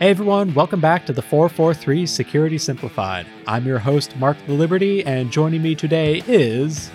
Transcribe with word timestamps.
Hey 0.00 0.08
everyone, 0.08 0.54
welcome 0.54 0.80
back 0.80 1.04
to 1.04 1.12
the 1.12 1.20
443 1.20 2.06
Security 2.06 2.56
Simplified. 2.56 3.26
I'm 3.46 3.66
your 3.66 3.78
host, 3.78 4.16
Marc 4.16 4.38
Laliberte, 4.46 5.02
and 5.04 5.30
joining 5.30 5.60
me 5.60 5.74
today 5.74 6.22
is. 6.26 6.90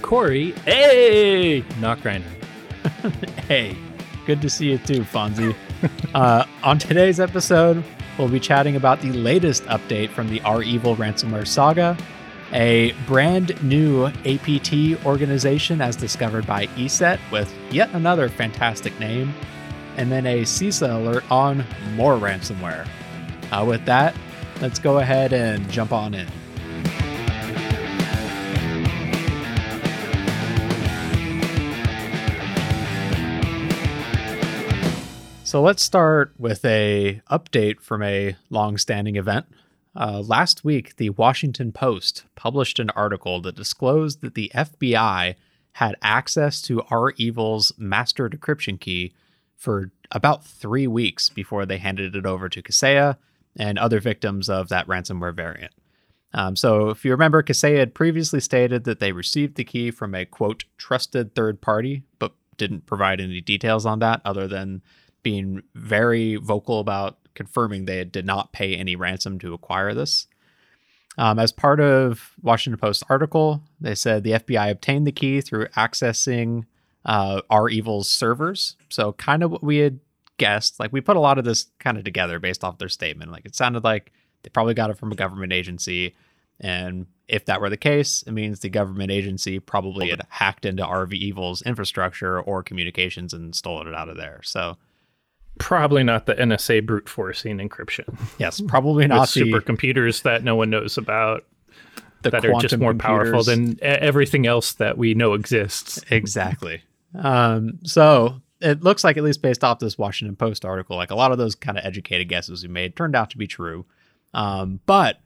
Corey. 0.00 0.52
Hey! 0.64 1.60
Nachreiner. 1.80 2.24
hey, 3.46 3.76
good 4.24 4.40
to 4.40 4.48
see 4.48 4.70
you 4.70 4.78
too, 4.78 5.02
Fonzie. 5.02 5.54
uh, 6.14 6.46
on 6.62 6.78
today's 6.78 7.20
episode, 7.20 7.84
we'll 8.16 8.30
be 8.30 8.40
chatting 8.40 8.76
about 8.76 9.02
the 9.02 9.12
latest 9.12 9.64
update 9.64 10.08
from 10.08 10.30
the 10.30 10.40
REvil 10.46 10.96
ransomware 10.96 11.46
saga, 11.46 11.94
a 12.54 12.92
brand 13.06 13.62
new 13.62 14.06
APT 14.24 15.04
organization 15.04 15.82
as 15.82 15.94
discovered 15.94 16.46
by 16.46 16.68
ESET 16.68 17.18
with 17.30 17.52
yet 17.70 17.92
another 17.92 18.30
fantastic 18.30 18.98
name 18.98 19.34
and 19.98 20.12
then 20.12 20.26
a 20.26 20.42
CISA 20.42 20.94
alert 20.94 21.30
on 21.30 21.64
more 21.94 22.14
ransomware. 22.16 22.88
Uh, 23.50 23.64
with 23.66 23.84
that, 23.84 24.14
let's 24.62 24.78
go 24.78 24.98
ahead 24.98 25.32
and 25.32 25.68
jump 25.70 25.92
on 25.92 26.14
in. 26.14 26.28
So 35.42 35.62
let's 35.62 35.82
start 35.82 36.32
with 36.38 36.64
a 36.64 37.20
update 37.30 37.80
from 37.80 38.02
a 38.02 38.36
long-standing 38.50 39.16
event. 39.16 39.46
Uh, 39.96 40.20
last 40.20 40.62
week, 40.62 40.94
the 40.96 41.10
Washington 41.10 41.72
Post 41.72 42.24
published 42.36 42.78
an 42.78 42.90
article 42.90 43.40
that 43.40 43.56
disclosed 43.56 44.20
that 44.20 44.34
the 44.34 44.52
FBI 44.54 45.34
had 45.72 45.96
access 46.02 46.62
to 46.62 46.84
REvil's 46.90 47.72
master 47.78 48.28
decryption 48.28 48.78
key 48.78 49.12
for 49.58 49.90
about 50.12 50.46
three 50.46 50.86
weeks 50.86 51.28
before 51.28 51.66
they 51.66 51.78
handed 51.78 52.16
it 52.16 52.24
over 52.24 52.48
to 52.48 52.62
Kaseya 52.62 53.18
and 53.56 53.78
other 53.78 54.00
victims 54.00 54.48
of 54.48 54.68
that 54.68 54.86
ransomware 54.86 55.34
variant. 55.34 55.72
Um, 56.32 56.56
so, 56.56 56.90
if 56.90 57.04
you 57.04 57.10
remember, 57.10 57.42
Kaseya 57.42 57.78
had 57.78 57.94
previously 57.94 58.40
stated 58.40 58.84
that 58.84 59.00
they 59.00 59.12
received 59.12 59.56
the 59.56 59.64
key 59.64 59.90
from 59.90 60.14
a 60.14 60.24
quote 60.24 60.64
trusted 60.76 61.34
third 61.34 61.60
party, 61.60 62.02
but 62.18 62.32
didn't 62.56 62.86
provide 62.86 63.20
any 63.20 63.40
details 63.40 63.84
on 63.86 63.98
that 64.00 64.20
other 64.24 64.46
than 64.46 64.82
being 65.22 65.62
very 65.74 66.36
vocal 66.36 66.80
about 66.80 67.18
confirming 67.34 67.84
they 67.84 68.04
did 68.04 68.26
not 68.26 68.52
pay 68.52 68.76
any 68.76 68.94
ransom 68.94 69.38
to 69.38 69.54
acquire 69.54 69.94
this. 69.94 70.26
Um, 71.16 71.38
as 71.38 71.50
part 71.50 71.80
of 71.80 72.34
Washington 72.42 72.78
Post 72.78 73.02
article, 73.08 73.62
they 73.80 73.94
said 73.94 74.22
the 74.22 74.32
FBI 74.32 74.70
obtained 74.70 75.06
the 75.06 75.12
key 75.12 75.40
through 75.40 75.66
accessing 75.68 76.66
uh, 77.08 77.40
evil's 77.70 78.08
servers. 78.08 78.76
So 78.90 79.14
kind 79.14 79.42
of 79.42 79.50
what 79.50 79.64
we 79.64 79.78
had 79.78 79.98
guessed. 80.36 80.78
Like 80.78 80.92
we 80.92 81.00
put 81.00 81.16
a 81.16 81.20
lot 81.20 81.38
of 81.38 81.44
this 81.44 81.66
kind 81.80 81.96
of 81.96 82.04
together 82.04 82.38
based 82.38 82.62
off 82.62 82.78
their 82.78 82.90
statement. 82.90 83.32
Like 83.32 83.46
it 83.46 83.56
sounded 83.56 83.82
like 83.82 84.12
they 84.42 84.50
probably 84.50 84.74
got 84.74 84.90
it 84.90 84.98
from 84.98 85.10
a 85.10 85.16
government 85.16 85.52
agency. 85.52 86.14
And 86.60 87.06
if 87.26 87.46
that 87.46 87.60
were 87.60 87.70
the 87.70 87.76
case, 87.78 88.22
it 88.24 88.32
means 88.32 88.60
the 88.60 88.68
government 88.68 89.10
agency 89.10 89.58
probably 89.58 90.10
had 90.10 90.22
hacked 90.28 90.66
into 90.66 90.84
RV 90.84 91.14
Evil's 91.14 91.62
infrastructure 91.62 92.40
or 92.40 92.62
communications 92.62 93.32
and 93.32 93.54
stolen 93.54 93.86
it 93.86 93.94
out 93.94 94.10
of 94.10 94.16
there. 94.16 94.40
So 94.44 94.76
probably 95.58 96.04
not 96.04 96.26
the 96.26 96.34
NSA 96.34 96.84
brute 96.84 97.08
forcing 97.08 97.56
encryption. 97.56 98.18
Yes, 98.38 98.60
probably 98.60 99.06
not 99.08 99.28
the 99.30 99.40
supercomputers 99.40 100.22
that 100.22 100.44
no 100.44 100.56
one 100.56 100.68
knows 100.68 100.98
about 100.98 101.44
that 102.22 102.44
are 102.44 102.60
just 102.60 102.76
more 102.76 102.90
computers. 102.90 103.30
powerful 103.30 103.44
than 103.44 103.78
everything 103.80 104.46
else 104.46 104.72
that 104.74 104.98
we 104.98 105.14
know 105.14 105.34
exists. 105.34 106.02
Exactly. 106.10 106.82
Um, 107.14 107.78
so 107.84 108.40
it 108.60 108.82
looks 108.82 109.04
like, 109.04 109.16
at 109.16 109.24
least 109.24 109.42
based 109.42 109.64
off 109.64 109.78
this 109.78 109.98
Washington 109.98 110.36
Post 110.36 110.64
article, 110.64 110.96
like 110.96 111.10
a 111.10 111.16
lot 111.16 111.32
of 111.32 111.38
those 111.38 111.54
kind 111.54 111.78
of 111.78 111.84
educated 111.84 112.28
guesses 112.28 112.62
we 112.62 112.68
made 112.68 112.96
turned 112.96 113.16
out 113.16 113.30
to 113.30 113.38
be 113.38 113.46
true. 113.46 113.86
Um, 114.34 114.80
but 114.86 115.20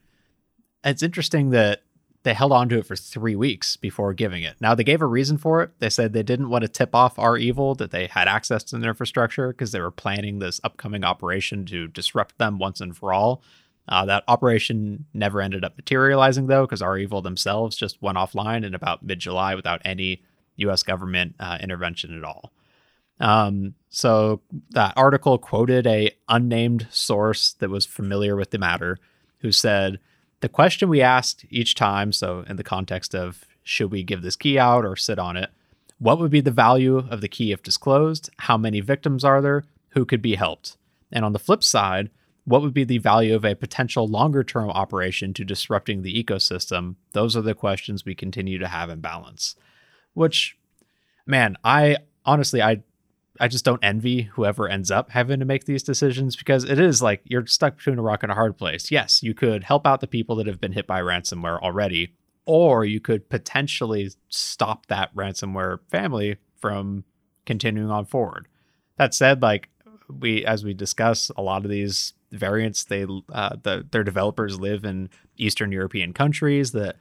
it's 0.85 1.03
interesting 1.03 1.51
that 1.51 1.83
they 2.25 2.35
held 2.35 2.53
on 2.53 2.69
to 2.69 2.79
it 2.79 2.87
for 2.87 2.95
three 2.95 3.35
weeks 3.35 3.77
before 3.77 4.15
giving 4.15 4.43
it. 4.43 4.57
Now 4.61 4.75
they 4.75 4.85
gave 4.85 5.03
a 5.03 5.07
reason 5.07 5.39
for 5.39 5.63
it. 5.63 5.71
They 5.81 5.91
said 5.91 6.13
they 6.13 6.23
didn't 6.23 6.51
want 6.51 6.63
to 6.63 6.69
tip 6.69 6.95
off 6.95 7.19
REvil 7.19 7.75
that 7.77 7.91
they 7.91 8.07
had 8.07 8.29
access 8.29 8.63
to 8.65 8.79
their 8.79 8.91
infrastructure 8.91 9.49
because 9.49 9.73
they 9.73 9.81
were 9.81 9.91
planning 9.91 10.39
this 10.39 10.61
upcoming 10.63 11.05
operation 11.05 11.65
to 11.67 11.89
disrupt 11.89 12.39
them 12.39 12.59
once 12.59 12.81
and 12.81 12.97
for 12.97 13.13
all. 13.13 13.43
Uh, 13.89 14.05
that 14.05 14.23
operation 14.29 15.07
never 15.13 15.41
ended 15.41 15.65
up 15.65 15.77
materializing 15.77 16.47
though, 16.47 16.65
because 16.65 16.81
REvil 16.83 17.23
themselves 17.23 17.77
just 17.77 18.01
went 18.01 18.17
offline 18.17 18.65
in 18.65 18.75
about 18.75 19.03
mid 19.03 19.19
July 19.19 19.57
without 19.57 19.83
any 19.85 20.23
U.S. 20.57 20.83
government 20.83 21.35
uh, 21.41 21.59
intervention 21.61 22.17
at 22.17 22.25
all. 22.25 22.53
Um, 23.21 23.75
so 23.89 24.41
that 24.71 24.95
article 24.97 25.39
quoted 25.39 25.87
a 25.87 26.11
unnamed 26.29 26.89
source 26.91 27.53
that 27.55 27.71
was 27.71 27.87
familiar 27.87 28.37
with 28.37 28.51
the 28.51 28.59
matter, 28.59 28.99
who 29.39 29.53
said 29.53 30.01
the 30.41 30.49
question 30.49 30.89
we 30.89 31.01
asked 31.01 31.45
each 31.51 31.75
time. 31.75 32.13
So 32.13 32.45
in 32.49 32.57
the 32.57 32.65
context 32.65 33.15
of 33.15 33.47
should 33.63 33.93
we 33.93 34.03
give 34.03 34.23
this 34.23 34.37
key 34.37 34.59
out 34.59 34.85
or 34.85 34.97
sit 34.97 35.19
on 35.19 35.37
it, 35.37 35.51
what 35.99 36.19
would 36.19 36.33
be 36.33 36.41
the 36.41 36.51
value 36.51 36.99
of 36.99 37.21
the 37.21 37.29
key 37.29 37.53
if 37.53 37.63
disclosed? 37.63 38.29
How 38.39 38.57
many 38.57 38.81
victims 38.81 39.25
are 39.25 39.41
there? 39.41 39.65
Who 39.91 40.05
could 40.05 40.21
be 40.21 40.35
helped? 40.35 40.77
And 41.13 41.25
on 41.25 41.33
the 41.33 41.39
flip 41.39 41.63
side, 41.63 42.11
what 42.45 42.63
would 42.63 42.75
be 42.75 42.83
the 42.83 42.99
value 42.99 43.37
of 43.37 43.45
a 43.45 43.55
potential 43.55 44.09
longer 44.09 44.43
term 44.43 44.69
operation 44.71 45.33
to 45.35 45.45
disrupting 45.45 46.03
the 46.03 46.25
ecosystem? 46.25 46.97
Those 47.13 47.37
are 47.37 47.43
the 47.43 47.55
questions 47.55 48.05
we 48.05 48.17
continue 48.17 48.59
to 48.59 48.67
have 48.67 48.91
in 48.91 49.01
balance. 49.01 49.55
Which, 50.15 50.59
man, 51.27 51.57
I 51.65 51.99
honestly, 52.25 52.63
I 52.63 52.83
I 53.41 53.49
just 53.49 53.65
don't 53.65 53.83
envy 53.83 54.23
whoever 54.23 54.69
ends 54.69 54.91
up 54.91 55.11
having 55.11 55.41
to 55.41 55.47
make 55.47 55.65
these 55.65 55.83
decisions 55.83 56.37
because 56.37 56.65
it 56.65 56.79
is 56.79 57.03
like 57.03 57.23
you're 57.25 57.47
stuck 57.47 57.77
between 57.77 57.99
a 57.99 58.03
rock 58.03 58.23
and 58.23 58.31
a 58.31 58.37
hard 58.37 58.57
place. 58.57 58.91
Yes, 58.91 59.23
you 59.23 59.35
could 59.35 59.65
help 59.65 59.87
out 59.87 60.01
the 60.01 60.07
people 60.07 60.37
that 60.37 60.47
have 60.47 60.61
been 60.61 60.73
hit 60.73 60.87
by 60.87 61.01
ransomware 61.01 61.61
already, 61.61 62.15
or 62.45 62.85
you 62.85 63.01
could 63.01 63.29
potentially 63.29 64.11
stop 64.29 64.87
that 64.87 65.15
ransomware 65.15 65.79
family 65.91 66.37
from 66.57 67.05
continuing 67.47 67.91
on 67.91 68.05
forward. 68.05 68.49
That 68.99 69.15
said, 69.15 69.43
like 69.43 69.71
we 70.09 70.45
as 70.45 70.65
we 70.65 70.75
discuss, 70.75 71.31
a 71.37 71.43
lot 71.43 71.65
of 71.65 71.71
these 71.71 72.13
variants 72.31 72.85
they 72.85 73.07
uh, 73.33 73.57
the 73.63 73.87
their 73.91 74.05
developers 74.05 74.61
live 74.61 74.85
in 74.85 75.11
Eastern 75.37 75.73
European 75.73 76.13
countries 76.13 76.73
that 76.73 76.97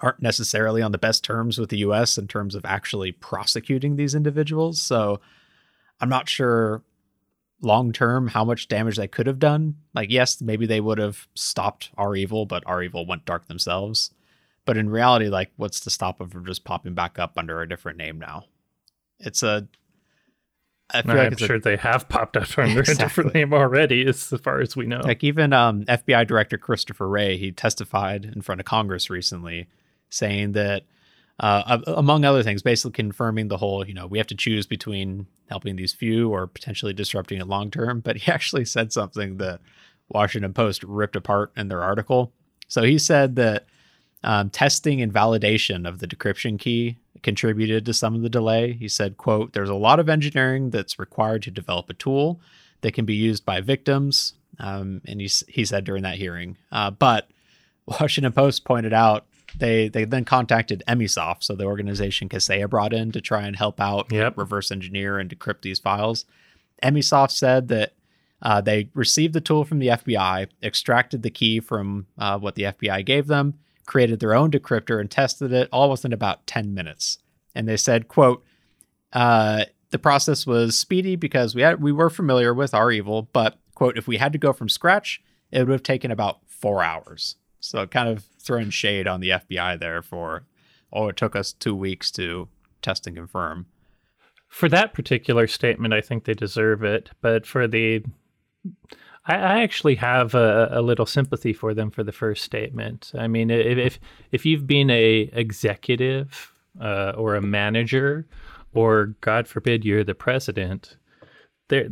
aren't 0.00 0.22
necessarily 0.22 0.82
on 0.82 0.92
the 0.92 0.98
best 0.98 1.24
terms 1.24 1.58
with 1.58 1.70
the 1.70 1.78
US 1.78 2.18
in 2.18 2.26
terms 2.26 2.54
of 2.54 2.64
actually 2.64 3.12
prosecuting 3.12 3.96
these 3.96 4.14
individuals. 4.14 4.80
So 4.80 5.20
I'm 6.00 6.08
not 6.08 6.28
sure 6.28 6.82
long 7.60 7.92
term 7.92 8.28
how 8.28 8.44
much 8.44 8.68
damage 8.68 8.96
they 8.96 9.08
could 9.08 9.26
have 9.26 9.38
done. 9.38 9.76
Like, 9.94 10.10
yes, 10.10 10.40
maybe 10.40 10.66
they 10.66 10.80
would 10.80 10.98
have 10.98 11.28
stopped 11.34 11.90
REvil, 11.98 12.46
but 12.46 12.64
REvil 12.68 13.06
went 13.06 13.24
dark 13.24 13.46
themselves. 13.46 14.10
But 14.66 14.76
in 14.76 14.88
reality, 14.88 15.28
like, 15.28 15.52
what's 15.56 15.80
to 15.80 15.90
stop 15.90 16.18
them 16.18 16.30
from 16.30 16.46
just 16.46 16.64
popping 16.64 16.94
back 16.94 17.18
up 17.18 17.34
under 17.36 17.60
a 17.60 17.68
different 17.68 17.98
name 17.98 18.18
now? 18.18 18.44
It's 19.20 19.42
a 19.42 19.68
I 20.92 21.02
I'm 21.04 21.16
like 21.16 21.38
sure 21.38 21.56
a, 21.56 21.60
they 21.60 21.76
have 21.76 22.08
popped 22.08 22.36
up 22.36 22.58
under 22.58 22.80
exactly. 22.80 23.04
a 23.04 23.08
different 23.08 23.34
name 23.34 23.54
already, 23.54 24.06
as 24.06 24.28
far 24.42 24.60
as 24.60 24.76
we 24.76 24.86
know. 24.86 25.00
Like 25.00 25.24
even 25.24 25.52
um, 25.52 25.84
FBI 25.84 26.26
Director 26.26 26.58
Christopher 26.58 27.08
Wray, 27.08 27.38
he 27.38 27.52
testified 27.52 28.24
in 28.24 28.42
front 28.42 28.60
of 28.60 28.66
Congress 28.66 29.08
recently, 29.08 29.66
saying 30.14 30.52
that, 30.52 30.84
uh, 31.40 31.78
among 31.86 32.24
other 32.24 32.42
things, 32.42 32.62
basically 32.62 32.92
confirming 32.92 33.48
the 33.48 33.56
whole, 33.56 33.86
you 33.86 33.94
know, 33.94 34.06
we 34.06 34.18
have 34.18 34.26
to 34.28 34.36
choose 34.36 34.66
between 34.66 35.26
helping 35.48 35.76
these 35.76 35.92
few 35.92 36.30
or 36.30 36.46
potentially 36.46 36.92
disrupting 36.92 37.40
it 37.40 37.48
long 37.48 37.70
term. 37.70 38.00
But 38.00 38.16
he 38.16 38.32
actually 38.32 38.64
said 38.64 38.92
something 38.92 39.38
that 39.38 39.60
Washington 40.08 40.52
Post 40.52 40.82
ripped 40.84 41.16
apart 41.16 41.52
in 41.56 41.68
their 41.68 41.82
article. 41.82 42.32
So 42.68 42.82
he 42.82 42.98
said 42.98 43.36
that 43.36 43.66
um, 44.22 44.50
testing 44.50 45.02
and 45.02 45.12
validation 45.12 45.86
of 45.86 45.98
the 45.98 46.06
decryption 46.06 46.58
key 46.58 46.98
contributed 47.22 47.84
to 47.86 47.92
some 47.92 48.14
of 48.14 48.22
the 48.22 48.30
delay. 48.30 48.72
He 48.72 48.88
said, 48.88 49.16
quote, 49.16 49.52
there's 49.52 49.68
a 49.68 49.74
lot 49.74 50.00
of 50.00 50.08
engineering 50.08 50.70
that's 50.70 50.98
required 50.98 51.42
to 51.42 51.50
develop 51.50 51.90
a 51.90 51.94
tool 51.94 52.40
that 52.82 52.94
can 52.94 53.04
be 53.04 53.14
used 53.14 53.44
by 53.44 53.60
victims. 53.60 54.34
Um, 54.60 55.00
and 55.06 55.20
he, 55.20 55.30
he 55.48 55.64
said 55.64 55.84
during 55.84 56.04
that 56.04 56.16
hearing, 56.16 56.56
uh, 56.70 56.90
but 56.90 57.28
Washington 57.86 58.32
Post 58.32 58.64
pointed 58.64 58.92
out 58.92 59.26
they 59.58 59.88
they 59.88 60.04
then 60.04 60.24
contacted 60.24 60.82
Emsisoft, 60.88 61.42
so 61.42 61.54
the 61.54 61.64
organization 61.64 62.28
Kaseya 62.28 62.68
brought 62.68 62.92
in 62.92 63.12
to 63.12 63.20
try 63.20 63.42
and 63.42 63.56
help 63.56 63.80
out 63.80 64.10
yep. 64.12 64.36
reverse 64.36 64.70
engineer 64.70 65.18
and 65.18 65.30
decrypt 65.30 65.62
these 65.62 65.78
files. 65.78 66.24
Emsisoft 66.82 67.30
said 67.30 67.68
that 67.68 67.94
uh, 68.42 68.60
they 68.60 68.90
received 68.94 69.34
the 69.34 69.40
tool 69.40 69.64
from 69.64 69.78
the 69.78 69.88
FBI, 69.88 70.48
extracted 70.62 71.22
the 71.22 71.30
key 71.30 71.60
from 71.60 72.06
uh, 72.18 72.38
what 72.38 72.56
the 72.56 72.64
FBI 72.64 73.04
gave 73.04 73.26
them, 73.26 73.54
created 73.86 74.20
their 74.20 74.34
own 74.34 74.50
decryptor 74.50 75.00
and 75.00 75.10
tested 75.10 75.52
it 75.52 75.68
all 75.72 75.90
within 75.90 76.12
about 76.12 76.46
10 76.46 76.74
minutes. 76.74 77.18
And 77.54 77.66
they 77.66 77.76
said, 77.76 78.08
quote, 78.08 78.44
uh, 79.12 79.64
the 79.90 79.98
process 79.98 80.46
was 80.46 80.78
speedy 80.78 81.16
because 81.16 81.54
we 81.54 81.62
had 81.62 81.80
we 81.80 81.92
were 81.92 82.10
familiar 82.10 82.52
with 82.52 82.72
REvil, 82.72 83.28
but 83.32 83.58
quote, 83.74 83.96
if 83.96 84.08
we 84.08 84.16
had 84.16 84.32
to 84.32 84.38
go 84.38 84.52
from 84.52 84.68
scratch, 84.68 85.22
it 85.52 85.60
would 85.60 85.72
have 85.72 85.82
taken 85.82 86.10
about 86.10 86.40
four 86.48 86.82
hours. 86.82 87.36
So 87.60 87.86
kind 87.86 88.08
of 88.08 88.24
throwing 88.44 88.70
shade 88.70 89.06
on 89.06 89.20
the 89.20 89.30
FBI 89.30 89.78
there 89.78 90.02
for, 90.02 90.44
oh, 90.92 91.08
it 91.08 91.16
took 91.16 91.34
us 91.34 91.52
two 91.52 91.74
weeks 91.74 92.10
to 92.12 92.48
test 92.82 93.06
and 93.06 93.16
confirm. 93.16 93.66
For 94.48 94.68
that 94.68 94.94
particular 94.94 95.46
statement, 95.46 95.92
I 95.92 96.00
think 96.00 96.24
they 96.24 96.34
deserve 96.34 96.84
it. 96.84 97.10
But 97.20 97.46
for 97.46 97.66
the 97.66 98.04
I, 99.26 99.34
I 99.34 99.62
actually 99.62 99.96
have 99.96 100.34
a, 100.34 100.68
a, 100.70 100.82
little 100.82 101.06
sympathy 101.06 101.52
for 101.52 101.74
them 101.74 101.90
for 101.90 102.02
the 102.02 102.12
first 102.12 102.44
statement. 102.44 103.12
I 103.18 103.26
mean, 103.26 103.50
if 103.50 103.98
if 104.32 104.46
you've 104.46 104.66
been 104.66 104.90
a 104.90 105.30
executive 105.32 106.52
uh, 106.80 107.12
or 107.16 107.34
a 107.34 107.42
manager, 107.42 108.26
or 108.74 109.14
God 109.20 109.48
forbid 109.48 109.84
you're 109.84 110.04
the 110.04 110.14
president, 110.14 110.96
there 111.68 111.88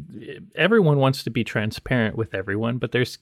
everyone 0.54 0.98
wants 0.98 1.24
to 1.24 1.30
be 1.30 1.44
transparent 1.44 2.16
with 2.16 2.34
everyone, 2.34 2.78
but 2.78 2.92
there's 2.92 3.18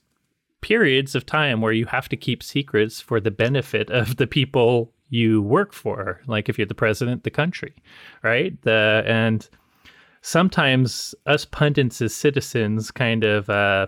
periods 0.61 1.15
of 1.15 1.25
time 1.25 1.61
where 1.61 1.73
you 1.73 1.85
have 1.85 2.07
to 2.09 2.15
keep 2.15 2.43
secrets 2.43 3.01
for 3.01 3.19
the 3.19 3.31
benefit 3.31 3.89
of 3.89 4.17
the 4.17 4.27
people 4.27 4.93
you 5.09 5.41
work 5.41 5.73
for. 5.73 6.21
Like 6.27 6.49
if 6.49 6.57
you're 6.57 6.65
the 6.65 6.73
president, 6.73 7.23
the 7.23 7.29
country, 7.29 7.73
right? 8.23 8.59
The 8.61 9.03
and 9.05 9.47
sometimes 10.21 11.13
us 11.25 11.45
pundits 11.45 12.01
as 12.01 12.15
citizens 12.15 12.91
kind 12.91 13.23
of 13.23 13.49
uh, 13.49 13.87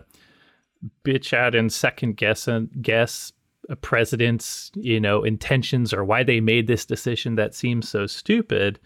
bitch 1.04 1.34
out 1.34 1.56
and 1.56 1.72
second 1.72 2.18
guess 2.18 2.48
and 2.48 2.70
guess 2.81 3.31
a 3.70 3.75
president's 3.75 4.72
you 4.75 5.00
know 5.00 5.24
intentions 5.24 5.94
or 5.94 6.04
why 6.04 6.22
they 6.24 6.42
made 6.42 6.68
this 6.68 6.86
decision 6.86 7.36
that 7.36 7.56
seems 7.56 7.88
so 7.88 8.06
stupid 8.06 8.78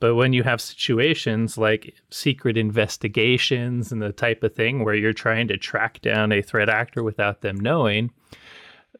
but 0.00 0.14
when 0.14 0.32
you 0.32 0.42
have 0.42 0.60
situations 0.60 1.56
like 1.56 1.94
secret 2.10 2.56
investigations 2.56 3.92
and 3.92 4.02
the 4.02 4.12
type 4.12 4.42
of 4.42 4.54
thing 4.54 4.82
where 4.84 4.94
you're 4.94 5.12
trying 5.12 5.46
to 5.48 5.56
track 5.56 6.00
down 6.00 6.32
a 6.32 6.42
threat 6.42 6.68
actor 6.68 7.02
without 7.02 7.42
them 7.42 7.60
knowing 7.60 8.10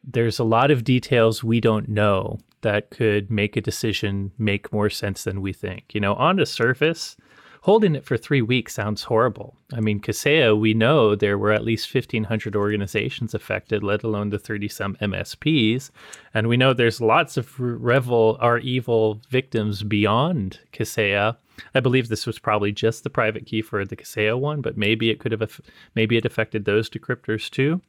there's 0.03 0.39
a 0.39 0.43
lot 0.43 0.71
of 0.71 0.83
details 0.83 1.43
we 1.43 1.59
don't 1.59 1.89
know 1.89 2.39
that 2.61 2.91
could 2.91 3.29
make 3.29 3.57
a 3.57 3.61
decision 3.61 4.31
make 4.37 4.71
more 4.71 4.89
sense 4.89 5.23
than 5.23 5.41
we 5.41 5.51
think. 5.51 5.93
You 5.93 6.01
know 6.01 6.13
on 6.15 6.37
the 6.37 6.45
surface 6.45 7.17
holding 7.61 7.95
it 7.95 8.05
for 8.05 8.17
three 8.17 8.41
weeks 8.41 8.73
sounds 8.73 9.03
horrible. 9.03 9.55
I 9.73 9.79
mean, 9.79 9.99
Kaseya, 9.99 10.59
we 10.59 10.73
know 10.73 11.15
there 11.15 11.37
were 11.37 11.51
at 11.51 11.63
least 11.63 11.93
1,500 11.93 12.55
organizations 12.55 13.33
affected, 13.33 13.83
let 13.83 14.03
alone 14.03 14.29
the 14.29 14.39
30 14.39 14.67
some 14.67 14.95
MSPs. 14.95 15.91
And 16.33 16.47
we 16.47 16.57
know 16.57 16.73
there's 16.73 17.01
lots 17.01 17.37
of 17.37 17.59
Revel 17.59 18.39
evil 18.61 19.21
victims 19.29 19.83
beyond 19.83 20.59
Kaseya. 20.73 21.37
I 21.75 21.79
believe 21.79 22.07
this 22.07 22.25
was 22.25 22.39
probably 22.39 22.71
just 22.71 23.03
the 23.03 23.09
private 23.09 23.45
key 23.45 23.61
for 23.61 23.85
the 23.85 23.95
Kaseya 23.95 24.39
one, 24.39 24.61
but 24.61 24.77
maybe 24.77 25.11
it 25.11 25.19
could 25.19 25.31
have, 25.31 25.61
maybe 25.93 26.17
it 26.17 26.25
affected 26.25 26.65
those 26.65 26.89
decryptors 26.89 27.49
too. 27.49 27.81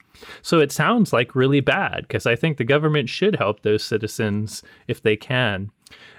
So 0.42 0.60
it 0.60 0.70
sounds 0.70 1.12
like 1.12 1.34
really 1.34 1.60
bad 1.60 2.02
because 2.02 2.26
I 2.26 2.36
think 2.36 2.58
the 2.58 2.64
government 2.64 3.08
should 3.08 3.36
help 3.36 3.62
those 3.62 3.82
citizens 3.82 4.62
if 4.86 5.02
they 5.02 5.16
can. 5.16 5.70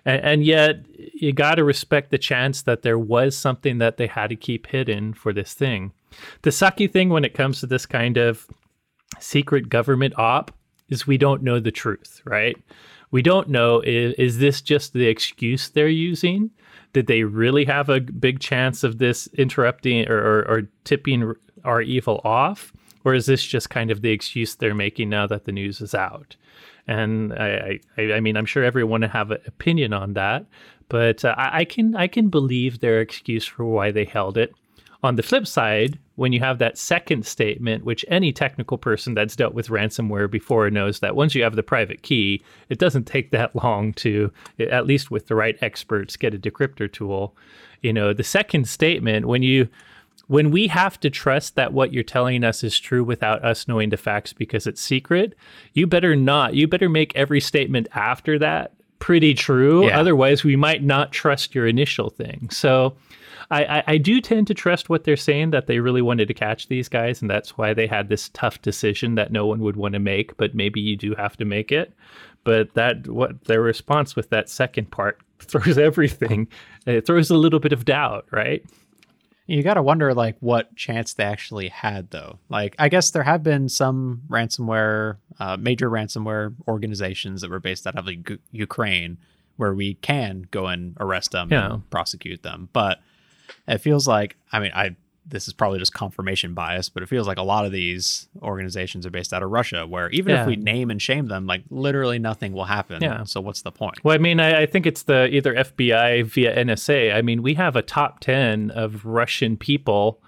And, 0.06 0.24
and 0.24 0.46
yet, 0.46 0.86
you 1.14 1.34
got 1.34 1.56
to 1.56 1.64
respect 1.64 2.12
the 2.12 2.18
chance 2.18 2.62
that 2.64 2.82
there 2.82 3.00
was 3.00 3.36
something 3.36 3.78
that 3.80 3.98
they 3.98 4.08
had 4.08 4.30
to 4.30 4.36
keep 4.36 4.68
hidden 4.68 5.14
for 5.14 5.34
this 5.34 5.54
thing. 5.54 5.92
The 6.44 6.50
sucky 6.50 6.92
thing 6.92 7.10
when 7.10 7.26
it 7.26 7.34
comes 7.34 7.60
to 7.60 7.68
this 7.68 7.86
kind 7.86 8.18
of 8.18 8.48
secret 9.20 9.70
government 9.70 10.14
op 10.18 10.52
is 10.90 11.08
we 11.08 11.18
don't 11.18 11.44
know 11.44 11.60
the 11.60 11.72
truth, 11.72 12.22
right? 12.26 12.58
We 13.12 13.22
don't 13.22 13.50
know 13.50 13.82
is, 13.82 14.14
is 14.16 14.40
this 14.40 14.62
just 14.62 14.94
the 14.94 15.08
excuse 15.08 15.70
they're 15.70 15.88
using? 15.88 16.52
Did 16.94 17.08
they 17.08 17.24
really 17.24 17.66
have 17.66 17.90
a 17.90 18.00
big 18.00 18.40
chance 18.40 18.84
of 18.84 18.98
this 18.98 19.28
interrupting 19.34 20.08
or, 20.10 20.18
or, 20.18 20.48
or 20.48 20.62
tipping 20.84 21.34
REvil 21.64 22.22
off? 22.24 22.74
Or 23.06 23.14
is 23.14 23.26
this 23.26 23.44
just 23.44 23.70
kind 23.70 23.92
of 23.92 24.02
the 24.02 24.12
excuse 24.12 24.56
they're 24.56 24.74
making 24.74 25.10
now 25.10 25.28
that 25.28 25.46
the 25.46 25.52
news 25.52 25.82
is 25.82 25.94
out? 25.94 26.36
and 26.88 27.34
I, 27.34 27.80
I, 27.98 28.14
I 28.14 28.20
mean, 28.20 28.36
I'm 28.36 28.46
sure 28.46 28.64
everyone 28.64 29.02
have 29.04 29.32
an 29.32 29.40
opinion 29.48 29.94
on 29.94 30.14
that, 30.14 30.46
but 30.90 31.24
uh, 31.24 31.36
I 31.38 31.66
can, 31.66 31.96
I 31.96 32.08
can 32.08 32.30
believe 32.30 32.80
their 32.80 33.00
excuse 33.00 33.46
for 33.46 33.66
why 33.66 33.92
they 33.92 34.06
held 34.06 34.38
it. 34.38 34.54
On 35.02 35.16
the 35.18 35.24
flip 35.24 35.46
side, 35.46 36.00
when 36.16 36.32
you 36.32 36.40
have 36.40 36.60
that 36.60 36.78
second 36.78 37.26
statement, 37.26 37.84
which 37.84 38.06
any 38.08 38.32
technical 38.32 38.78
person 38.78 39.14
that's 39.14 39.36
dealt 39.36 39.54
with 39.54 39.68
ransomware 39.68 40.32
before 40.32 40.70
knows 40.70 41.00
that 41.00 41.16
once 41.16 41.36
you 41.36 41.44
have 41.44 41.58
the 41.58 41.64
private 41.64 42.04
key, 42.04 42.42
it 42.70 42.80
doesn't 42.80 43.06
take 43.06 43.32
that 43.32 43.56
long 43.64 43.94
to, 43.94 44.32
at 44.60 44.86
least 44.86 45.12
with 45.12 45.28
the 45.28 45.36
right 45.36 45.58
experts, 45.62 46.16
get 46.16 46.34
a 46.34 46.38
decryptor 46.38 46.92
tool. 46.92 47.36
You 47.82 47.92
know, 47.92 48.14
the 48.14 48.24
second 48.24 48.68
statement, 48.68 49.26
when 49.26 49.44
you 49.44 49.68
when 50.28 50.52
we 50.52 50.68
have 50.68 51.00
to 51.02 51.10
trust 51.10 51.56
that 51.56 51.74
what 51.74 51.94
you're 51.94 52.04
telling 52.04 52.44
us 52.44 52.64
is 52.64 52.80
true 52.80 53.04
without 53.04 53.44
us 53.44 53.68
knowing 53.68 53.90
the 53.90 53.98
facts 53.98 54.34
because 54.34 54.66
it's 54.66 54.82
secret, 54.82 55.36
you 55.74 55.86
better 55.86 56.16
not. 56.16 56.54
You 56.54 56.68
better 56.68 56.90
make 56.90 57.16
every 57.16 57.42
statement 57.42 57.88
after 57.94 58.40
that 58.40 58.74
pretty 59.00 59.34
true. 59.34 59.88
Yeah. 59.88 60.00
Otherwise, 60.00 60.46
we 60.46 60.56
might 60.56 60.82
not 60.82 61.12
trust 61.12 61.54
your 61.54 61.68
initial 61.68 62.10
thing. 62.10 62.50
So 62.52 62.96
I, 63.52 63.66
I, 63.66 63.84
I, 63.88 63.98
do 63.98 64.22
tend 64.22 64.48
to 64.48 64.54
trust 64.54 64.90
what 64.90 65.04
they're 65.04 65.18
saying 65.18 65.52
that 65.52 65.68
they 65.68 65.80
really 65.80 66.02
wanted 66.02 66.30
to 66.30 66.34
catch 66.34 66.70
these 66.70 66.88
guys, 66.88 67.22
and 67.22 67.30
that's 67.30 67.58
why 67.58 67.74
they 67.74 67.86
had 67.86 68.08
this 68.08 68.30
tough 68.30 68.62
decision 68.62 69.16
that 69.16 69.32
no 69.32 69.46
one 69.46 69.60
would 69.60 69.76
want 69.76 69.94
to 69.94 70.00
make, 70.00 70.38
but 70.38 70.56
maybe 70.56 70.80
you 70.80 70.96
do 70.96 71.16
have 71.16 71.36
to 71.38 71.44
make 71.44 71.70
it. 71.70 71.94
But 72.46 72.74
that 72.76 73.08
what 73.08 73.44
their 73.44 73.62
response 73.62 74.16
with 74.16 74.30
that 74.30 74.50
second 74.50 74.90
part 74.90 75.20
throws 75.40 75.78
everything. 75.78 76.48
It 76.86 77.06
throws 77.06 77.30
a 77.30 77.36
little 77.36 77.60
bit 77.60 77.74
of 77.74 77.84
doubt, 77.84 78.26
right? 78.32 78.64
You 79.46 79.62
got 79.62 79.74
to 79.74 79.84
wonder 79.84 80.14
like 80.14 80.38
what 80.40 80.76
chance 80.76 81.14
they 81.14 81.24
actually 81.24 81.68
had 81.68 82.12
though. 82.12 82.40
Like 82.50 82.76
I 82.80 82.90
guess 82.90 83.12
there 83.12 83.24
have 83.24 83.44
been 83.44 83.68
some 83.70 84.22
ransomware, 84.30 85.18
uh, 85.40 85.58
major 85.58 85.90
ransomware 85.90 86.56
organizations 86.68 87.42
that 87.42 87.50
were 87.50 87.60
based 87.60 87.86
out 87.86 87.98
of 87.98 88.06
like, 88.06 88.32
Ukraine 88.52 89.18
where 89.58 89.74
we 89.74 89.96
can 89.96 90.48
go 90.50 90.68
and 90.68 90.98
arrest 91.00 91.32
them 91.32 91.50
yeah. 91.52 91.74
and 91.74 91.90
prosecute 91.90 92.42
them. 92.42 92.70
But 92.74 93.00
it 93.68 93.80
feels 93.80 94.08
like 94.08 94.38
I 94.52 94.60
mean 94.60 94.72
I 94.74 94.96
this 95.26 95.48
is 95.48 95.54
probably 95.54 95.80
just 95.80 95.94
confirmation 95.94 96.54
bias, 96.54 96.90
but 96.90 97.04
it 97.04 97.08
feels 97.08 97.28
like 97.28 97.38
a 97.38 97.44
lot 97.44 97.66
of 97.66 97.72
these 97.72 98.28
organizations 98.42 99.06
are 99.06 99.10
based 99.10 99.34
out 99.34 99.44
of 99.44 99.50
Russia, 99.50 99.88
where 99.88 100.10
even 100.10 100.36
yeah. 100.36 100.42
if 100.42 100.48
we 100.48 100.56
name 100.56 100.92
and 100.92 101.02
shame 101.02 101.28
them, 101.28 101.48
like 101.48 101.64
literally 101.70 102.20
nothing 102.20 102.54
will 102.54 102.66
happen. 102.66 103.02
Yeah. 103.02 103.24
So 103.24 103.42
what's 103.42 103.62
the 103.62 103.72
point? 103.72 104.04
Well, 104.04 104.16
I 104.16 104.18
mean, 104.18 104.40
I, 104.40 104.64
I 104.64 104.66
think 104.66 104.86
it's 104.86 105.04
the 105.04 105.28
either 105.28 105.54
FBI 105.54 106.26
via 106.26 106.56
NSA. 106.56 107.16
I 107.16 107.22
mean, 107.22 107.42
we 107.42 107.54
have 107.56 107.76
a 107.76 107.82
top 107.82 108.20
ten 108.20 108.72
of 108.72 109.06
Russian 109.06 109.58
people 109.58 110.22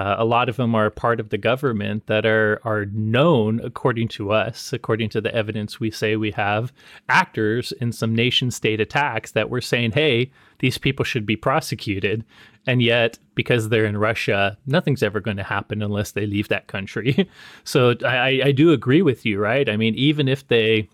uh, 0.00 0.16
a 0.18 0.24
lot 0.24 0.48
of 0.48 0.56
them 0.56 0.74
are 0.74 0.88
part 0.88 1.20
of 1.20 1.28
the 1.28 1.36
government 1.36 2.06
that 2.06 2.24
are 2.24 2.60
are 2.64 2.86
known, 2.86 3.60
according 3.60 4.08
to 4.08 4.32
us, 4.32 4.72
according 4.72 5.10
to 5.10 5.20
the 5.20 5.34
evidence 5.34 5.78
we 5.78 5.90
say 5.90 6.16
we 6.16 6.30
have, 6.30 6.72
actors 7.08 7.72
in 7.72 7.92
some 7.92 8.14
nation 8.14 8.50
state 8.50 8.80
attacks 8.80 9.32
that 9.32 9.50
we're 9.50 9.60
saying, 9.60 9.92
hey, 9.92 10.30
these 10.60 10.78
people 10.78 11.04
should 11.04 11.26
be 11.26 11.36
prosecuted. 11.36 12.24
And 12.70 12.80
yet, 12.80 13.18
because 13.34 13.68
they're 13.68 13.84
in 13.84 13.96
Russia, 13.96 14.56
nothing's 14.64 15.02
ever 15.02 15.18
going 15.18 15.38
to 15.38 15.42
happen 15.42 15.82
unless 15.82 16.12
they 16.12 16.24
leave 16.24 16.46
that 16.50 16.68
country. 16.68 17.28
so 17.64 17.96
I, 18.04 18.40
I 18.44 18.52
do 18.52 18.70
agree 18.70 19.02
with 19.02 19.26
you, 19.26 19.40
right? 19.40 19.68
I 19.68 19.76
mean, 19.76 19.96
even 19.96 20.28
if 20.28 20.46
they 20.46 20.88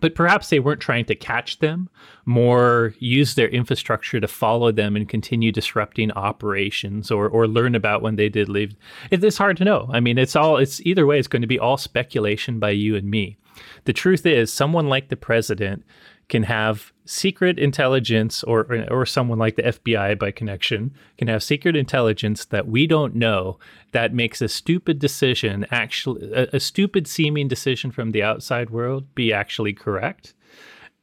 but 0.00 0.14
perhaps 0.14 0.48
they 0.48 0.58
weren't 0.58 0.80
trying 0.80 1.04
to 1.06 1.14
catch 1.14 1.58
them, 1.58 1.90
more 2.24 2.94
use 2.98 3.34
their 3.34 3.48
infrastructure 3.48 4.20
to 4.20 4.28
follow 4.28 4.72
them 4.72 4.96
and 4.96 5.06
continue 5.06 5.52
disrupting 5.52 6.12
operations 6.12 7.10
or, 7.10 7.28
or 7.28 7.46
learn 7.46 7.74
about 7.74 8.00
when 8.00 8.16
they 8.16 8.28
did 8.30 8.48
leave. 8.48 8.74
It's 9.10 9.38
hard 9.38 9.58
to 9.58 9.64
know. 9.64 9.88
I 9.92 10.00
mean, 10.00 10.16
it's 10.16 10.36
all, 10.36 10.56
it's 10.56 10.80
either 10.82 11.06
way, 11.06 11.18
it's 11.18 11.28
going 11.28 11.42
to 11.42 11.48
be 11.48 11.58
all 11.58 11.76
speculation 11.76 12.58
by 12.58 12.70
you 12.70 12.96
and 12.96 13.10
me. 13.10 13.36
The 13.84 13.94
truth 13.94 14.24
is, 14.24 14.52
someone 14.52 14.88
like 14.88 15.08
the 15.08 15.16
president 15.16 15.84
can 16.28 16.42
have 16.42 16.92
secret 17.04 17.58
intelligence 17.58 18.42
or 18.44 18.86
or 18.90 19.06
someone 19.06 19.38
like 19.38 19.56
the 19.56 19.62
FBI 19.62 20.18
by 20.18 20.30
connection 20.30 20.94
can 21.16 21.26
have 21.28 21.42
secret 21.42 21.74
intelligence 21.74 22.44
that 22.46 22.68
we 22.68 22.86
don't 22.86 23.14
know 23.14 23.58
that 23.92 24.12
makes 24.12 24.42
a 24.42 24.48
stupid 24.48 24.98
decision 24.98 25.66
actually 25.70 26.30
a, 26.32 26.46
a 26.52 26.60
stupid 26.60 27.06
seeming 27.06 27.48
decision 27.48 27.90
from 27.90 28.12
the 28.12 28.22
outside 28.22 28.70
world 28.70 29.14
be 29.14 29.32
actually 29.32 29.72
correct. 29.72 30.34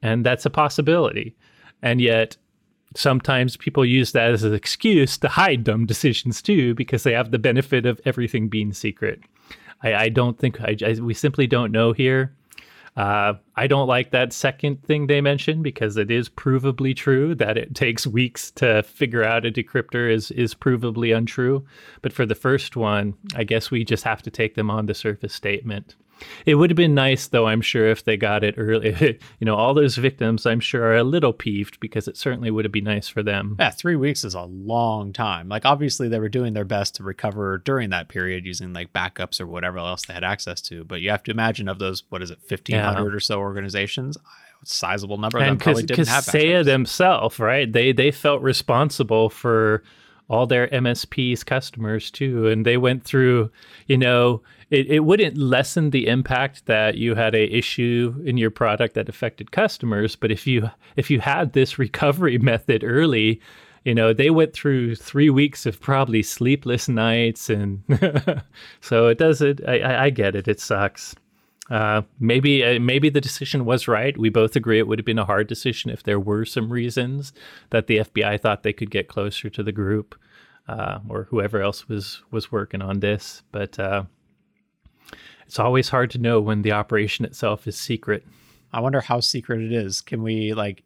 And 0.02 0.24
that's 0.24 0.46
a 0.46 0.52
possibility. 0.52 1.36
And 1.82 2.00
yet 2.00 2.38
sometimes 2.96 3.58
people 3.58 3.84
use 3.84 4.12
that 4.12 4.32
as 4.32 4.44
an 4.44 4.54
excuse 4.54 5.18
to 5.18 5.28
hide 5.28 5.64
dumb 5.64 5.88
decisions 5.88 6.42
too 6.42 6.76
because 6.76 7.02
they 7.02 7.14
have 7.14 7.32
the 7.32 7.40
benefit 7.40 7.88
of 7.88 8.00
everything 8.06 8.48
being 8.48 8.74
secret. 8.74 9.22
I, 9.82 9.94
I 9.96 10.10
don't 10.10 10.38
think 10.38 10.62
I, 10.62 10.78
I, 10.86 10.94
we 11.02 11.16
simply 11.16 11.48
don't 11.48 11.72
know 11.72 11.94
here 11.94 12.36
uh, 12.96 13.34
I 13.58 13.68
don't 13.68 13.88
like 13.88 14.12
that 14.12 14.32
second 14.32 14.82
thing 14.84 15.08
they 15.08 15.20
mentioned 15.20 15.64
because 15.64 15.98
it 15.98 16.10
is 16.10 16.30
provably 16.30 16.96
true 16.96 17.36
that 17.36 17.58
it 17.58 17.76
takes 17.76 18.08
weeks 18.08 18.52
to 18.52 18.84
figure 18.84 19.24
out 19.24 19.46
a 19.46 19.52
decryptor 19.52 20.10
is 20.10 20.32
is 20.32 20.56
provably 20.56 21.16
untrue. 21.16 21.66
But 22.02 22.14
for 22.14 22.26
the 22.26 22.36
first 22.36 22.78
one, 22.78 23.16
I 23.36 23.44
guess 23.44 23.70
we 23.70 23.84
just 23.84 24.06
have 24.06 24.22
to 24.24 24.32
take 24.32 24.56
them 24.56 24.72
on 24.72 24.86
the 24.86 24.94
surface 24.94 25.34
statement. 25.34 25.96
It 26.46 26.56
would 26.56 26.70
have 26.70 26.78
been 26.78 26.96
nice, 26.96 27.28
though, 27.28 27.48
I'm 27.48 27.62
sure, 27.62 27.88
if 27.88 28.04
they 28.04 28.18
got 28.18 28.44
it 28.44 28.56
early. 28.58 29.20
you 29.40 29.46
know, 29.46 29.56
all 29.56 29.74
those 29.74 29.96
victims, 29.98 30.46
I'm 30.46 30.60
sure, 30.60 30.84
are 30.84 30.98
a 30.98 31.04
little 31.04 31.34
peeved 31.34 31.80
because 31.80 32.08
it 32.08 32.18
certainly 32.18 32.52
would 32.52 32.66
have 32.66 32.72
been 32.72 32.86
nice 32.86 33.08
for 33.08 33.24
them. 33.24 33.56
Yeah, 33.60 33.72
three 33.72 33.96
weeks 33.96 34.24
is 34.24 34.34
a 34.34 34.44
long 34.44 35.14
time. 35.14 35.50
Like, 35.50 35.66
obviously, 35.66 36.08
they 36.08 36.20
were 36.20 36.30
doing 36.30 36.54
their 36.54 36.66
best 36.66 36.96
to 36.96 37.04
recover 37.04 37.58
during 37.58 37.90
that 37.90 38.10
period 38.10 38.46
using 38.46 38.74
like 38.74 38.94
backups 38.94 39.42
or 39.42 39.48
whatever 39.48 39.78
else 39.80 40.06
they 40.06 40.14
had 40.14 40.24
access 40.24 40.62
to. 40.62 40.84
But 40.84 41.02
you 41.02 41.10
have 41.10 41.24
to 41.24 41.32
imagine 41.32 41.68
of 41.68 41.80
those, 41.80 42.04
what 42.10 42.22
is 42.22 42.32
it, 42.32 42.40
1,500 42.48 43.10
yeah. 43.10 43.16
or 43.16 43.20
so 43.20 43.40
organizations? 43.40 44.18
sizable 44.64 45.18
number 45.18 45.38
of 45.38 45.44
and 45.44 45.52
them 45.52 45.58
probably 45.60 45.84
didn't 45.84 46.08
have 46.08 46.24
Kaseya 46.24 46.66
themselves, 46.66 47.38
right? 47.38 47.72
They 47.72 47.92
they 47.92 48.10
felt 48.10 48.42
responsible 48.42 49.30
for 49.30 49.84
all 50.28 50.48
their 50.48 50.68
MSPs 50.68 51.46
customers 51.46 52.10
too. 52.10 52.48
And 52.48 52.66
they 52.66 52.78
went 52.78 53.04
through, 53.04 53.52
you 53.88 53.98
know, 53.98 54.42
it, 54.70 54.88
it 54.88 55.00
wouldn't 55.02 55.38
lessen 55.38 55.92
the 55.92 56.08
impact 56.08 56.66
that 56.66 56.96
you 56.96 57.16
had 57.16 57.36
a 57.36 57.56
issue 57.56 58.22
in 58.26 58.38
your 58.38 58.52
product 58.52 58.96
that 58.96 59.10
affected 59.10 59.52
customers. 59.52 60.16
But 60.16 60.32
if 60.32 60.48
you 60.48 60.70
if 60.96 61.10
you 61.10 61.20
had 61.20 61.54
this 61.54 61.78
recovery 61.86 62.38
method 62.38 62.84
early, 62.84 63.42
you 63.84 63.94
know, 63.94 64.14
they 64.14 64.32
went 64.32 64.54
through 64.54 64.96
three 64.96 65.30
weeks 65.30 65.66
of 65.66 65.80
probably 65.80 66.24
sleepless 66.24 66.90
nights. 66.90 67.50
And 67.50 67.84
so 68.82 69.08
it 69.08 69.18
does 69.18 69.42
it. 69.42 69.62
I, 69.68 70.06
I 70.06 70.10
get 70.10 70.36
it. 70.36 70.48
It 70.48 70.60
sucks. 70.60 71.16
Uh, 71.70 72.04
maybe 72.20 72.64
uh, 72.64 72.80
maybe 72.80 73.10
the 73.10 73.22
decision 73.22 73.66
was 73.66 73.88
right. 73.88 74.18
We 74.18 74.30
both 74.30 74.56
agree 74.56 74.78
it 74.78 74.88
would 74.88 75.00
have 75.00 75.06
been 75.06 75.20
a 75.20 75.26
hard 75.26 75.48
decision 75.48 75.90
if 75.90 76.04
there 76.04 76.20
were 76.20 76.46
some 76.46 76.72
reasons 76.72 77.34
that 77.72 77.88
the 77.88 78.00
FBI 78.00 78.40
thought 78.40 78.64
they 78.64 78.74
could 78.74 78.92
get 78.92 79.08
closer 79.08 79.50
to 79.50 79.64
the 79.64 79.72
group, 79.72 80.16
uh, 80.68 81.00
or 81.10 81.24
whoever 81.32 81.62
else 81.62 81.90
was 81.90 82.22
was 82.30 82.52
working 82.52 82.84
on 82.84 83.00
this. 83.00 83.42
But 83.52 83.80
uh, 83.80 84.04
it's 85.46 85.60
always 85.60 85.90
hard 85.90 86.12
to 86.12 86.18
know 86.18 86.42
when 86.42 86.62
the 86.62 86.72
operation 86.72 87.26
itself 87.26 87.68
is 87.68 87.78
secret. 87.78 88.26
I 88.74 88.80
wonder 88.80 89.02
how 89.02 89.20
secret 89.20 89.62
it 89.62 89.72
is. 89.72 90.02
Can 90.02 90.24
we 90.24 90.54
like 90.54 90.84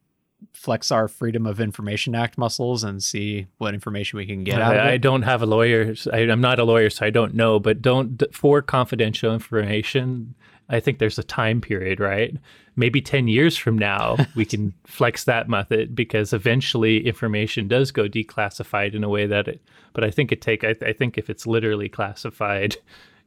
flex 0.54 0.92
our 0.92 1.08
Freedom 1.08 1.46
of 1.46 1.60
Information 1.60 2.16
Act 2.16 2.38
muscles 2.38 2.84
and 2.84 3.04
see 3.04 3.48
what 3.58 3.74
information 3.74 4.18
we 4.18 4.26
can 4.26 4.44
get 4.44 4.62
out 4.62 4.76
of 4.76 4.78
it? 4.78 4.88
I, 4.88 4.94
I 4.94 4.98
don't 4.98 5.24
have 5.24 5.42
a 5.42 5.46
lawyer. 5.46 5.96
I, 6.12 6.20
I'm 6.20 6.42
not 6.42 6.60
a 6.60 6.64
lawyer, 6.64 6.90
so 6.90 7.06
I 7.06 7.10
don't 7.10 7.34
know. 7.34 7.60
But 7.60 7.82
don't 7.82 8.22
for 8.34 8.62
confidential 8.62 9.34
information. 9.34 10.36
I 10.70 10.80
think 10.80 11.00
there's 11.00 11.18
a 11.18 11.24
time 11.24 11.62
period, 11.62 12.00
right? 12.00 12.38
Maybe 12.76 13.02
10 13.02 13.28
years 13.28 13.58
from 13.58 13.78
now, 13.78 14.18
we 14.36 14.46
can 14.46 14.74
flex 14.86 15.24
that 15.24 15.50
method 15.50 15.96
because 15.96 16.32
eventually 16.32 17.08
information 17.08 17.68
does 17.68 17.92
go 17.92 18.08
declassified 18.08 18.94
in 18.94 19.04
a 19.04 19.10
way 19.10 19.26
that 19.26 19.48
it, 19.48 19.62
but 19.94 20.04
I 20.04 20.12
think 20.12 20.32
it 20.32 20.42
take, 20.42 20.64
I, 20.64 20.76
I 20.86 20.94
think 20.94 21.18
if 21.18 21.30
it's 21.30 21.48
literally 21.48 21.90
classified, 21.90 22.78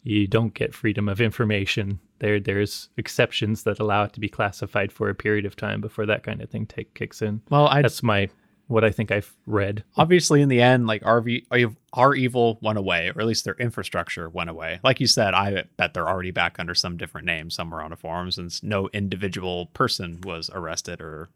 you 0.02 0.26
don't 0.26 0.54
get 0.54 0.74
freedom 0.74 1.08
of 1.08 1.20
information. 1.20 2.00
There, 2.18 2.40
there's 2.40 2.88
exceptions 2.96 3.64
that 3.64 3.80
allow 3.80 4.04
it 4.04 4.12
to 4.14 4.20
be 4.20 4.28
classified 4.28 4.92
for 4.92 5.08
a 5.08 5.14
period 5.14 5.44
of 5.44 5.56
time 5.56 5.80
before 5.80 6.06
that 6.06 6.22
kind 6.22 6.40
of 6.40 6.50
thing 6.50 6.66
take 6.66 6.94
kicks 6.94 7.22
in. 7.22 7.40
Well, 7.50 7.66
I 7.68 7.82
That's 7.82 8.02
my 8.02 8.28
what 8.68 8.84
I 8.84 8.90
think 8.90 9.10
I've 9.10 9.34
read. 9.46 9.84
obviously 9.96 10.40
in 10.40 10.48
the 10.48 10.62
end, 10.62 10.86
like 10.86 11.04
our 11.04 11.20
REvil 11.20 12.58
went 12.62 12.78
away, 12.78 13.08
or 13.14 13.20
at 13.20 13.26
least 13.26 13.44
their 13.44 13.56
infrastructure 13.56 14.30
went 14.30 14.48
away. 14.48 14.80
Like 14.82 14.98
you 14.98 15.06
said, 15.06 15.34
I 15.34 15.64
bet 15.76 15.92
they're 15.92 16.08
already 16.08 16.30
back 16.30 16.58
under 16.58 16.74
some 16.74 16.96
different 16.96 17.26
name 17.26 17.50
somewhere 17.50 17.82
on 17.82 17.90
the 17.90 17.96
forums, 17.96 18.38
and 18.38 18.62
no 18.62 18.88
individual 18.94 19.66
person 19.66 20.20
was 20.22 20.48
arrested 20.54 21.00
or 21.00 21.28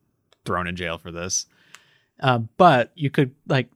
thrown 0.46 0.66
in 0.66 0.76
jail 0.76 0.96
for 0.98 1.12
this. 1.12 1.46
Uh, 2.20 2.38
but 2.56 2.92
you 2.94 3.10
could 3.10 3.34
like, 3.46 3.68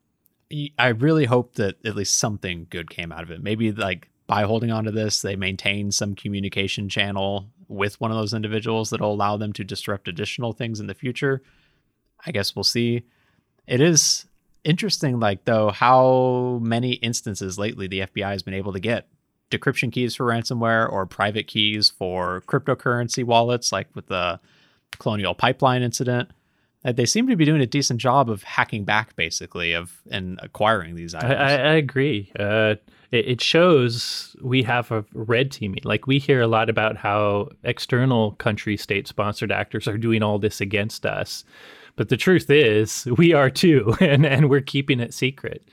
I 0.79 0.89
really 0.89 1.25
hope 1.25 1.55
that 1.55 1.75
at 1.85 1.95
least 1.95 2.17
something 2.17 2.65
good 2.69 2.89
came 2.89 3.11
out 3.11 3.23
of 3.23 3.31
it. 3.31 3.43
Maybe 3.43 3.71
like 3.71 4.09
by 4.31 4.43
holding 4.43 4.71
on 4.71 4.85
to 4.85 4.91
this, 4.91 5.21
they 5.21 5.35
maintain 5.35 5.91
some 5.91 6.15
communication 6.15 6.87
channel 6.87 7.49
with 7.67 7.99
one 7.99 8.11
of 8.11 8.17
those 8.17 8.33
individuals 8.33 8.89
that'll 8.89 9.11
allow 9.11 9.35
them 9.35 9.51
to 9.51 9.65
disrupt 9.65 10.07
additional 10.07 10.53
things 10.53 10.79
in 10.79 10.87
the 10.87 10.93
future. 10.93 11.41
I 12.25 12.31
guess 12.31 12.55
we'll 12.55 12.63
see. 12.63 13.03
It 13.67 13.81
is 13.81 14.27
interesting, 14.63 15.19
like, 15.19 15.43
though, 15.43 15.69
how 15.71 16.61
many 16.63 16.93
instances 16.93 17.59
lately 17.59 17.87
the 17.87 17.99
FBI 17.99 18.31
has 18.31 18.41
been 18.41 18.53
able 18.53 18.71
to 18.71 18.79
get 18.79 19.09
decryption 19.49 19.91
keys 19.91 20.15
for 20.15 20.25
ransomware 20.25 20.89
or 20.89 21.05
private 21.05 21.47
keys 21.47 21.89
for 21.89 22.41
cryptocurrency 22.47 23.25
wallets, 23.25 23.73
like 23.73 23.93
with 23.95 24.07
the 24.07 24.39
Colonial 24.97 25.35
Pipeline 25.35 25.81
incident. 25.81 26.31
Uh, 26.83 26.91
They 26.91 27.05
seem 27.05 27.27
to 27.27 27.35
be 27.35 27.45
doing 27.45 27.61
a 27.61 27.67
decent 27.67 27.99
job 27.99 28.29
of 28.29 28.43
hacking 28.43 28.85
back, 28.85 29.15
basically, 29.15 29.73
of 29.73 30.01
and 30.09 30.39
acquiring 30.41 30.95
these 30.95 31.13
items. 31.13 31.33
I, 31.33 31.51
I 31.51 31.73
agree. 31.75 32.31
Uh, 32.39 32.75
it, 33.11 33.27
it 33.27 33.41
shows 33.41 34.35
we 34.41 34.63
have 34.63 34.91
a 34.91 35.05
red 35.13 35.51
teaming. 35.51 35.81
Like 35.83 36.07
we 36.07 36.17
hear 36.19 36.41
a 36.41 36.47
lot 36.47 36.69
about 36.69 36.97
how 36.97 37.49
external 37.63 38.31
country 38.33 38.77
state 38.77 39.07
sponsored 39.07 39.51
actors 39.51 39.87
are 39.87 39.97
doing 39.97 40.23
all 40.23 40.39
this 40.39 40.61
against 40.61 41.05
us. 41.05 41.43
But 41.97 42.09
the 42.09 42.17
truth 42.17 42.49
is, 42.49 43.05
we 43.17 43.33
are 43.33 43.49
too, 43.49 43.95
and, 44.01 44.25
and 44.25 44.49
we're 44.49 44.61
keeping 44.61 44.99
it 44.99 45.13
secret. 45.13 45.63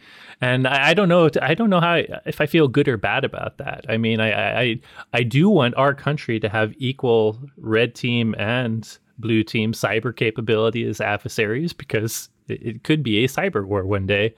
And 0.40 0.68
I, 0.68 0.90
I 0.90 0.94
don't 0.94 1.08
know. 1.08 1.28
I 1.42 1.54
don't 1.54 1.70
know 1.70 1.80
how 1.80 2.02
if 2.26 2.40
I 2.40 2.46
feel 2.46 2.68
good 2.68 2.86
or 2.86 2.96
bad 2.96 3.24
about 3.24 3.58
that. 3.58 3.84
I 3.88 3.96
mean, 3.96 4.20
I, 4.20 4.60
I 4.60 4.80
I 5.12 5.22
do 5.24 5.48
want 5.48 5.74
our 5.74 5.94
country 5.94 6.38
to 6.38 6.48
have 6.48 6.74
equal 6.78 7.40
red 7.56 7.96
team 7.96 8.36
and 8.38 8.98
blue 9.18 9.42
team 9.42 9.72
cyber 9.72 10.14
capability 10.14 10.86
as 10.86 11.00
adversaries 11.00 11.72
because 11.72 12.28
it, 12.48 12.62
it 12.62 12.84
could 12.84 13.02
be 13.02 13.24
a 13.24 13.28
cyber 13.28 13.66
war 13.66 13.84
one 13.84 14.06
day. 14.06 14.34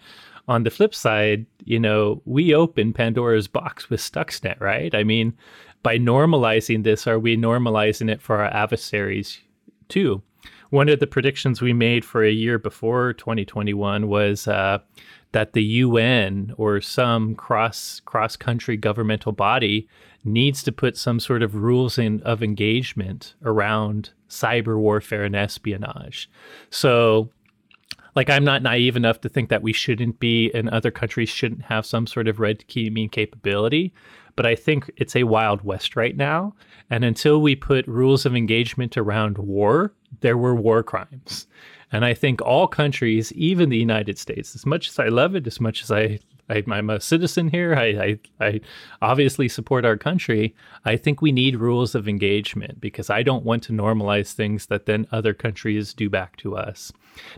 On 0.49 0.64
the 0.64 0.70
flip 0.70 0.94
side, 0.94 1.46
you 1.64 1.78
know, 1.78 2.22
we 2.25 2.54
open 2.54 2.92
Pandora's 2.92 3.46
box 3.46 3.88
with 3.88 4.00
Stuxnet, 4.00 4.60
right? 4.60 4.94
I 4.94 5.04
mean, 5.04 5.37
by 5.82 5.99
normalizing 5.99 6.82
this, 6.82 7.06
are 7.06 7.18
we 7.18 7.37
normalizing 7.37 8.10
it 8.10 8.20
for 8.20 8.38
our 8.38 8.52
adversaries 8.52 9.38
too? 9.88 10.22
One 10.70 10.88
of 10.88 11.00
the 11.00 11.06
predictions 11.06 11.60
we 11.60 11.72
made 11.72 12.04
for 12.04 12.25
a 12.25 12.30
year 12.30 12.58
before 12.58 13.12
2021 13.14 14.08
was 14.08 14.46
uh, 14.46 14.78
that 15.32 15.52
the 15.52 15.62
UN 15.62 16.52
or 16.56 16.80
some 16.80 17.34
cross 17.34 18.00
cross 18.04 18.37
country 18.37 18.76
governmental 18.76 19.32
body 19.32 19.88
needs 20.25 20.62
to 20.62 20.72
put 20.72 20.96
some 20.96 21.20
sort 21.20 21.42
of 21.42 21.54
rules 21.54 21.99
in 21.99 22.22
of 22.22 22.42
engagement 22.42 23.34
around 23.42 24.10
cyber 24.28 24.78
warfare 24.78 25.25
and 25.25 25.37
espionage. 25.37 26.30
So 26.70 27.30
like 28.16 28.28
I'm 28.28 28.44
not 28.44 28.62
naive 28.62 28.96
enough 28.96 29.20
to 29.20 29.28
think 29.28 29.50
that 29.50 29.62
we 29.62 29.72
shouldn't 29.72 30.18
be 30.18 30.50
and 30.52 30.68
other 30.68 30.90
countries 30.90 31.28
shouldn't 31.28 31.62
have 31.62 31.87
some 31.87 32.06
sort 32.06 32.28
of 32.28 32.40
red 32.40 32.64
teaming 32.68 33.08
capability, 33.08 33.92
but 34.37 34.46
I 34.46 34.54
think 34.54 34.90
it's 34.96 35.16
a 35.16 35.25
wild 35.25 35.62
west 35.62 35.96
right 35.96 36.16
now. 36.16 36.54
And 36.88 37.04
until 37.04 37.40
we 37.40 37.54
put 37.54 37.87
rules 37.87 38.26
of 38.26 38.34
engagement 38.34 38.96
around 38.96 39.38
war, 39.38 39.92
there 40.20 40.37
were 40.37 40.54
war 40.54 40.82
crimes. 40.82 41.46
And 41.92 42.04
I 42.04 42.14
think 42.14 42.40
all 42.42 42.68
countries, 42.68 43.32
even 43.32 43.68
the 43.68 43.76
United 43.76 44.18
States, 44.18 44.54
as 44.54 44.64
much 44.64 44.88
as 44.88 44.99
I 44.99 45.09
love 45.09 45.35
it, 45.35 45.47
as 45.47 45.61
much 45.61 45.82
as 45.82 45.90
I, 45.90 46.20
I 46.49 46.62
I'm 46.70 46.90
a 46.90 47.00
citizen 47.00 47.49
here, 47.49 47.75
I, 47.75 48.18
I 48.40 48.47
I 48.47 48.61
obviously 49.02 49.49
support 49.49 49.85
our 49.85 49.97
country. 49.97 50.54
I 50.85 50.97
think 50.97 51.20
we 51.20 51.32
need 51.32 51.56
rules 51.56 51.94
of 51.94 52.09
engagement 52.09 52.80
because 52.80 53.11
I 53.11 53.23
don't 53.23 53.44
want 53.44 53.62
to 53.64 53.73
normalize 53.73 54.32
things 54.32 54.66
that 54.66 54.87
then 54.87 55.06
other 55.11 55.35
countries 55.35 55.94
do 55.94 56.09
back 56.09 56.37
to 56.38 56.56
us. 56.56 56.92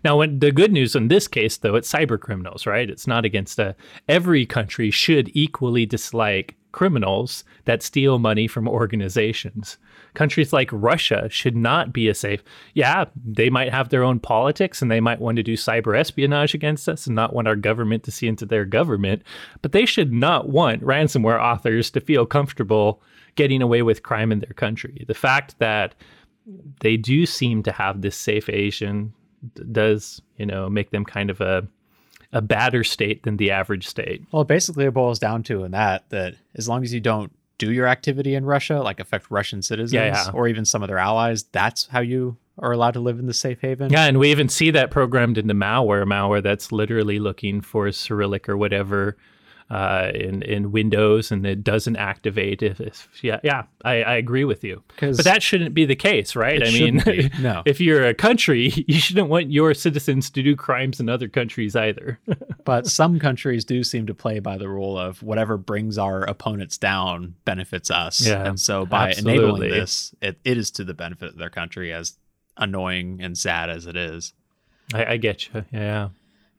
Now, 0.05 0.19
when 0.19 0.39
the 0.39 0.53
good 0.53 0.73
news 0.73 0.95
in 0.95 1.09
this 1.09 1.29
case, 1.29 1.57
though, 1.57 1.77
it's 1.77 1.91
cyber 1.91 2.21
criminals, 2.21 2.67
right? 2.67 2.91
It's 2.91 3.07
not 3.07 3.25
against 3.25 3.59
a, 3.59 3.75
every 4.09 4.45
country 4.45 4.91
should 4.91 5.31
equally 5.35 5.87
dislike 5.87 6.57
criminals 6.73 7.45
that 7.65 7.83
steal 7.83 8.19
money 8.19 8.47
from 8.47 8.67
organizations. 8.67 9.79
Countries 10.15 10.53
like 10.53 10.71
Russia 10.73 11.29
should 11.31 11.57
not 11.57 11.93
be 11.93 12.09
a 12.09 12.15
safe. 12.15 12.43
Yeah, 12.75 13.05
they 13.25 13.51
might 13.51 13.73
have 13.73 13.89
their 13.89 14.03
own 14.03 14.19
politics 14.19 14.83
and 14.83 14.91
they 14.91 15.01
might 15.01 15.21
want 15.21 15.37
to 15.37 15.43
do 15.43 15.55
cyber 15.55 15.99
espionage 15.99 16.55
against 16.55 16.89
us 16.89 17.07
and 17.07 17.17
not 17.17 17.35
want 17.35 17.49
our 17.49 17.57
government 17.57 18.03
to 18.05 18.11
see 18.11 18.27
into 18.27 18.45
their 18.45 18.65
government, 18.65 19.23
but 19.61 19.73
they 19.73 19.87
should 19.87 20.13
not 20.13 20.49
want 20.49 20.83
ransomware 20.83 21.41
authors 21.41 21.91
to 21.91 22.01
feel 22.01 22.27
comfortable 22.27 23.03
getting 23.37 23.63
away 23.63 23.83
with 23.83 24.03
crime 24.03 24.33
in 24.33 24.41
their 24.41 24.55
country. 24.55 25.05
The 25.07 25.15
fact 25.15 25.59
that 25.59 25.95
they 26.81 26.97
do 26.97 27.25
seem 27.25 27.63
to 27.63 27.73
have 27.73 28.03
this 28.03 28.17
safe 28.17 28.49
Asian 28.49 29.13
does, 29.71 30.21
you 30.37 30.47
know, 30.47 30.69
make 30.69 30.91
them 30.91 31.05
kind 31.05 31.31
of 31.31 31.41
a 31.41 31.67
a 32.33 32.41
badder 32.41 32.85
state 32.85 33.23
than 33.25 33.37
the 33.37 33.51
average 33.51 33.87
state. 33.87 34.25
Well, 34.33 34.45
basically, 34.45 34.87
it 34.87 34.95
boils 34.95 35.19
down 35.19 35.43
to 35.45 35.65
in 35.65 35.73
that 35.73 36.09
that 36.11 36.35
as 36.55 36.69
long 36.69 36.83
as 36.83 36.93
you 36.93 37.01
don't 37.01 37.33
do 37.59 37.71
your 37.71 37.87
activity 37.87 38.35
in 38.35 38.45
Russia, 38.45 38.81
like 38.81 38.99
affect 39.01 39.31
Russian 39.31 39.63
citizens 39.63 39.93
Yeah, 39.93 40.07
yeah. 40.07 40.31
or 40.33 40.49
even 40.49 40.65
some 40.65 40.83
of 40.83 40.89
their 40.89 40.99
allies, 40.99 41.45
that's 41.45 41.87
how 41.87 42.01
you 42.01 42.37
are 42.59 42.73
allowed 42.73 42.95
to 42.95 43.01
live 43.01 43.19
in 43.19 43.27
the 43.27 43.35
safe 43.35 43.61
haven. 43.61 43.91
Yeah, 43.91 44.07
and 44.07 44.19
we 44.19 44.31
even 44.31 44.49
see 44.49 44.71
that 44.73 44.91
programmed 44.91 45.39
into 45.39 45.55
malware, 45.55 46.05
malware 46.05 46.43
that's 46.43 46.73
literally 46.73 47.19
looking 47.19 47.61
for 47.61 47.91
Cyrillic 47.93 48.49
or 48.49 48.57
whatever 48.57 49.17
uh, 49.73 50.13
in 50.15 50.43
in 50.43 50.71
Windows, 50.71 51.33
and 51.33 51.47
it 51.47 51.65
doesn't 51.65 51.97
activate. 51.97 52.63
If, 52.63 52.79
if 52.79 53.09
yeah, 53.23 53.41
yeah, 53.43 53.63
I, 53.83 54.03
I 54.03 54.15
agree 54.17 54.45
with 54.45 54.63
you. 54.63 54.83
But 55.01 55.25
that 55.25 55.43
shouldn't 55.43 55.73
be 55.73 55.87
the 55.87 55.97
case, 55.97 56.37
right? 56.37 56.63
I 56.63 56.71
mean, 56.71 57.03
no. 57.41 57.63
if 57.65 57.81
you're 57.81 58.07
a 58.07 58.13
country, 58.13 58.69
you 58.87 59.01
shouldn't 59.01 59.31
want 59.31 59.51
your 59.51 59.73
citizens 59.73 60.29
to 60.31 60.43
do 60.43 60.55
crimes 60.55 61.01
in 61.01 61.09
other 61.09 61.27
countries 61.27 61.75
either. 61.75 62.21
but 62.67 62.87
some 62.87 63.19
countries 63.19 63.65
do 63.65 63.83
seem 63.83 64.07
to 64.09 64.15
play 64.15 64.41
by 64.41 64.59
the 64.59 64.69
rule 64.69 64.99
of 64.99 65.23
whatever 65.23 65.57
brings 65.57 65.97
our 65.97 66.21
opponents 66.25 66.77
down 66.77 67.35
benefits 67.47 67.91
us. 67.91 68.21
Yeah, 68.21 68.47
and 68.47 68.61
so 68.61 68.85
by 68.85 69.13
enabling 69.13 69.71
this, 69.71 70.15
it, 70.21 70.39
it 70.45 70.59
is 70.59 70.71
to 70.73 70.85
the 70.85 70.95
benefit 70.95 71.31
of 71.31 71.39
their 71.39 71.51
country, 71.51 71.95
as 71.95 72.19
annoying 72.59 73.23
and 73.23 73.39
sad 73.39 73.71
as 73.71 73.87
it 73.87 73.97
is. 73.97 74.35
I, 74.93 75.13
I 75.13 75.17
get 75.17 75.49
you. 75.49 75.65
Yeah. 75.73 76.11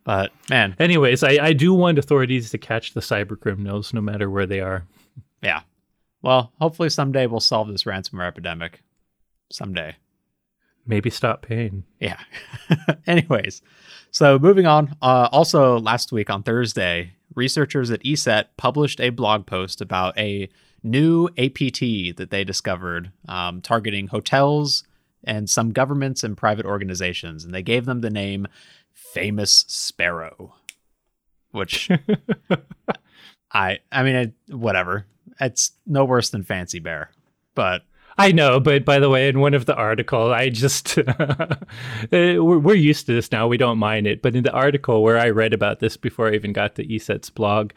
But 0.03 0.31
man, 0.49 0.75
Anyways, 0.79 1.23
I, 1.23 1.37
I 1.41 1.53
do 1.53 1.73
want 1.73 1.97
authorities 1.97 2.49
to 2.51 2.57
catch 2.57 2.93
the 2.93 2.99
cyber 2.99 3.39
criminals, 3.39 3.93
no 3.93 4.01
matter 4.01 4.29
where 4.29 4.45
they 4.45 4.59
are. 4.59 4.83
yeah. 5.41 5.61
Well, 6.21 6.53
hopefully 6.59 6.89
someday 6.89 7.25
we'll 7.27 7.39
solve 7.41 7.67
this 7.67 7.83
ransomware 7.83 8.27
epidemic. 8.27 8.81
Someday. 9.51 9.95
Maybe 10.85 11.09
stop 11.09 11.41
paying. 11.41 11.83
Yeah. 11.99 12.19
Anyways, 13.07 13.61
so 14.11 14.37
moving 14.39 14.65
on. 14.65 14.95
Uh, 15.01 15.29
also, 15.31 15.79
last 15.79 16.11
week 16.11 16.29
on 16.29 16.43
Thursday, 16.43 17.13
researchers 17.35 17.91
at 17.91 18.03
ESET 18.03 18.45
published 18.57 18.99
a 18.99 19.09
blog 19.09 19.45
post 19.45 19.79
about 19.81 20.17
a 20.17 20.49
new 20.81 21.27
APT 21.37 22.15
that 22.17 22.27
they 22.29 22.43
discovered 22.43 23.11
um, 23.29 23.61
targeting 23.61 24.07
hotels 24.07 24.83
and 25.23 25.49
some 25.49 25.71
governments 25.71 26.23
and 26.23 26.35
private 26.37 26.65
organizations. 26.65 27.45
And 27.45 27.53
they 27.53 27.63
gave 27.63 27.85
them 27.85 28.01
the 28.01 28.09
name 28.09 28.47
Famous 28.93 29.65
Sparrow, 29.67 30.55
which 31.51 31.89
I, 33.51 33.79
I 33.91 34.03
mean, 34.03 34.15
it, 34.15 34.33
whatever. 34.49 35.05
It's 35.39 35.71
no 35.85 36.05
worse 36.05 36.29
than 36.29 36.43
Fancy 36.43 36.79
Bear, 36.79 37.11
but 37.55 37.83
I 38.17 38.31
know, 38.31 38.59
but 38.59 38.85
by 38.85 38.99
the 38.99 39.09
way, 39.09 39.27
in 39.27 39.39
one 39.39 39.53
of 39.53 39.65
the 39.65 39.75
article, 39.75 40.31
I 40.31 40.49
just 40.49 40.97
uh, 41.07 41.55
we're, 42.11 42.59
we're 42.59 42.75
used 42.75 43.07
to 43.07 43.13
this 43.13 43.31
now. 43.31 43.47
We 43.47 43.57
don't 43.57 43.79
mind 43.79 44.05
it. 44.05 44.21
But 44.21 44.35
in 44.35 44.43
the 44.43 44.51
article 44.51 45.01
where 45.01 45.17
I 45.17 45.29
read 45.29 45.53
about 45.53 45.79
this 45.79 45.97
before 45.97 46.29
I 46.29 46.35
even 46.35 46.53
got 46.53 46.75
to 46.75 46.85
ESET's 46.85 47.31
blog, 47.31 47.71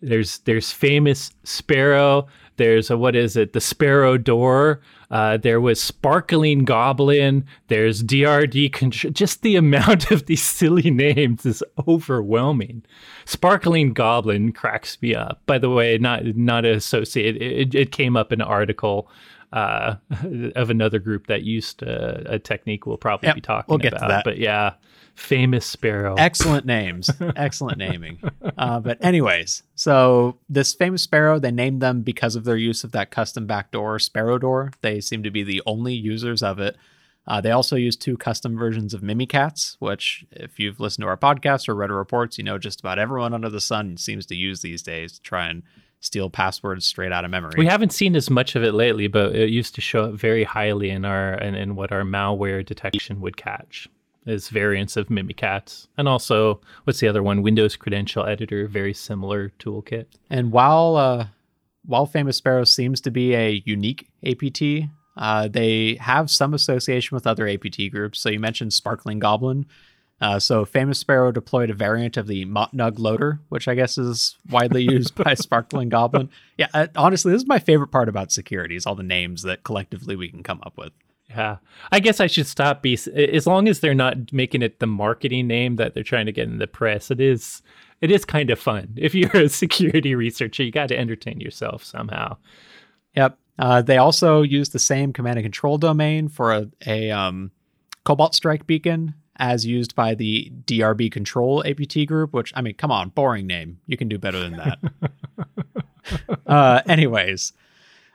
there's 0.00 0.38
there's 0.40 0.72
famous 0.72 1.30
sparrow. 1.44 2.26
There's 2.56 2.90
a, 2.90 2.96
what 2.96 3.14
is 3.14 3.36
it? 3.36 3.52
The 3.52 3.60
sparrow 3.60 4.16
door. 4.16 4.80
Uh, 5.10 5.36
there 5.36 5.60
was 5.60 5.80
sparkling 5.80 6.64
goblin. 6.64 7.44
There's 7.68 8.02
DRD. 8.02 8.70
Contr- 8.70 9.12
just 9.12 9.42
the 9.42 9.56
amount 9.64 10.10
of 10.10 10.26
these 10.26 10.42
silly 10.42 10.90
names 10.90 11.46
is 11.46 11.62
overwhelming. 11.86 12.82
Sparkling 13.24 13.92
goblin 13.92 14.52
cracks 14.52 14.98
me 15.00 15.14
up. 15.14 15.40
By 15.46 15.58
the 15.58 15.70
way, 15.70 15.98
not 15.98 16.24
not 16.36 16.64
associated. 16.64 17.42
It, 17.42 17.74
it 17.74 17.92
came 17.92 18.16
up 18.16 18.32
in 18.32 18.40
an 18.40 18.46
article 18.46 19.08
uh, 19.52 19.96
of 20.56 20.70
another 20.70 20.98
group 20.98 21.28
that 21.28 21.42
used 21.42 21.82
uh, 21.82 22.18
a 22.26 22.38
technique 22.38 22.84
we'll 22.86 22.96
probably 22.96 23.28
Yep, 23.28 23.34
be 23.36 23.40
talking 23.40 23.66
we'll 23.72 23.78
get 23.78 23.90
to 23.90 23.96
about. 23.96 24.08
that. 24.08 24.24
But 24.24 24.38
yeah, 24.38 24.74
famous 25.16 25.66
sparrow. 25.66 26.14
excellent 26.16 26.66
names. 26.66 27.10
Excellent 27.36 27.78
naming. 27.78 28.18
Uh, 28.56 28.80
but 28.80 29.02
anyways 29.04 29.62
so 29.74 30.38
this 30.48 30.74
famous 30.74 31.02
sparrow 31.02 31.38
they 31.38 31.50
named 31.50 31.80
them 31.80 32.02
because 32.02 32.36
of 32.36 32.44
their 32.44 32.56
use 32.56 32.84
of 32.84 32.92
that 32.92 33.10
custom 33.10 33.46
backdoor 33.46 33.98
sparrow 33.98 34.38
door. 34.38 34.70
They 34.82 35.00
seem 35.00 35.22
to 35.22 35.30
be 35.30 35.42
the 35.42 35.62
only 35.66 35.94
users 35.94 36.42
of 36.42 36.58
it. 36.58 36.76
Uh, 37.26 37.40
they 37.40 37.50
also 37.50 37.74
use 37.74 37.96
two 37.96 38.16
custom 38.16 38.56
versions 38.56 38.94
of 38.94 39.00
mimikatz 39.00 39.76
which 39.80 40.24
if 40.30 40.60
you've 40.60 40.78
listened 40.78 41.02
to 41.02 41.08
our 41.08 41.16
podcast 41.16 41.68
or 41.68 41.74
read 41.74 41.90
our 41.90 41.96
reports 41.96 42.38
you 42.38 42.44
know 42.44 42.58
just 42.58 42.78
about 42.78 42.98
everyone 42.98 43.34
under 43.34 43.48
the 43.48 43.60
sun 43.60 43.96
seems 43.96 44.26
to 44.26 44.36
use 44.36 44.60
these 44.60 44.82
days 44.82 45.12
to 45.14 45.22
try 45.22 45.48
and 45.48 45.62
steal 46.00 46.30
passwords 46.30 46.84
straight 46.84 47.10
out 47.10 47.24
of 47.24 47.30
memory. 47.30 47.54
We 47.56 47.66
haven't 47.66 47.92
seen 47.92 48.14
as 48.16 48.30
much 48.30 48.54
of 48.54 48.62
it 48.62 48.72
lately, 48.72 49.08
but 49.08 49.34
it 49.34 49.48
used 49.48 49.74
to 49.76 49.80
show 49.80 50.04
up 50.04 50.12
very 50.12 50.44
highly 50.44 50.90
in 50.90 51.04
our 51.04 51.34
in, 51.34 51.54
in 51.54 51.74
what 51.74 51.90
our 51.90 52.02
malware 52.02 52.64
detection 52.64 53.20
would 53.22 53.36
catch 53.36 53.88
as 54.26 54.48
variants 54.48 54.96
of 54.96 55.08
Mimikatz. 55.08 55.86
And 55.96 56.08
also, 56.08 56.60
what's 56.84 57.00
the 57.00 57.08
other 57.08 57.22
one? 57.22 57.42
Windows 57.42 57.76
Credential 57.76 58.26
Editor, 58.26 58.66
very 58.66 58.94
similar 58.94 59.50
toolkit. 59.58 60.06
And 60.30 60.52
while 60.52 60.96
uh, 60.96 61.26
while 61.84 62.06
Famous 62.06 62.36
Sparrow 62.36 62.64
seems 62.64 63.00
to 63.02 63.10
be 63.10 63.34
a 63.34 63.62
unique 63.64 64.08
APT, 64.24 64.90
uh, 65.16 65.48
they 65.48 65.96
have 66.00 66.30
some 66.30 66.52
association 66.52 67.14
with 67.14 67.26
other 67.26 67.48
APT 67.48 67.90
groups. 67.90 68.20
So 68.20 68.28
you 68.28 68.40
mentioned 68.40 68.72
Sparkling 68.72 69.18
Goblin. 69.18 69.66
Uh, 70.20 70.38
so 70.38 70.64
Famous 70.64 70.98
Sparrow 70.98 71.30
deployed 71.30 71.68
a 71.70 71.74
variant 71.74 72.16
of 72.16 72.26
the 72.26 72.46
Motnug 72.46 72.98
loader, 72.98 73.40
which 73.50 73.68
I 73.68 73.74
guess 73.74 73.98
is 73.98 74.36
widely 74.50 74.82
used 74.90 75.14
by 75.14 75.34
Sparkling 75.34 75.88
Goblin. 75.88 76.30
Yeah, 76.56 76.68
uh, 76.72 76.86
honestly, 76.96 77.32
this 77.32 77.42
is 77.42 77.48
my 77.48 77.58
favorite 77.58 77.88
part 77.88 78.08
about 78.08 78.32
security: 78.32 78.76
is 78.76 78.86
all 78.86 78.94
the 78.94 79.02
names 79.02 79.42
that 79.42 79.62
collectively 79.62 80.16
we 80.16 80.28
can 80.28 80.42
come 80.42 80.60
up 80.64 80.78
with. 80.78 80.92
Yeah, 81.28 81.56
I 81.90 82.00
guess 82.00 82.20
I 82.20 82.28
should 82.28 82.46
stop. 82.46 82.82
Be 82.82 82.98
as 83.16 83.46
long 83.46 83.68
as 83.68 83.80
they're 83.80 83.94
not 83.94 84.32
making 84.32 84.62
it 84.62 84.78
the 84.78 84.86
marketing 84.86 85.46
name 85.48 85.76
that 85.76 85.92
they're 85.92 86.04
trying 86.04 86.26
to 86.26 86.32
get 86.32 86.48
in 86.48 86.58
the 86.58 86.66
press. 86.66 87.10
It 87.10 87.20
is, 87.20 87.62
it 88.00 88.10
is 88.10 88.24
kind 88.24 88.48
of 88.50 88.60
fun. 88.60 88.94
If 88.96 89.14
you're 89.14 89.36
a 89.36 89.48
security 89.48 90.14
researcher, 90.14 90.62
you 90.62 90.70
got 90.70 90.88
to 90.88 90.98
entertain 90.98 91.40
yourself 91.40 91.82
somehow. 91.82 92.36
Yep. 93.16 93.38
Uh, 93.58 93.82
they 93.82 93.96
also 93.96 94.42
use 94.42 94.68
the 94.68 94.78
same 94.78 95.12
command 95.12 95.38
and 95.38 95.44
control 95.44 95.78
domain 95.78 96.28
for 96.28 96.52
a, 96.52 96.68
a 96.86 97.10
um, 97.10 97.50
Cobalt 98.04 98.34
Strike 98.34 98.66
beacon 98.66 99.14
as 99.38 99.66
used 99.66 99.94
by 99.94 100.14
the 100.14 100.52
DRB 100.64 101.10
Control 101.10 101.64
APT 101.66 102.06
group, 102.06 102.32
which, 102.32 102.52
I 102.54 102.62
mean, 102.62 102.74
come 102.74 102.90
on, 102.90 103.10
boring 103.10 103.46
name. 103.46 103.80
You 103.86 103.96
can 103.96 104.08
do 104.08 104.18
better 104.18 104.38
than 104.38 104.52
that. 104.52 104.78
uh, 106.46 106.82
anyways, 106.86 107.52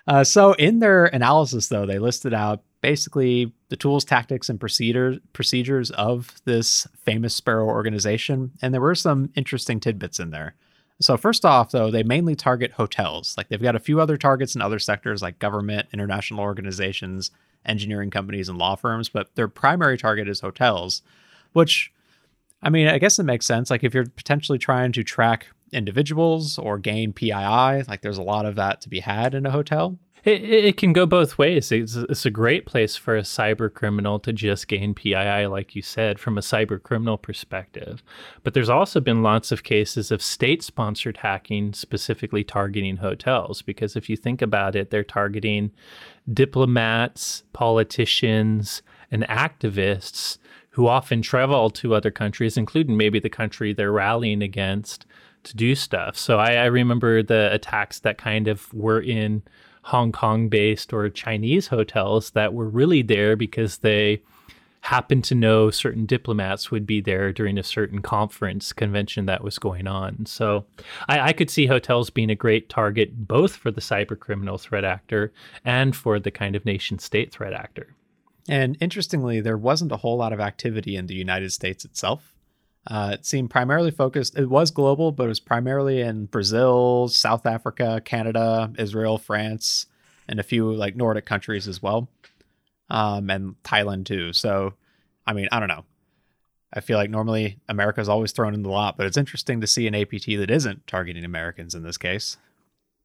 uh, 0.08 0.24
so 0.24 0.54
in 0.54 0.80
their 0.80 1.06
analysis, 1.06 1.68
though, 1.68 1.86
they 1.86 2.00
listed 2.00 2.34
out 2.34 2.64
basically 2.82 3.54
the 3.70 3.76
tools, 3.76 4.04
tactics, 4.04 4.50
and 4.50 4.60
procedures 4.60 5.20
procedures 5.34 5.92
of 5.92 6.42
this 6.46 6.88
famous 7.04 7.36
Sparrow 7.36 7.68
organization, 7.68 8.52
and 8.62 8.74
there 8.74 8.82
were 8.82 8.96
some 8.96 9.32
interesting 9.36 9.80
tidbits 9.80 10.20
in 10.20 10.32
there. 10.32 10.56
So 11.00 11.18
first 11.18 11.46
off, 11.46 11.72
though, 11.72 11.90
they 11.90 12.04
mainly 12.04 12.36
target 12.36 12.74
hotels. 12.74 13.36
Like 13.36 13.50
they've 13.50 13.62
got 13.62 13.76
a 13.76 13.80
few 13.80 14.00
other 14.00 14.18
targets 14.18 14.56
in 14.56 14.62
other 14.62 14.78
sectors 14.78 15.22
like 15.22 15.40
government, 15.40 15.88
international 15.94 16.42
organizations, 16.42 17.32
engineering 17.66 18.12
companies, 18.12 18.50
and 18.50 18.58
law 18.58 18.76
firms, 18.76 19.10
but 19.10 19.34
their 19.36 19.48
primary 19.48 19.98
target 19.98 20.28
is 20.28 20.42
hotels, 20.42 21.02
which 21.54 21.92
I 22.62 22.70
mean, 22.70 22.88
I 22.88 23.00
guess 23.00 23.18
it 23.18 23.24
makes 23.24 23.46
sense. 23.48 23.72
Like 23.72 23.84
if 23.84 23.94
you're 23.94 24.06
potentially 24.06 24.60
trying 24.60 24.92
to 24.92 25.04
track 25.04 25.48
individuals 25.72 26.60
or 26.60 26.78
gain 26.78 27.14
PII, 27.14 27.84
like 27.88 28.02
there's 28.02 28.20
a 28.20 28.24
lot 28.24 28.46
of 28.46 28.56
that 28.56 28.82
to 28.82 28.90
be 28.90 29.00
had 29.00 29.34
in 29.34 29.46
a 29.46 29.52
hotel. 29.52 29.98
It, 30.24 30.44
it 30.44 30.78
can 30.78 30.94
go 30.94 31.06
both 31.06 31.38
ways. 31.38 31.72
It's, 31.72 31.96
it's 31.96 32.26
a 32.26 32.32
great 32.32 32.66
place 32.66 32.96
for 32.96 33.18
a 33.18 33.22
cyber 33.22 33.74
criminal 33.74 34.20
to 34.20 34.32
just 34.32 34.68
gain 34.68 34.94
PII, 34.94 35.48
like 35.48 35.76
you 35.76 35.82
said, 35.82 36.20
from 36.20 36.38
a 36.38 36.42
cyber 36.42 36.82
criminal 36.82 37.18
perspective. 37.18 38.04
But 38.44 38.54
there's 38.54 38.70
also 38.70 39.00
been 39.00 39.24
lots 39.24 39.52
of 39.52 39.64
cases 39.64 40.12
of 40.12 40.22
state 40.22 40.62
sponsored 40.62 41.18
hacking 41.18 41.74
specifically 41.74 42.44
targeting 42.44 42.98
hotels. 42.98 43.62
Because 43.62 43.96
if 43.96 44.10
you 44.10 44.16
think 44.16 44.42
about 44.42 44.76
it, 44.76 44.92
they're 44.92 45.04
targeting 45.04 45.72
diplomats, 46.32 47.44
politicians, 47.54 48.84
and 49.10 49.24
activists 49.24 50.38
who 50.72 50.88
often 50.88 51.22
travel 51.22 51.70
to 51.70 51.96
other 51.96 52.12
countries, 52.12 52.58
including 52.58 52.96
maybe 52.96 53.20
the 53.20 53.30
country 53.30 53.74
they're 53.74 53.92
rallying 53.92 54.42
against 54.42 55.06
to 55.44 55.56
do 55.56 55.76
stuff. 55.76 56.16
So 56.16 56.38
I, 56.40 56.54
I 56.54 56.66
remember 56.66 57.24
the 57.24 57.52
attacks 57.52 58.00
that 58.00 58.18
kind 58.18 58.48
of 58.48 58.72
were 58.74 59.02
in 59.02 59.42
Hong 59.84 60.12
Kong 60.12 60.50
based 60.50 60.94
or 60.94 61.10
Chinese 61.10 61.68
hotels 61.68 62.32
that 62.32 62.54
were 62.54 62.70
really 62.70 63.02
there 63.02 63.36
because 63.36 63.80
they 63.80 64.22
happened 64.82 65.24
to 65.24 65.36
know 65.36 65.70
certain 65.70 66.06
diplomats 66.06 66.72
would 66.72 66.88
be 66.88 67.02
there 67.02 67.32
during 67.32 67.58
a 67.58 67.64
certain 67.64 68.02
conference 68.02 68.74
convention 68.74 69.28
that 69.28 69.44
was 69.44 69.60
going 69.60 69.88
on. 69.88 70.26
So 70.26 70.66
I, 71.08 71.20
I 71.20 71.34
could 71.34 71.50
see 71.50 71.68
hotels 71.68 72.10
being 72.10 72.32
a 72.32 72.36
great 72.36 72.68
target 72.68 73.28
both 73.28 73.56
for 73.56 73.70
the 73.72 73.82
cyber 73.82 74.20
criminal 74.20 74.58
threat 74.58 74.84
actor 74.84 75.32
and 75.64 75.96
for 75.96 76.20
the 76.20 76.32
kind 76.32 76.56
of 76.56 76.66
nation 76.66 76.98
state 76.98 77.32
threat 77.32 77.54
actor. 77.54 77.96
And 78.50 78.76
interestingly, 78.82 79.40
there 79.40 79.58
wasn't 79.58 79.92
a 79.92 79.98
whole 79.98 80.18
lot 80.18 80.34
of 80.34 80.40
activity 80.40 80.96
in 80.96 81.06
the 81.06 81.14
United 81.14 81.54
States 81.54 81.86
itself. 81.86 82.31
Uh, 82.88 83.12
it 83.14 83.26
seemed 83.26 83.50
primarily 83.50 83.92
focused, 83.92 84.38
it 84.38 84.50
was 84.50 84.72
global, 84.72 85.12
but 85.12 85.26
it 85.26 85.30
was 85.30 85.40
primarily 85.40 86.02
in 86.02 86.26
Brazil, 86.26 87.08
South 87.08 87.46
Africa, 87.46 88.02
Canada, 88.04 88.72
Israel, 88.78 89.18
France, 89.18 89.86
and 90.28 90.40
a 90.40 90.44
few 90.44 90.72
like 90.74 90.96
Nordic 90.96 91.26
countries 91.26 91.68
as 91.68 91.82
well, 91.82 92.10
um, 92.90 93.30
and 93.30 93.56
Thailand 93.64 94.06
too. 94.06 94.34
So, 94.34 94.74
I 95.28 95.34
mean, 95.34 95.48
I 95.52 95.60
don't 95.60 95.70
know. 95.70 95.86
I 96.74 96.80
feel 96.80 96.98
like 96.98 97.10
normally 97.10 97.60
America's 97.68 98.10
always 98.10 98.32
thrown 98.32 98.54
in 98.54 98.64
the 98.64 98.70
lot, 98.70 98.98
but 98.98 99.06
it's 99.06 99.18
interesting 99.18 99.62
to 99.62 99.68
see 99.68 99.88
an 99.88 99.96
APT 99.96 100.26
that 100.38 100.50
isn't 100.50 100.88
targeting 100.88 101.26
Americans 101.26 101.76
in 101.76 101.84
this 101.84 101.98
case. 101.98 102.38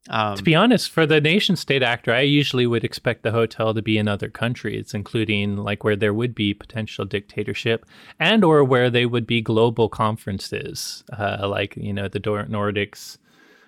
Um, 0.08 0.36
To 0.36 0.42
be 0.42 0.54
honest, 0.54 0.90
for 0.90 1.06
the 1.06 1.20
nation 1.20 1.56
state 1.56 1.82
actor, 1.82 2.12
I 2.12 2.20
usually 2.20 2.66
would 2.66 2.84
expect 2.84 3.22
the 3.22 3.32
hotel 3.32 3.74
to 3.74 3.82
be 3.82 3.98
in 3.98 4.08
other 4.08 4.28
countries, 4.28 4.94
including 4.94 5.56
like 5.56 5.84
where 5.84 5.96
there 5.96 6.14
would 6.14 6.34
be 6.34 6.54
potential 6.54 7.04
dictatorship 7.04 7.84
and 8.20 8.44
or 8.44 8.62
where 8.62 8.90
they 8.90 9.06
would 9.06 9.26
be 9.26 9.40
global 9.40 9.88
conferences, 9.88 11.04
uh, 11.18 11.48
like 11.48 11.76
you 11.76 11.92
know 11.92 12.08
the 12.08 12.20
Nordics 12.20 13.18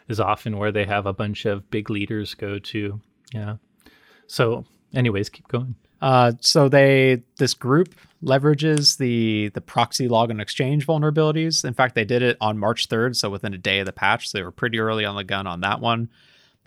is 0.09 0.21
often 0.21 0.57
where 0.57 0.73
they 0.73 0.85
have 0.85 1.07
a 1.07 1.13
bunch 1.13 1.45
of 1.45 1.71
big 1.71 1.91
leaders 1.91 2.35
go 2.35 2.59
to. 2.59 3.01
Yeah. 3.33 3.57
So, 4.27 4.65
anyways, 4.95 5.29
keep 5.29 5.49
going. 5.49 5.75
Uh, 6.01 6.33
so 6.41 6.69
they 6.69 7.23
this 7.39 7.55
group 7.55 7.95
leverages 8.23 8.99
the 8.99 9.49
the 9.51 9.61
ProxyLogon 9.61 10.41
exchange 10.41 10.87
vulnerabilities. 10.87 11.65
In 11.65 11.75
fact, 11.75 11.95
they 11.95 12.05
did 12.05 12.23
it 12.23 12.37
on 12.41 12.59
March 12.59 12.89
3rd, 12.89 13.17
so 13.17 13.31
within 13.31 13.55
a 13.55 13.59
day 13.59 13.81
of 13.81 13.87
the 13.87 13.93
patch. 13.93 14.29
So 14.31 14.39
they 14.39 14.45
were 14.45 14.53
pretty 14.53 14.79
early 14.79 15.05
on 15.05 15.17
the 15.17 15.25
gun 15.25 15.47
on 15.47 15.61
that 15.61 15.81
one. 15.81 16.09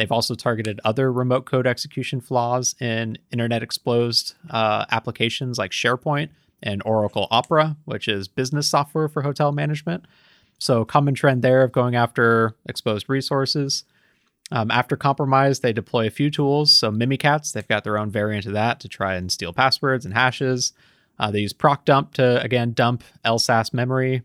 They've 0.01 0.11
also 0.11 0.33
targeted 0.33 0.81
other 0.83 1.13
remote 1.13 1.45
code 1.45 1.67
execution 1.67 2.21
flaws 2.21 2.73
in 2.81 3.19
Internet 3.29 3.61
Exposed 3.61 4.33
uh, 4.49 4.85
applications 4.89 5.59
like 5.59 5.69
SharePoint 5.69 6.29
and 6.63 6.81
Oracle 6.85 7.27
Opera, 7.29 7.77
which 7.85 8.07
is 8.07 8.27
business 8.27 8.67
software 8.67 9.07
for 9.07 9.21
hotel 9.21 9.51
management. 9.51 10.05
So 10.57 10.85
common 10.85 11.13
trend 11.13 11.43
there 11.43 11.61
of 11.61 11.71
going 11.71 11.95
after 11.95 12.55
exposed 12.65 13.09
resources. 13.09 13.83
Um, 14.51 14.71
after 14.71 14.95
compromise, 14.95 15.59
they 15.59 15.71
deploy 15.71 16.07
a 16.07 16.09
few 16.09 16.31
tools. 16.31 16.75
So 16.75 16.89
Mimikatz, 16.89 17.53
they've 17.53 17.67
got 17.67 17.83
their 17.83 17.99
own 17.99 18.09
variant 18.09 18.47
of 18.47 18.53
that 18.53 18.79
to 18.79 18.89
try 18.89 19.13
and 19.13 19.31
steal 19.31 19.53
passwords 19.53 20.03
and 20.03 20.15
hashes. 20.15 20.73
Uh, 21.19 21.29
they 21.29 21.41
use 21.41 21.53
procdump 21.53 22.13
to 22.13 22.41
again 22.41 22.73
dump 22.73 23.03
LSASS 23.23 23.71
memory. 23.71 24.23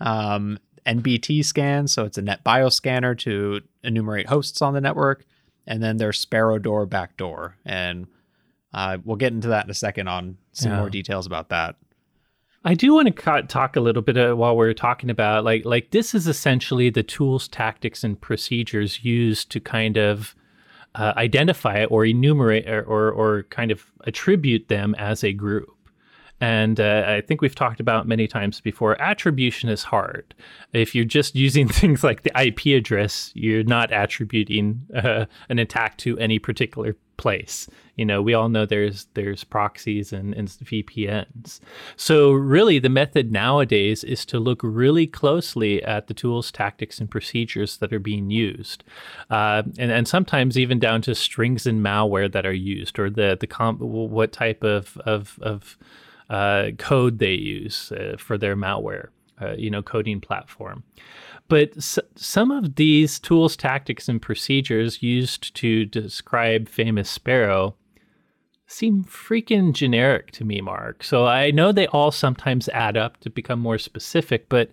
Um, 0.00 0.60
NBT 0.88 1.44
scan, 1.44 1.86
so 1.86 2.04
it's 2.04 2.18
a 2.18 2.22
net 2.22 2.40
scanner 2.70 3.14
to 3.16 3.60
enumerate 3.84 4.26
hosts 4.26 4.62
on 4.62 4.74
the 4.74 4.80
network, 4.80 5.24
and 5.66 5.82
then 5.82 5.98
their 5.98 6.12
Sparrow 6.12 6.58
door 6.58 6.86
backdoor. 6.86 7.56
And 7.64 8.06
uh, 8.72 8.98
we'll 9.04 9.16
get 9.16 9.32
into 9.32 9.48
that 9.48 9.64
in 9.64 9.70
a 9.70 9.74
second 9.74 10.08
on 10.08 10.38
some 10.52 10.72
yeah. 10.72 10.78
more 10.78 10.90
details 10.90 11.26
about 11.26 11.50
that. 11.50 11.76
I 12.64 12.74
do 12.74 12.94
want 12.94 13.14
to 13.14 13.42
talk 13.42 13.76
a 13.76 13.80
little 13.80 14.02
bit 14.02 14.18
uh, 14.18 14.34
while 14.34 14.56
we're 14.56 14.74
talking 14.74 15.10
about 15.10 15.44
like 15.44 15.64
like 15.64 15.90
this 15.90 16.14
is 16.14 16.26
essentially 16.26 16.90
the 16.90 17.02
tools, 17.02 17.48
tactics, 17.48 18.02
and 18.02 18.20
procedures 18.20 19.04
used 19.04 19.50
to 19.52 19.60
kind 19.60 19.96
of 19.96 20.34
uh, 20.94 21.12
identify 21.16 21.84
or 21.84 22.04
enumerate 22.04 22.68
or, 22.68 22.82
or, 22.82 23.10
or 23.10 23.42
kind 23.44 23.70
of 23.70 23.84
attribute 24.04 24.68
them 24.68 24.94
as 24.96 25.22
a 25.22 25.32
group. 25.32 25.68
And 26.40 26.78
uh, 26.78 27.04
I 27.06 27.20
think 27.20 27.40
we've 27.40 27.54
talked 27.54 27.80
about 27.80 28.06
many 28.06 28.28
times 28.28 28.60
before, 28.60 29.00
attribution 29.00 29.68
is 29.68 29.82
hard. 29.84 30.34
If 30.72 30.94
you're 30.94 31.04
just 31.04 31.34
using 31.34 31.68
things 31.80 32.04
like 32.04 32.22
the 32.22 32.40
IP 32.40 32.66
address, 32.78 33.32
you're 33.34 33.64
not 33.64 33.92
attributing 33.92 34.86
uh, 34.94 35.26
an 35.48 35.58
attack 35.58 35.96
to 35.98 36.18
any 36.18 36.38
particular 36.38 36.96
place. 37.16 37.68
You 37.96 38.04
know, 38.04 38.22
we 38.22 38.32
all 38.32 38.48
know 38.48 38.64
there's 38.64 39.08
there's 39.14 39.42
proxies 39.42 40.12
and, 40.12 40.32
and 40.32 40.46
VPNs. 40.46 41.58
So 41.96 42.30
really, 42.30 42.78
the 42.78 42.88
method 42.88 43.32
nowadays 43.32 44.04
is 44.04 44.24
to 44.26 44.38
look 44.38 44.60
really 44.62 45.08
closely 45.08 45.82
at 45.82 46.06
the 46.06 46.14
tools, 46.14 46.52
tactics, 46.52 47.00
and 47.00 47.10
procedures 47.10 47.78
that 47.78 47.92
are 47.92 47.98
being 47.98 48.30
used, 48.30 48.84
uh, 49.30 49.64
and 49.78 49.90
and 49.90 50.06
sometimes 50.06 50.56
even 50.56 50.78
down 50.78 51.02
to 51.02 51.14
strings 51.16 51.66
and 51.66 51.84
malware 51.84 52.30
that 52.30 52.46
are 52.46 52.52
used, 52.52 53.00
or 53.00 53.10
the 53.10 53.36
the 53.38 53.48
comp- 53.48 53.80
what 53.80 54.32
type 54.32 54.62
of 54.62 54.96
of 54.98 55.36
of 55.42 55.76
uh, 56.30 56.70
code 56.78 57.18
they 57.18 57.32
use 57.32 57.92
uh, 57.92 58.16
for 58.18 58.38
their 58.38 58.56
malware, 58.56 59.08
uh, 59.40 59.52
you 59.52 59.70
know, 59.70 59.82
coding 59.82 60.20
platform. 60.20 60.82
But 61.48 61.76
s- 61.76 61.98
some 62.14 62.50
of 62.50 62.76
these 62.76 63.18
tools, 63.18 63.56
tactics, 63.56 64.08
and 64.08 64.20
procedures 64.20 65.02
used 65.02 65.54
to 65.56 65.86
describe 65.86 66.68
famous 66.68 67.08
Sparrow 67.08 67.74
seem 68.66 69.02
freaking 69.04 69.72
generic 69.72 70.30
to 70.32 70.44
me, 70.44 70.60
Mark. 70.60 71.02
So 71.02 71.26
I 71.26 71.50
know 71.50 71.72
they 71.72 71.86
all 71.88 72.12
sometimes 72.12 72.68
add 72.68 72.96
up 72.96 73.18
to 73.20 73.30
become 73.30 73.58
more 73.60 73.78
specific, 73.78 74.48
but 74.50 74.70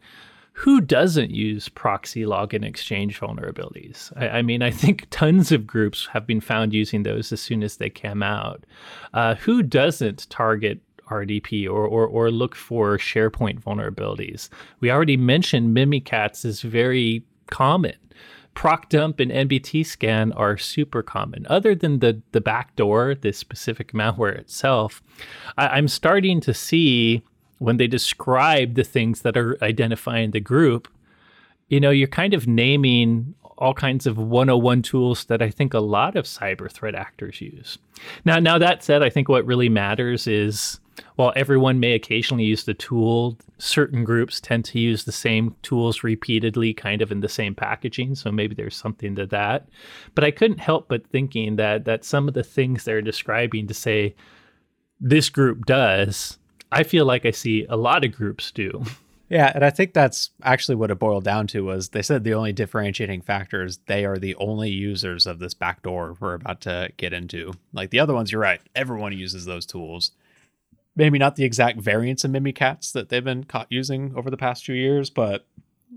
who 0.51 0.79
doesn't 0.79 1.31
use 1.31 1.67
ProxyLogon 1.69 2.63
exchange 2.63 3.19
vulnerabilities? 3.19 4.11
I, 4.15 4.39
I, 4.39 4.41
mean, 4.41 4.61
I 4.61 4.71
think 4.71 5.07
tons 5.11 5.51
of 5.51 5.67
groups 5.67 6.07
have 6.13 6.25
been 6.25 6.41
found 6.41 6.73
using 6.73 7.03
those 7.03 7.31
as 7.31 7.41
soon 7.41 7.63
as 7.63 7.77
they 7.77 7.89
came 7.89 8.23
out. 8.23 8.65
Uh, 9.13 9.35
who 9.35 9.63
doesn't 9.63 10.29
target 10.29 10.79
RDP 11.09 11.67
or, 11.67 11.85
or, 11.85 12.07
or 12.07 12.31
look 12.31 12.55
for 12.55 12.97
SharePoint 12.97 13.61
vulnerabilities. 13.61 14.49
We 14.79 14.91
already 14.91 15.17
mentioned 15.17 15.75
Mimikatz 15.75 16.45
is 16.45 16.61
very 16.61 17.23
common. 17.49 17.95
Procdump 18.55 19.19
and 19.19 19.49
NBT 19.49 19.85
scan 19.85 20.31
are 20.31 20.57
super 20.57 21.03
common. 21.03 21.45
Other 21.49 21.75
than 21.75 21.99
the 21.99 22.21
the 22.31 22.39
backdoor, 22.39 23.15
this 23.15 23.37
specific 23.37 23.91
malware 23.91 24.37
itself, 24.37 25.03
I, 25.57 25.67
I'm 25.67 25.89
starting 25.89 26.39
to 26.41 26.53
see 26.53 27.21
when 27.59 27.77
they 27.77 27.87
describe 27.87 28.75
the 28.75 28.83
things 28.83 29.21
that 29.21 29.35
are 29.35 29.57
identifying 29.61 30.31
the 30.31 30.39
group, 30.39 30.87
you 31.67 31.79
know, 31.79 31.89
you're 31.89 32.07
kind 32.07 32.33
of 32.33 32.47
naming 32.47 33.35
all 33.57 33.73
kinds 33.73 34.05
of 34.05 34.17
101 34.17 34.81
tools 34.81 35.25
that 35.25 35.41
I 35.41 35.49
think 35.49 35.73
a 35.73 35.79
lot 35.79 36.15
of 36.15 36.25
cyber 36.25 36.69
threat 36.69 36.95
actors 36.95 37.39
use. 37.39 37.77
Now, 38.25 38.39
now 38.39 38.57
that 38.57 38.83
said, 38.83 39.01
I 39.01 39.09
think 39.09 39.29
what 39.29 39.45
really 39.45 39.69
matters 39.69 40.27
is 40.27 40.79
while 41.15 41.33
everyone 41.35 41.79
may 41.79 41.93
occasionally 41.93 42.43
use 42.43 42.63
the 42.63 42.73
tool, 42.73 43.37
certain 43.57 44.03
groups 44.03 44.39
tend 44.39 44.65
to 44.65 44.79
use 44.79 45.03
the 45.03 45.11
same 45.11 45.55
tools 45.61 46.03
repeatedly, 46.03 46.73
kind 46.73 47.01
of 47.01 47.11
in 47.11 47.21
the 47.21 47.29
same 47.29 47.55
packaging. 47.55 48.15
So 48.15 48.31
maybe 48.31 48.55
there's 48.55 48.75
something 48.75 49.15
to 49.15 49.25
that. 49.27 49.67
But 50.13 50.23
I 50.23 50.31
couldn't 50.31 50.59
help 50.59 50.87
but 50.87 51.07
thinking 51.07 51.55
that 51.57 51.85
that 51.85 52.05
some 52.05 52.27
of 52.27 52.33
the 52.33 52.43
things 52.43 52.83
they're 52.83 53.01
describing 53.01 53.67
to 53.67 53.73
say 53.73 54.15
this 54.99 55.29
group 55.29 55.65
does, 55.65 56.37
I 56.71 56.83
feel 56.83 57.05
like 57.05 57.25
I 57.25 57.31
see 57.31 57.65
a 57.69 57.77
lot 57.77 58.05
of 58.05 58.11
groups 58.11 58.51
do. 58.51 58.83
Yeah, 59.27 59.51
and 59.55 59.65
I 59.65 59.71
think 59.71 59.93
that's 59.93 60.29
actually 60.43 60.75
what 60.75 60.91
it 60.91 60.99
boiled 60.99 61.23
down 61.23 61.47
to 61.47 61.61
was 61.61 61.89
they 61.89 62.03
said 62.03 62.23
the 62.23 62.35
only 62.35 62.53
differentiating 62.53 63.21
factor 63.21 63.63
is 63.63 63.79
they 63.87 64.05
are 64.05 64.17
the 64.17 64.35
only 64.35 64.69
users 64.69 65.25
of 65.25 65.39
this 65.39 65.55
backdoor 65.55 66.15
we're 66.19 66.35
about 66.35 66.61
to 66.61 66.91
get 66.97 67.11
into. 67.11 67.53
Like 67.73 67.89
the 67.89 67.99
other 67.99 68.13
ones, 68.13 68.31
you're 68.31 68.41
right. 68.41 68.61
Everyone 68.75 69.13
uses 69.13 69.45
those 69.45 69.65
tools 69.65 70.11
maybe 70.95 71.19
not 71.19 71.35
the 71.35 71.43
exact 71.43 71.79
variants 71.79 72.23
of 72.23 72.31
Mimikatz 72.31 72.91
that 72.93 73.09
they've 73.09 73.23
been 73.23 73.43
caught 73.43 73.67
using 73.69 74.13
over 74.15 74.29
the 74.29 74.37
past 74.37 74.65
few 74.65 74.75
years, 74.75 75.09
but 75.09 75.45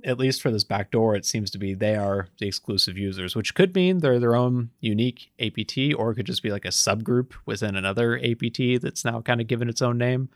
at 0.04 0.18
least 0.18 0.42
for 0.42 0.50
this 0.50 0.64
backdoor, 0.64 1.14
it 1.16 1.26
seems 1.26 1.50
to 1.50 1.58
be 1.58 1.74
they 1.74 1.96
are 1.96 2.28
the 2.38 2.46
exclusive 2.46 2.96
users, 2.96 3.34
which 3.34 3.54
could 3.54 3.74
mean 3.74 3.98
they're 3.98 4.20
their 4.20 4.36
own 4.36 4.70
unique 4.80 5.30
APT, 5.40 5.94
or 5.96 6.10
it 6.10 6.14
could 6.14 6.26
just 6.26 6.42
be 6.42 6.50
like 6.50 6.64
a 6.64 6.68
subgroup 6.68 7.32
within 7.46 7.76
another 7.76 8.18
APT 8.18 8.80
that's 8.80 9.04
now 9.04 9.20
kind 9.20 9.40
of 9.40 9.46
given 9.46 9.68
its 9.68 9.82
own 9.82 9.98
name, 9.98 10.28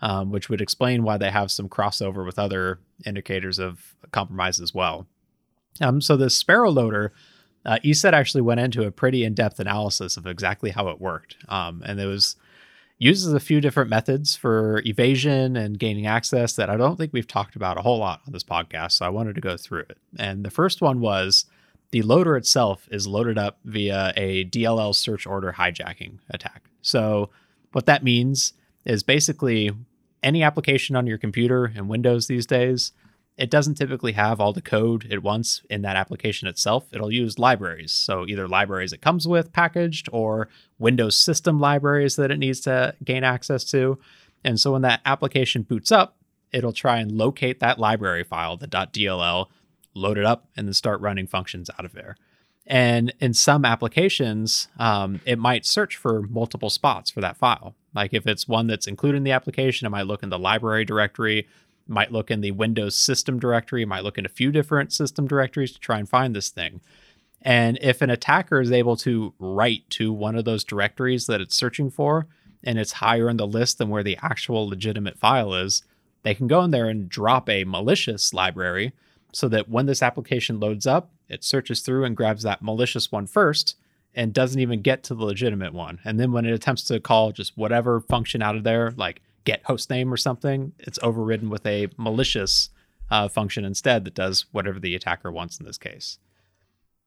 um, 0.00 0.30
which 0.30 0.48
would 0.48 0.60
explain 0.60 1.02
why 1.02 1.16
they 1.16 1.30
have 1.30 1.50
some 1.50 1.68
crossover 1.68 2.24
with 2.24 2.38
other 2.38 2.80
indicators 3.04 3.58
of 3.58 3.94
compromise 4.10 4.60
as 4.60 4.74
well. 4.74 5.06
Um, 5.80 6.00
so 6.00 6.16
the 6.16 6.30
Sparrow 6.30 6.70
loader, 6.70 7.12
uh, 7.64 7.78
ESET 7.84 8.12
actually 8.12 8.42
went 8.42 8.60
into 8.60 8.84
a 8.84 8.90
pretty 8.90 9.24
in-depth 9.24 9.58
analysis 9.58 10.16
of 10.16 10.26
exactly 10.26 10.70
how 10.70 10.88
it 10.88 11.00
worked, 11.00 11.36
um, 11.48 11.82
and 11.84 11.98
it 11.98 12.06
was 12.06 12.36
uses 13.02 13.32
a 13.32 13.40
few 13.40 13.60
different 13.60 13.90
methods 13.90 14.36
for 14.36 14.80
evasion 14.86 15.56
and 15.56 15.76
gaining 15.76 16.06
access 16.06 16.54
that 16.54 16.70
I 16.70 16.76
don't 16.76 16.96
think 16.96 17.12
we've 17.12 17.26
talked 17.26 17.56
about 17.56 17.76
a 17.76 17.82
whole 17.82 17.98
lot 17.98 18.20
on 18.28 18.32
this 18.32 18.44
podcast. 18.44 18.92
So 18.92 19.04
I 19.04 19.08
wanted 19.08 19.34
to 19.34 19.40
go 19.40 19.56
through 19.56 19.80
it. 19.80 19.98
And 20.16 20.44
the 20.44 20.52
first 20.52 20.80
one 20.80 21.00
was 21.00 21.46
the 21.90 22.02
loader 22.02 22.36
itself 22.36 22.86
is 22.92 23.08
loaded 23.08 23.38
up 23.38 23.58
via 23.64 24.12
a 24.16 24.44
DLL 24.44 24.94
search 24.94 25.26
order 25.26 25.54
hijacking 25.58 26.18
attack. 26.30 26.70
So 26.80 27.30
what 27.72 27.86
that 27.86 28.04
means 28.04 28.52
is 28.84 29.02
basically 29.02 29.72
any 30.22 30.44
application 30.44 30.94
on 30.94 31.08
your 31.08 31.18
computer 31.18 31.72
and 31.74 31.88
Windows 31.88 32.28
these 32.28 32.46
days 32.46 32.92
it 33.36 33.50
doesn't 33.50 33.76
typically 33.76 34.12
have 34.12 34.40
all 34.40 34.52
the 34.52 34.60
code 34.60 35.06
it 35.10 35.22
wants 35.22 35.62
in 35.70 35.82
that 35.82 35.96
application 35.96 36.48
itself. 36.48 36.86
It'll 36.92 37.10
use 37.10 37.38
libraries. 37.38 37.92
So 37.92 38.26
either 38.26 38.46
libraries 38.46 38.92
it 38.92 39.00
comes 39.00 39.26
with 39.26 39.52
packaged 39.52 40.08
or 40.12 40.48
Windows 40.78 41.16
system 41.16 41.58
libraries 41.58 42.16
that 42.16 42.30
it 42.30 42.38
needs 42.38 42.60
to 42.62 42.94
gain 43.02 43.24
access 43.24 43.64
to. 43.70 43.98
And 44.44 44.60
so 44.60 44.72
when 44.72 44.82
that 44.82 45.00
application 45.06 45.62
boots 45.62 45.90
up, 45.90 46.16
it'll 46.52 46.72
try 46.72 46.98
and 46.98 47.10
locate 47.12 47.60
that 47.60 47.78
library 47.78 48.24
file, 48.24 48.56
the 48.56 48.68
.dll, 48.68 49.46
load 49.94 50.18
it 50.18 50.24
up, 50.24 50.48
and 50.56 50.66
then 50.66 50.74
start 50.74 51.00
running 51.00 51.26
functions 51.26 51.70
out 51.78 51.84
of 51.84 51.92
there. 51.92 52.16
And 52.66 53.12
in 53.18 53.34
some 53.34 53.64
applications, 53.64 54.68
um, 54.78 55.20
it 55.24 55.38
might 55.38 55.66
search 55.66 55.96
for 55.96 56.22
multiple 56.22 56.70
spots 56.70 57.10
for 57.10 57.20
that 57.20 57.36
file. 57.36 57.74
Like 57.94 58.14
if 58.14 58.26
it's 58.26 58.46
one 58.46 58.66
that's 58.66 58.86
included 58.86 59.18
in 59.18 59.24
the 59.24 59.32
application, 59.32 59.86
it 59.86 59.90
might 59.90 60.06
look 60.06 60.22
in 60.22 60.28
the 60.28 60.38
library 60.38 60.84
directory 60.84 61.48
might 61.86 62.12
look 62.12 62.30
in 62.30 62.40
the 62.40 62.50
Windows 62.52 62.96
system 62.96 63.38
directory, 63.38 63.84
might 63.84 64.04
look 64.04 64.18
in 64.18 64.26
a 64.26 64.30
few 64.30 64.52
different 64.52 64.92
system 64.92 65.26
directories 65.26 65.72
to 65.72 65.80
try 65.80 65.98
and 65.98 66.08
find 66.08 66.34
this 66.34 66.48
thing. 66.48 66.80
And 67.42 67.78
if 67.82 68.02
an 68.02 68.10
attacker 68.10 68.60
is 68.60 68.70
able 68.70 68.96
to 68.98 69.34
write 69.38 69.88
to 69.90 70.12
one 70.12 70.36
of 70.36 70.44
those 70.44 70.64
directories 70.64 71.26
that 71.26 71.40
it's 71.40 71.56
searching 71.56 71.90
for, 71.90 72.28
and 72.64 72.78
it's 72.78 72.92
higher 72.92 73.28
in 73.28 73.36
the 73.36 73.46
list 73.46 73.78
than 73.78 73.88
where 73.88 74.04
the 74.04 74.18
actual 74.22 74.68
legitimate 74.68 75.18
file 75.18 75.54
is, 75.54 75.82
they 76.22 76.34
can 76.34 76.46
go 76.46 76.62
in 76.62 76.70
there 76.70 76.88
and 76.88 77.08
drop 77.08 77.48
a 77.48 77.64
malicious 77.64 78.32
library 78.32 78.92
so 79.32 79.48
that 79.48 79.68
when 79.68 79.86
this 79.86 80.02
application 80.02 80.60
loads 80.60 80.86
up, 80.86 81.10
it 81.28 81.42
searches 81.42 81.80
through 81.80 82.04
and 82.04 82.16
grabs 82.16 82.42
that 82.42 82.62
malicious 82.62 83.10
one 83.10 83.26
first 83.26 83.76
and 84.14 84.34
doesn't 84.34 84.60
even 84.60 84.82
get 84.82 85.02
to 85.02 85.14
the 85.14 85.24
legitimate 85.24 85.72
one. 85.72 85.98
And 86.04 86.20
then 86.20 86.32
when 86.32 86.44
it 86.44 86.52
attempts 86.52 86.84
to 86.84 87.00
call 87.00 87.32
just 87.32 87.56
whatever 87.56 88.00
function 88.00 88.42
out 88.42 88.56
of 88.56 88.62
there, 88.62 88.92
like 88.92 89.22
get 89.44 89.64
host 89.64 89.90
name 89.90 90.12
or 90.12 90.16
something, 90.16 90.72
it's 90.78 90.98
overridden 91.02 91.50
with 91.50 91.64
a 91.66 91.88
malicious 91.96 92.70
uh, 93.10 93.28
function 93.28 93.64
instead 93.64 94.04
that 94.04 94.14
does 94.14 94.46
whatever 94.52 94.80
the 94.80 94.94
attacker 94.94 95.30
wants 95.30 95.58
in 95.58 95.66
this 95.66 95.78
case. 95.78 96.18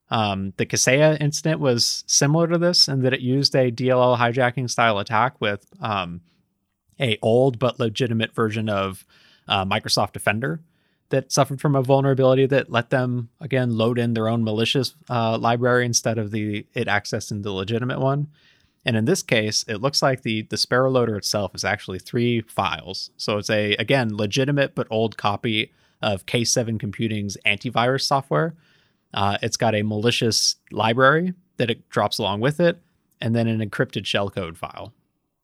Um, 0.10 0.54
the 0.58 0.66
Kaseya 0.66 1.20
incident 1.20 1.60
was 1.60 2.04
similar 2.06 2.48
to 2.48 2.58
this 2.58 2.88
in 2.88 3.02
that 3.02 3.14
it 3.14 3.22
used 3.22 3.56
a 3.56 3.72
DLL 3.72 4.18
hijacking 4.18 4.70
style 4.70 5.00
attack 5.00 5.42
with 5.42 5.66
um, 5.82 6.22
a 7.00 7.18
old 7.22 7.58
but 7.58 7.80
legitimate 7.80 8.34
version 8.36 8.70
of 8.70 9.06
uh, 9.48 9.66
Microsoft 9.66 10.14
Defender 10.14 10.62
that 11.10 11.32
suffered 11.32 11.62
from 11.62 11.76
a 11.76 11.82
vulnerability 11.82 12.46
that 12.48 12.72
let 12.72 12.90
them 12.90 13.30
again 13.40 13.78
load 13.78 14.00
in 14.00 14.14
their 14.14 14.28
own 14.28 14.44
malicious 14.44 14.96
uh, 15.10 15.38
library 15.38 15.86
instead 15.86 16.18
of 16.18 16.32
the 16.32 16.66
it 16.74 16.88
accessing 16.88 17.44
the 17.44 17.52
legitimate 17.52 18.00
one. 18.00 18.28
And 18.86 18.96
in 18.96 19.06
this 19.06 19.24
case, 19.24 19.66
it 19.68 19.82
looks 19.82 20.02
like 20.02 20.22
the 20.22 20.44
the 20.44 20.58
Sparrow 20.58 20.92
loader 20.92 21.16
itself 21.16 21.56
is 21.56 21.64
actually 21.64 22.00
three 22.00 22.42
files. 22.42 23.10
So 23.18 23.38
it's 23.38 23.50
a 23.50 23.74
again 23.76 24.16
legitimate 24.16 24.76
but 24.76 24.88
old 24.90 25.18
copy 25.18 25.72
of 26.02 26.26
K7 26.26 26.80
Computing's 26.80 27.38
antivirus 27.46 28.04
software. 28.04 28.54
Uh, 29.14 29.38
it's 29.42 29.58
got 29.58 29.74
a 29.74 29.82
malicious 29.82 30.58
library 30.72 31.34
that 31.58 31.70
it 31.70 31.90
drops 31.90 32.20
along 32.20 32.42
with 32.42 32.60
it, 32.60 32.82
and 33.22 33.36
then 33.36 33.48
an 33.48 33.68
encrypted 33.68 34.04
shellcode 34.04 34.58
file. 34.58 34.94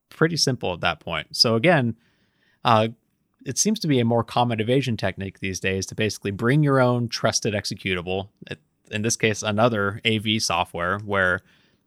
Pretty 0.09 0.37
simple 0.37 0.73
at 0.73 0.81
that 0.81 0.99
point. 0.99 1.35
So 1.35 1.55
again, 1.55 1.95
uh, 2.63 2.89
it 3.45 3.57
seems 3.57 3.79
to 3.79 3.87
be 3.87 3.99
a 3.99 4.05
more 4.05 4.23
common 4.23 4.59
evasion 4.59 4.97
technique 4.97 5.39
these 5.39 5.59
days 5.59 5.85
to 5.87 5.95
basically 5.95 6.31
bring 6.31 6.63
your 6.63 6.79
own 6.79 7.07
trusted 7.07 7.53
executable. 7.53 8.27
In 8.91 9.01
this 9.01 9.15
case, 9.15 9.41
another 9.41 10.01
AV 10.05 10.41
software 10.41 10.99
where 10.99 11.39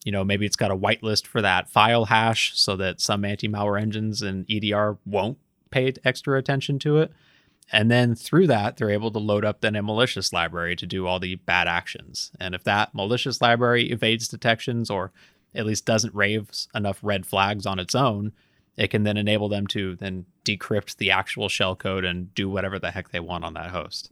you 0.05 0.13
know 0.13 0.23
maybe 0.23 0.47
it's 0.47 0.57
got 0.57 0.71
a 0.71 0.77
whitelist 0.77 1.27
for 1.27 1.43
that 1.43 1.69
file 1.69 2.05
hash 2.05 2.53
so 2.55 2.77
that 2.77 3.01
some 3.01 3.25
anti-malware 3.25 3.81
engines 3.81 4.23
and 4.23 4.47
EDR 4.49 4.99
won't 5.05 5.39
pay 5.71 5.93
extra 6.05 6.39
attention 6.39 6.79
to 6.79 6.99
it. 6.99 7.13
And 7.73 7.91
then 7.91 8.15
through 8.15 8.47
that, 8.49 8.77
they're 8.77 8.91
able 8.91 9.11
to 9.11 9.19
load 9.19 9.45
up 9.45 9.61
then 9.61 9.75
a 9.75 9.83
malicious 9.83 10.33
library 10.33 10.77
to 10.77 10.87
do 10.87 11.07
all 11.07 11.19
the 11.19 11.37
bad 11.37 11.67
actions. 11.67 12.31
And 12.39 12.55
if 12.55 12.63
that 12.65 12.95
malicious 12.95 13.41
library 13.41 13.91
evades 13.91 14.29
detections 14.29 14.91
or 14.91 15.13
at 15.55 15.67
least 15.67 15.87
doesn't 15.87 16.15
raise 16.15 16.69
enough 16.75 17.01
red 17.03 17.27
flags 17.27 17.65
on 17.65 17.79
its 17.79 17.95
own, 17.95 18.33
it 18.77 18.89
can 18.89 19.05
then 19.05 19.17
enable 19.17 19.49
them 19.49 19.67
to 19.69 19.97
then 19.97 20.27
decrypt 20.45 20.97
the 20.97 21.11
actual 21.11 21.49
shell 21.49 21.75
code 21.75 22.05
and 22.05 22.35
do 22.35 22.49
whatever 22.49 22.79
the 22.79 22.91
heck 22.91 23.11
they 23.11 23.21
want 23.21 23.45
on 23.45 23.55
that 23.55 23.71
host. 23.71 24.11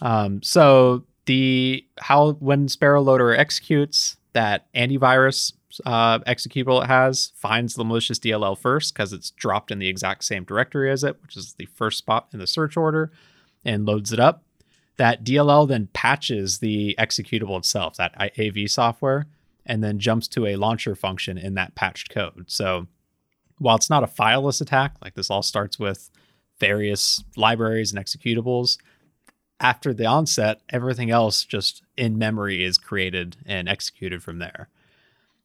Um, 0.00 0.42
so 0.42 1.04
the 1.26 1.86
how 1.98 2.32
when 2.32 2.68
Sparrow 2.68 3.02
Loader 3.02 3.34
executes 3.34 4.16
that 4.32 4.72
antivirus 4.74 5.52
uh, 5.84 6.20
executable 6.20 6.82
it 6.82 6.86
has 6.86 7.32
finds 7.36 7.74
the 7.74 7.84
malicious 7.84 8.18
DLL 8.18 8.56
first 8.56 8.94
because 8.94 9.12
it's 9.12 9.30
dropped 9.30 9.70
in 9.70 9.78
the 9.78 9.88
exact 9.88 10.24
same 10.24 10.44
directory 10.44 10.90
as 10.90 11.02
it, 11.02 11.20
which 11.22 11.36
is 11.36 11.54
the 11.54 11.66
first 11.66 11.98
spot 11.98 12.28
in 12.32 12.38
the 12.38 12.46
search 12.46 12.76
order, 12.76 13.10
and 13.64 13.86
loads 13.86 14.12
it 14.12 14.20
up. 14.20 14.44
That 14.96 15.24
DLL 15.24 15.66
then 15.66 15.88
patches 15.92 16.58
the 16.58 16.94
executable 16.98 17.58
itself, 17.58 17.96
that 17.96 18.14
AV 18.38 18.70
software, 18.70 19.26
and 19.66 19.82
then 19.82 19.98
jumps 19.98 20.28
to 20.28 20.46
a 20.46 20.56
launcher 20.56 20.94
function 20.94 21.36
in 21.36 21.54
that 21.54 21.74
patched 21.74 22.10
code. 22.10 22.44
So 22.46 22.86
while 23.58 23.76
it's 23.76 23.90
not 23.90 24.04
a 24.04 24.08
fileless 24.08 24.60
attack, 24.60 24.94
like 25.02 25.14
this 25.14 25.30
all 25.30 25.42
starts 25.42 25.78
with 25.78 26.10
various 26.60 27.24
libraries 27.36 27.92
and 27.92 28.04
executables, 28.04 28.78
after 29.64 29.94
the 29.94 30.04
onset, 30.04 30.60
everything 30.68 31.10
else 31.10 31.42
just 31.42 31.82
in 31.96 32.18
memory 32.18 32.62
is 32.62 32.76
created 32.76 33.38
and 33.46 33.66
executed 33.66 34.22
from 34.22 34.38
there. 34.38 34.68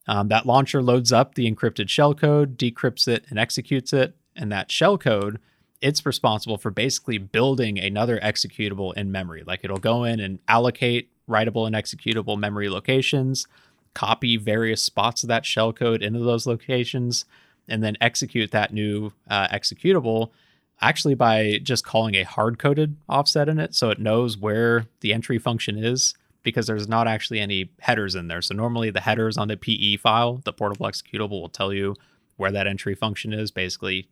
Um, 0.08 0.28
that 0.28 0.46
launcher 0.46 0.82
loads 0.82 1.14
up 1.14 1.36
the 1.36 1.50
encrypted 1.50 1.86
shellcode, 1.86 2.58
decrypts 2.58 3.08
it, 3.08 3.24
and 3.30 3.40
executes 3.40 3.94
it. 3.94 4.18
And 4.36 4.52
that 4.52 4.68
shellcode, 4.68 5.38
it's 5.80 6.06
responsible 6.06 6.58
for 6.58 6.70
basically 6.70 7.18
building 7.18 7.80
another 7.80 8.20
executable 8.20 8.94
in 8.98 9.10
memory. 9.10 9.44
Like 9.48 9.62
it'll 9.64 9.78
go 9.78 10.04
in 10.04 10.20
and 10.20 10.40
allocate 10.50 11.10
writable 11.30 11.66
and 11.66 11.74
executable 11.74 12.38
memory 12.38 12.68
locations, 12.68 13.48
copy 13.94 14.36
various 14.36 14.84
spots 14.84 15.24
of 15.24 15.30
that 15.30 15.46
shellcode 15.46 16.02
into 16.02 16.20
those 16.20 16.46
locations, 16.46 17.24
and 17.70 17.82
then 17.82 17.96
execute 18.02 18.52
that 18.52 18.74
new 18.74 19.14
uh, 19.30 19.48
executable 19.48 20.32
actually 20.82 21.14
by 21.14 21.60
just 21.62 21.86
calling 21.86 22.16
a 22.16 22.24
hard 22.24 22.60
coded 22.60 22.96
offset 23.08 23.50
in 23.50 23.60
it. 23.60 23.76
So 23.76 23.90
it 23.90 24.00
knows 24.00 24.38
where 24.38 24.88
the 25.02 25.14
entry 25.14 25.38
function 25.38 25.78
is 25.78 26.14
because 26.44 26.68
there's 26.68 26.88
not 26.88 27.08
actually 27.08 27.40
any 27.40 27.72
headers 27.80 28.16
in 28.16 28.28
there. 28.28 28.42
So 28.42 28.56
normally 28.56 28.90
the 28.90 29.02
headers 29.02 29.38
on 29.38 29.50
the 29.50 29.58
PE 29.58 29.98
file, 29.98 30.42
the 30.46 30.54
portable 30.54 30.86
executable, 30.86 31.42
will 31.42 31.50
tell 31.50 31.74
you 31.74 31.96
where 32.38 32.52
that 32.52 32.68
entry 32.68 32.96
function 32.96 33.34
is. 33.34 33.52
Basically, 33.52 34.08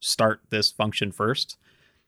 start 0.00 0.40
this 0.50 0.70
function 0.70 1.12
first. 1.12 1.56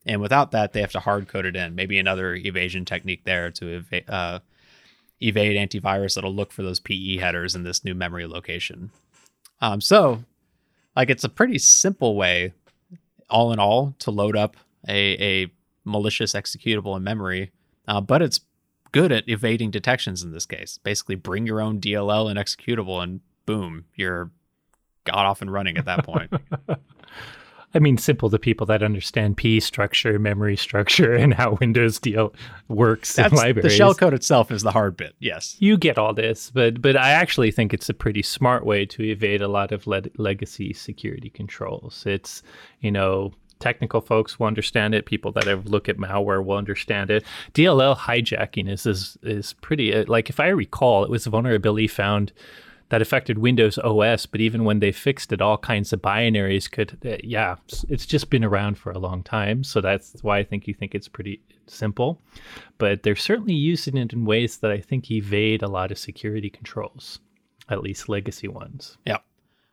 And 0.06 0.20
without 0.20 0.52
that, 0.52 0.72
they 0.72 0.80
have 0.80 0.92
to 0.92 1.00
hard 1.00 1.28
code 1.28 1.46
it 1.46 1.56
in. 1.56 1.74
Maybe 1.74 1.98
another 1.98 2.34
evasion 2.34 2.84
technique 2.84 3.24
there 3.24 3.50
to 3.52 3.84
ev- 3.90 4.08
uh, 4.08 4.38
evade 5.20 5.56
antivirus 5.56 6.14
that'll 6.14 6.34
look 6.34 6.52
for 6.52 6.62
those 6.62 6.80
PE 6.80 7.16
headers 7.16 7.54
in 7.54 7.64
this 7.64 7.84
new 7.84 7.94
memory 7.94 8.26
location. 8.26 8.90
Um, 9.60 9.80
so, 9.80 10.24
like, 10.94 11.10
it's 11.10 11.24
a 11.24 11.28
pretty 11.28 11.58
simple 11.58 12.14
way, 12.14 12.52
all 13.30 13.52
in 13.52 13.58
all, 13.58 13.94
to 14.00 14.10
load 14.10 14.36
up 14.36 14.56
a, 14.86 15.42
a 15.42 15.52
malicious 15.84 16.34
executable 16.34 16.96
in 16.96 17.02
memory, 17.02 17.50
uh, 17.86 18.00
but 18.00 18.22
it's 18.22 18.40
good 18.92 19.12
at 19.12 19.28
evading 19.28 19.70
detections 19.70 20.22
in 20.22 20.32
this 20.32 20.46
case. 20.46 20.78
Basically, 20.82 21.14
bring 21.14 21.46
your 21.46 21.60
own 21.60 21.80
DLL 21.80 22.30
and 22.30 22.38
executable, 22.38 23.02
and 23.02 23.20
boom, 23.46 23.84
you're 23.94 24.30
got 25.04 25.26
off 25.26 25.42
and 25.42 25.52
running 25.52 25.78
at 25.78 25.86
that 25.86 26.04
point. 26.04 26.32
I 27.74 27.80
mean, 27.80 27.98
simple 27.98 28.30
to 28.30 28.38
people 28.38 28.66
that 28.66 28.82
understand 28.82 29.36
P 29.36 29.60
structure, 29.60 30.18
memory 30.18 30.56
structure, 30.56 31.14
and 31.16 31.34
how 31.34 31.58
Windows 31.60 31.98
deal 31.98 32.32
works 32.68 33.14
That's, 33.14 33.32
in 33.32 33.38
libraries. 33.38 33.76
The 33.76 33.84
shellcode 33.84 34.14
itself 34.14 34.50
is 34.50 34.62
the 34.62 34.70
hard 34.70 34.96
bit. 34.96 35.14
Yes, 35.18 35.56
you 35.58 35.76
get 35.76 35.98
all 35.98 36.14
this, 36.14 36.50
but 36.50 36.80
but 36.80 36.96
I 36.96 37.10
actually 37.10 37.50
think 37.50 37.74
it's 37.74 37.88
a 37.88 37.94
pretty 37.94 38.22
smart 38.22 38.64
way 38.64 38.86
to 38.86 39.02
evade 39.02 39.42
a 39.42 39.48
lot 39.48 39.72
of 39.72 39.86
le- 39.86 40.02
legacy 40.16 40.72
security 40.72 41.30
controls. 41.30 42.04
It's 42.06 42.42
you 42.80 42.90
know 42.90 43.32
technical 43.58 44.00
folks 44.00 44.38
will 44.38 44.46
understand 44.46 44.94
it. 44.94 45.06
People 45.06 45.32
that 45.32 45.44
have 45.44 45.66
looked 45.66 45.88
at 45.88 45.98
malware 45.98 46.44
will 46.44 46.56
understand 46.56 47.10
it. 47.10 47.24
DLL 47.54 47.96
hijacking 47.96 48.70
is 48.70 48.86
is, 48.86 49.18
is 49.22 49.52
pretty 49.54 49.94
uh, 49.94 50.04
like 50.08 50.30
if 50.30 50.40
I 50.40 50.48
recall, 50.48 51.04
it 51.04 51.10
was 51.10 51.26
a 51.26 51.30
vulnerability 51.30 51.88
found 51.88 52.32
that 52.90 53.02
affected 53.02 53.38
Windows 53.38 53.78
OS, 53.78 54.26
but 54.26 54.40
even 54.40 54.64
when 54.64 54.80
they 54.80 54.92
fixed 54.92 55.32
it, 55.32 55.42
all 55.42 55.58
kinds 55.58 55.92
of 55.92 56.00
binaries 56.00 56.70
could, 56.70 56.98
uh, 57.04 57.16
yeah, 57.22 57.56
it's 57.88 58.06
just 58.06 58.30
been 58.30 58.44
around 58.44 58.78
for 58.78 58.90
a 58.90 58.98
long 58.98 59.22
time. 59.22 59.62
So 59.62 59.80
that's 59.80 60.14
why 60.22 60.38
I 60.38 60.44
think 60.44 60.66
you 60.66 60.74
think 60.74 60.94
it's 60.94 61.08
pretty 61.08 61.40
simple. 61.66 62.20
But 62.78 63.02
they're 63.02 63.16
certainly 63.16 63.54
using 63.54 63.96
it 63.96 64.12
in 64.12 64.24
ways 64.24 64.58
that 64.58 64.70
I 64.70 64.80
think 64.80 65.10
evade 65.10 65.62
a 65.62 65.68
lot 65.68 65.90
of 65.90 65.98
security 65.98 66.48
controls, 66.48 67.18
at 67.68 67.82
least 67.82 68.08
legacy 68.08 68.48
ones. 68.48 68.96
Yeah. 69.04 69.18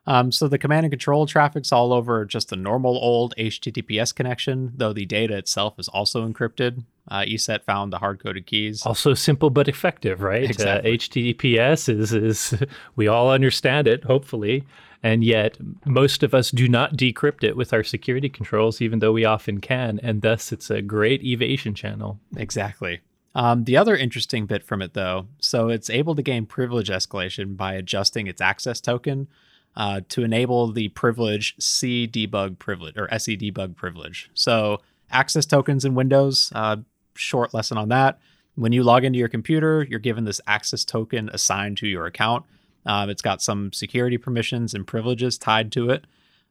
Um, 0.08 0.32
so 0.32 0.47
the 0.47 0.60
command 0.60 0.86
and 0.86 0.91
control 0.91 1.25
traffic's 1.25 1.71
all 1.71 1.91
over 1.91 2.25
just 2.25 2.51
a 2.51 2.56
normal 2.56 2.97
old 2.97 3.34
HTTPS 3.38 4.13
connection, 4.13 4.73
though 4.75 4.93
the 4.93 5.06
data 5.06 5.36
itself 5.38 5.80
is 5.80 5.88
also 5.88 6.28
encrypted. 6.28 6.84
Uh, 7.10 7.22
ESET 7.22 7.63
found 7.63 7.94
the 7.94 8.00
hard 8.00 8.22
coded 8.22 8.46
keys. 8.46 8.84
Also 8.86 9.13
simple 9.13 9.50
but 9.50 9.68
effective, 9.68 10.22
right? 10.22 10.50
Exactly. 10.50 10.91
Uh, 10.91 10.98
HTTPS 10.98 11.89
is 11.89 12.13
is 12.13 12.63
we 12.96 13.08
all 13.08 13.32
understand 13.32 13.88
it, 13.88 14.04
hopefully, 14.04 14.63
and 15.04 15.24
yet 15.24 15.58
most 15.86 16.24
of 16.24 16.34
us 16.34 16.50
do 16.50 16.68
not 16.68 16.98
decrypt 16.98 17.44
it 17.44 17.56
with 17.56 17.74
our 17.74 17.84
security 17.84 18.30
controls, 18.30 18.82
even 18.82 19.00
though 19.00 19.12
we 19.12 19.26
often 19.26 19.62
can, 19.62 20.00
and 20.02 20.22
thus 20.22 20.52
it's 20.52 20.70
a 20.70 20.82
great 20.82 21.24
evasion 21.24 21.76
channel. 21.76 22.20
Exactly. 22.36 23.02
Um, 23.36 23.65
the 23.65 23.76
other 23.76 23.96
interesting 23.96 24.46
bit 24.46 24.63
from 24.63 24.82
it, 24.82 24.94
though, 24.94 25.28
so 25.39 25.68
it's 25.68 25.89
able 25.89 26.15
to 26.15 26.24
gain 26.24 26.46
privilege 26.46 26.89
escalation 26.89 27.58
by 27.58 27.74
adjusting 27.74 28.28
its 28.28 28.39
access 28.39 28.80
token 28.80 29.28
uh, 29.76 30.02
to 30.10 30.24
enable 30.24 30.72
the 30.72 30.88
privilege 30.89 31.54
C 31.60 32.08
debug 32.08 32.58
privilege 32.60 32.96
or 32.98 33.13
SE 33.13 33.38
debug 33.38 33.76
privilege. 33.76 34.32
So 34.34 34.80
access 35.12 35.46
tokens 35.46 35.86
in 35.86 35.96
Windows, 35.96 36.52
uh, 36.56 36.78
short 37.15 37.54
lesson 37.54 37.78
on 37.78 37.89
that. 37.89 38.19
When 38.56 38.71
you 38.71 38.84
log 38.84 39.04
into 39.04 39.19
your 39.19 39.28
computer, 39.28 39.86
you're 39.89 39.99
given 39.99 40.23
this 40.23 40.39
access 40.47 40.86
token 40.86 41.30
assigned 41.34 41.78
to 41.78 41.88
your 41.88 42.06
account. 42.06 42.45
Um, 42.86 43.10
it's 43.10 43.21
got 43.21 43.41
some 43.41 43.73
security 43.73 44.17
permissions 44.17 44.73
and 44.73 44.86
privileges 44.86 45.38
tied 45.38 45.71
to 45.73 45.89
it. 45.89 46.06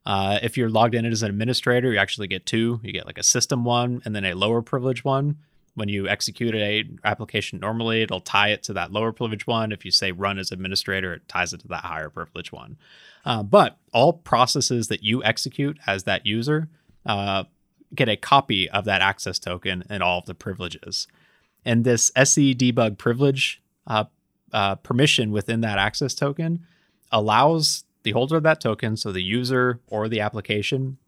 Uh, 0.05 0.39
if 0.43 0.57
you're 0.57 0.69
logged 0.69 0.95
in 0.95 1.07
as 1.07 1.23
an 1.23 1.31
administrator, 1.31 1.93
you 1.93 1.99
actually 1.99 2.27
get 2.27 2.45
two. 2.45 2.81
You 2.83 2.93
get 2.93 3.07
like 3.07 3.19
a 3.19 3.23
system 3.23 3.65
one 3.65 4.03
and 4.05 4.15
then 4.15 4.25
a 4.25 4.35
lower 4.35 4.61
privilege 4.61 5.05
one. 5.05 5.39
When 5.77 5.89
you 5.89 6.07
execute 6.07 6.55
a 6.55 6.85
application 7.05 7.59
normally, 7.59 8.03
it'll 8.03 8.21
tie 8.21 8.51
it 8.51 8.63
to 8.65 8.75
that 8.75 8.93
lower 8.93 9.13
privilege 9.13 9.47
one. 9.47 9.73
If 9.73 9.85
you 9.85 9.91
say 9.91 10.13
run 10.13 10.39
as 10.39 10.53
administrator, 10.53 11.15
it 11.15 11.27
ties 11.27 11.53
it 11.53 11.61
to 11.61 11.69
that 11.69 11.85
higher 11.85 12.11
privilege 12.11 12.53
one. 12.53 12.77
Uh, 13.25 13.43
but 13.43 13.79
all 13.93 14.13
processes 14.13 14.89
that 14.89 15.03
you 15.03 15.25
execute 15.25 15.79
as 15.87 16.05
that 16.05 16.27
user 16.27 16.69
uh, 17.07 17.45
get 17.95 18.09
a 18.09 18.17
copy 18.17 18.69
of 18.71 18.85
that 18.85 19.01
access 19.01 19.39
token 19.39 19.85
and 19.89 20.03
all 20.03 20.19
of 20.19 20.27
the 20.27 20.35
privileges. 20.35 21.07
And 21.65 21.85
this 21.85 22.11
SE 22.15 22.55
debug 22.55 22.99
privilege 22.99 23.63
uh, 23.87 24.05
uh, 24.53 24.77
permission 24.77 25.31
within 25.33 25.61
that 25.63 25.79
access 25.79 26.15
token 26.15 26.67
allows 27.11 27.85
the 28.03 28.13
holder 28.13 28.37
of 28.37 28.43
that 28.43 28.61
token, 28.61 28.97
so 28.97 29.13
the 29.13 29.23
user 29.23 29.81
or 29.87 30.09
the 30.09 30.21
application, 30.21 30.99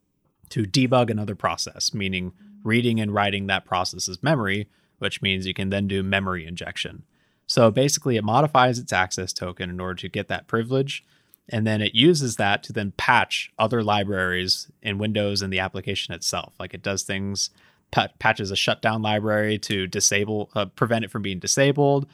to 0.48 0.62
debug 0.62 1.10
another 1.10 1.34
process, 1.34 1.92
meaning 1.92 2.32
reading 2.64 3.00
and 3.00 3.12
writing 3.12 3.46
that 3.46 3.64
process's 3.64 4.22
memory, 4.22 4.68
which 4.98 5.20
means 5.20 5.46
you 5.46 5.54
can 5.54 5.70
then 5.70 5.86
do 5.86 6.02
memory 6.02 6.46
injection. 6.46 7.04
So 7.46 7.70
basically, 7.70 8.16
it 8.16 8.24
modifies 8.24 8.78
its 8.78 8.92
access 8.92 9.32
token 9.32 9.70
in 9.70 9.78
order 9.78 9.94
to 9.96 10.08
get 10.08 10.28
that 10.28 10.46
privilege 10.46 11.04
and 11.48 11.66
then 11.66 11.80
it 11.80 11.94
uses 11.94 12.36
that 12.36 12.62
to 12.64 12.72
then 12.72 12.92
patch 12.96 13.52
other 13.58 13.82
libraries 13.82 14.68
in 14.82 14.98
Windows 14.98 15.42
and 15.42 15.52
the 15.52 15.60
application 15.60 16.12
itself. 16.14 16.54
Like 16.58 16.74
it 16.74 16.82
does 16.82 17.02
things, 17.02 17.50
patches 17.90 18.50
a 18.50 18.56
shutdown 18.56 19.02
library 19.02 19.58
to 19.60 19.86
disable, 19.86 20.50
uh, 20.54 20.66
prevent 20.66 21.04
it 21.04 21.10
from 21.10 21.22
being 21.22 21.38
disabled. 21.38 22.06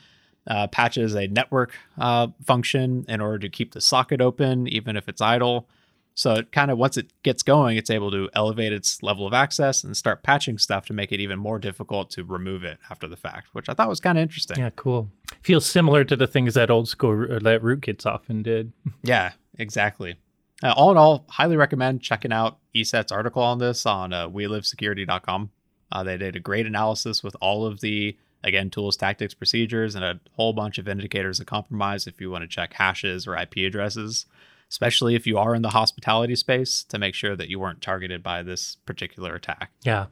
Uh, 0.44 0.66
patches 0.66 1.14
a 1.14 1.28
network 1.28 1.72
uh, 1.98 2.26
function 2.44 3.04
in 3.08 3.20
order 3.20 3.38
to 3.38 3.48
keep 3.48 3.74
the 3.74 3.80
socket 3.80 4.20
open 4.20 4.66
even 4.66 4.96
if 4.96 5.08
it's 5.08 5.20
idle. 5.20 5.68
So 6.14 6.34
it 6.34 6.52
kind 6.52 6.70
of 6.70 6.78
once 6.78 6.96
it 6.96 7.10
gets 7.22 7.42
going, 7.42 7.76
it's 7.76 7.90
able 7.90 8.10
to 8.10 8.28
elevate 8.34 8.72
its 8.72 9.02
level 9.02 9.26
of 9.26 9.32
access 9.32 9.82
and 9.82 9.96
start 9.96 10.22
patching 10.22 10.58
stuff 10.58 10.86
to 10.86 10.92
make 10.92 11.12
it 11.12 11.20
even 11.20 11.38
more 11.38 11.58
difficult 11.58 12.10
to 12.10 12.24
remove 12.24 12.64
it 12.64 12.78
after 12.90 13.08
the 13.08 13.16
fact, 13.16 13.48
which 13.52 13.68
I 13.68 13.74
thought 13.74 13.88
was 13.88 14.00
kind 14.00 14.18
of 14.18 14.22
interesting. 14.22 14.58
Yeah, 14.58 14.70
cool. 14.76 15.10
Feels 15.42 15.64
similar 15.66 16.04
to 16.04 16.16
the 16.16 16.26
things 16.26 16.54
that 16.54 16.70
old 16.70 16.88
school 16.88 17.26
that 17.26 17.62
rootkits 17.62 18.06
often 18.06 18.42
did. 18.42 18.72
Yeah, 19.04 19.32
exactly. 19.58 20.16
Uh, 20.62 20.72
all 20.76 20.92
in 20.92 20.96
all, 20.96 21.24
highly 21.28 21.56
recommend 21.56 22.02
checking 22.02 22.32
out 22.32 22.58
ESET's 22.74 23.10
article 23.10 23.42
on 23.42 23.58
this 23.58 23.84
on 23.84 24.12
uh, 24.12 24.28
welivesecurity.com. 24.28 25.50
Uh, 25.90 26.02
they 26.04 26.16
did 26.16 26.36
a 26.36 26.40
great 26.40 26.66
analysis 26.66 27.24
with 27.24 27.34
all 27.40 27.66
of 27.66 27.80
the 27.80 28.16
again 28.44 28.70
tools, 28.70 28.96
tactics, 28.96 29.34
procedures, 29.34 29.94
and 29.96 30.04
a 30.04 30.20
whole 30.36 30.52
bunch 30.52 30.78
of 30.78 30.86
indicators 30.86 31.40
of 31.40 31.46
compromise 31.46 32.06
if 32.06 32.20
you 32.20 32.30
want 32.30 32.42
to 32.42 32.48
check 32.48 32.74
hashes 32.74 33.26
or 33.26 33.36
IP 33.36 33.56
addresses 33.58 34.26
especially 34.72 35.14
if 35.14 35.26
you 35.26 35.36
are 35.36 35.54
in 35.54 35.60
the 35.60 35.68
hospitality 35.68 36.34
space 36.34 36.82
to 36.82 36.98
make 36.98 37.14
sure 37.14 37.36
that 37.36 37.50
you 37.50 37.60
weren't 37.60 37.82
targeted 37.82 38.22
by 38.22 38.42
this 38.42 38.76
particular 38.86 39.34
attack. 39.34 39.70
Yeah. 39.82 40.06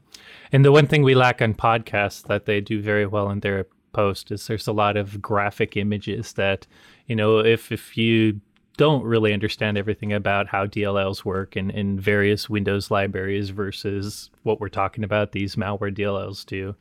And 0.53 0.67
the 0.67 0.71
one 0.71 0.87
thing 0.87 1.03
we 1.03 1.15
lack 1.15 1.41
on 1.41 1.55
podcasts 1.55 2.25
that 2.25 2.45
they 2.45 2.61
do 2.61 2.83
very 2.83 3.07
well 3.07 3.31
in 3.31 3.41
their 3.41 3.65
post 3.95 4.31
is 4.31 4.47
there's 4.47 4.67
a 4.67 4.73
lot 4.73 4.99
of 4.99 5.23
graphic 5.23 5.79
images 5.79 6.35
that, 6.35 6.67
you 7.07 7.17
know, 7.17 7.39
if 7.39 7.73
if 7.73 7.97
you 7.97 8.43
don't 8.77 9.03
really 9.03 9.33
understand 9.33 9.79
everything 9.79 10.13
about 10.13 10.47
how 10.47 10.67
DLLs 10.67 11.25
work 11.25 11.57
in, 11.57 11.71
in 11.71 11.99
various 11.99 12.51
Windows 12.51 12.91
libraries 12.91 13.49
versus 13.49 14.29
what 14.43 14.61
we're 14.61 14.69
talking 14.69 15.05
about 15.05 15.33
these 15.33 15.57
malware 15.57 15.95
DLLs 15.95 16.45
do 16.45 16.75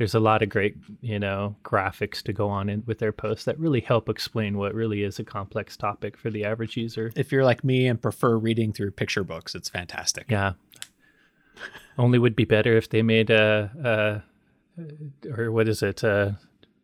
there's 0.00 0.14
a 0.14 0.18
lot 0.20 0.40
of 0.40 0.48
great, 0.48 0.76
you 1.02 1.18
know, 1.18 1.54
graphics 1.62 2.22
to 2.22 2.32
go 2.32 2.48
on 2.48 2.70
in, 2.70 2.82
with 2.86 3.00
their 3.00 3.12
posts 3.12 3.44
that 3.44 3.58
really 3.58 3.82
help 3.82 4.08
explain 4.08 4.56
what 4.56 4.72
really 4.72 5.02
is 5.02 5.18
a 5.18 5.24
complex 5.24 5.76
topic 5.76 6.16
for 6.16 6.30
the 6.30 6.42
average 6.42 6.74
user. 6.74 7.12
If 7.16 7.30
you're 7.30 7.44
like 7.44 7.62
me 7.62 7.86
and 7.86 8.00
prefer 8.00 8.38
reading 8.38 8.72
through 8.72 8.92
picture 8.92 9.24
books, 9.24 9.54
it's 9.54 9.68
fantastic. 9.68 10.24
Yeah. 10.30 10.54
Only 11.98 12.18
would 12.18 12.34
be 12.34 12.46
better 12.46 12.78
if 12.78 12.88
they 12.88 13.02
made 13.02 13.28
a, 13.28 14.22
a 14.78 15.30
or 15.36 15.52
what 15.52 15.68
is 15.68 15.82
it? 15.82 16.02
A, 16.02 16.38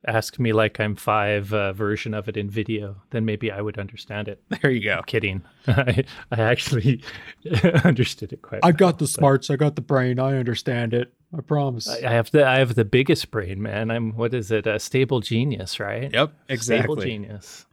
ask 0.06 0.38
me 0.38 0.52
like 0.52 0.78
I'm 0.78 0.94
five 0.94 1.54
uh, 1.54 1.72
version 1.72 2.14
of 2.14 2.28
it 2.28 2.36
in 2.36 2.50
video, 2.50 2.96
then 3.10 3.24
maybe 3.24 3.50
I 3.50 3.62
would 3.62 3.78
understand 3.78 4.28
it. 4.28 4.42
There 4.60 4.70
you 4.70 4.84
go. 4.84 4.96
I'm 4.96 5.04
kidding. 5.04 5.42
I, 5.66 6.04
I 6.30 6.42
actually 6.42 7.02
understood 7.84 8.34
it 8.34 8.42
quite. 8.42 8.60
I 8.62 8.68
well, 8.68 8.76
got 8.76 8.98
the 8.98 9.06
smarts. 9.06 9.48
I 9.48 9.56
got 9.56 9.74
the 9.74 9.80
brain. 9.80 10.18
I 10.18 10.36
understand 10.36 10.92
it. 10.92 11.14
I 11.36 11.40
promise. 11.40 11.88
I 11.88 12.10
have 12.10 12.30
the 12.30 12.46
I 12.46 12.58
have 12.58 12.74
the 12.74 12.84
biggest 12.84 13.30
brain, 13.30 13.60
man. 13.62 13.90
I'm 13.90 14.12
what 14.12 14.34
is 14.34 14.50
it? 14.50 14.66
A 14.66 14.78
stable 14.78 15.20
genius, 15.20 15.80
right? 15.80 16.12
Yep, 16.12 16.32
exactly. 16.48 16.82
Stable 16.82 16.96
genius. 16.96 17.66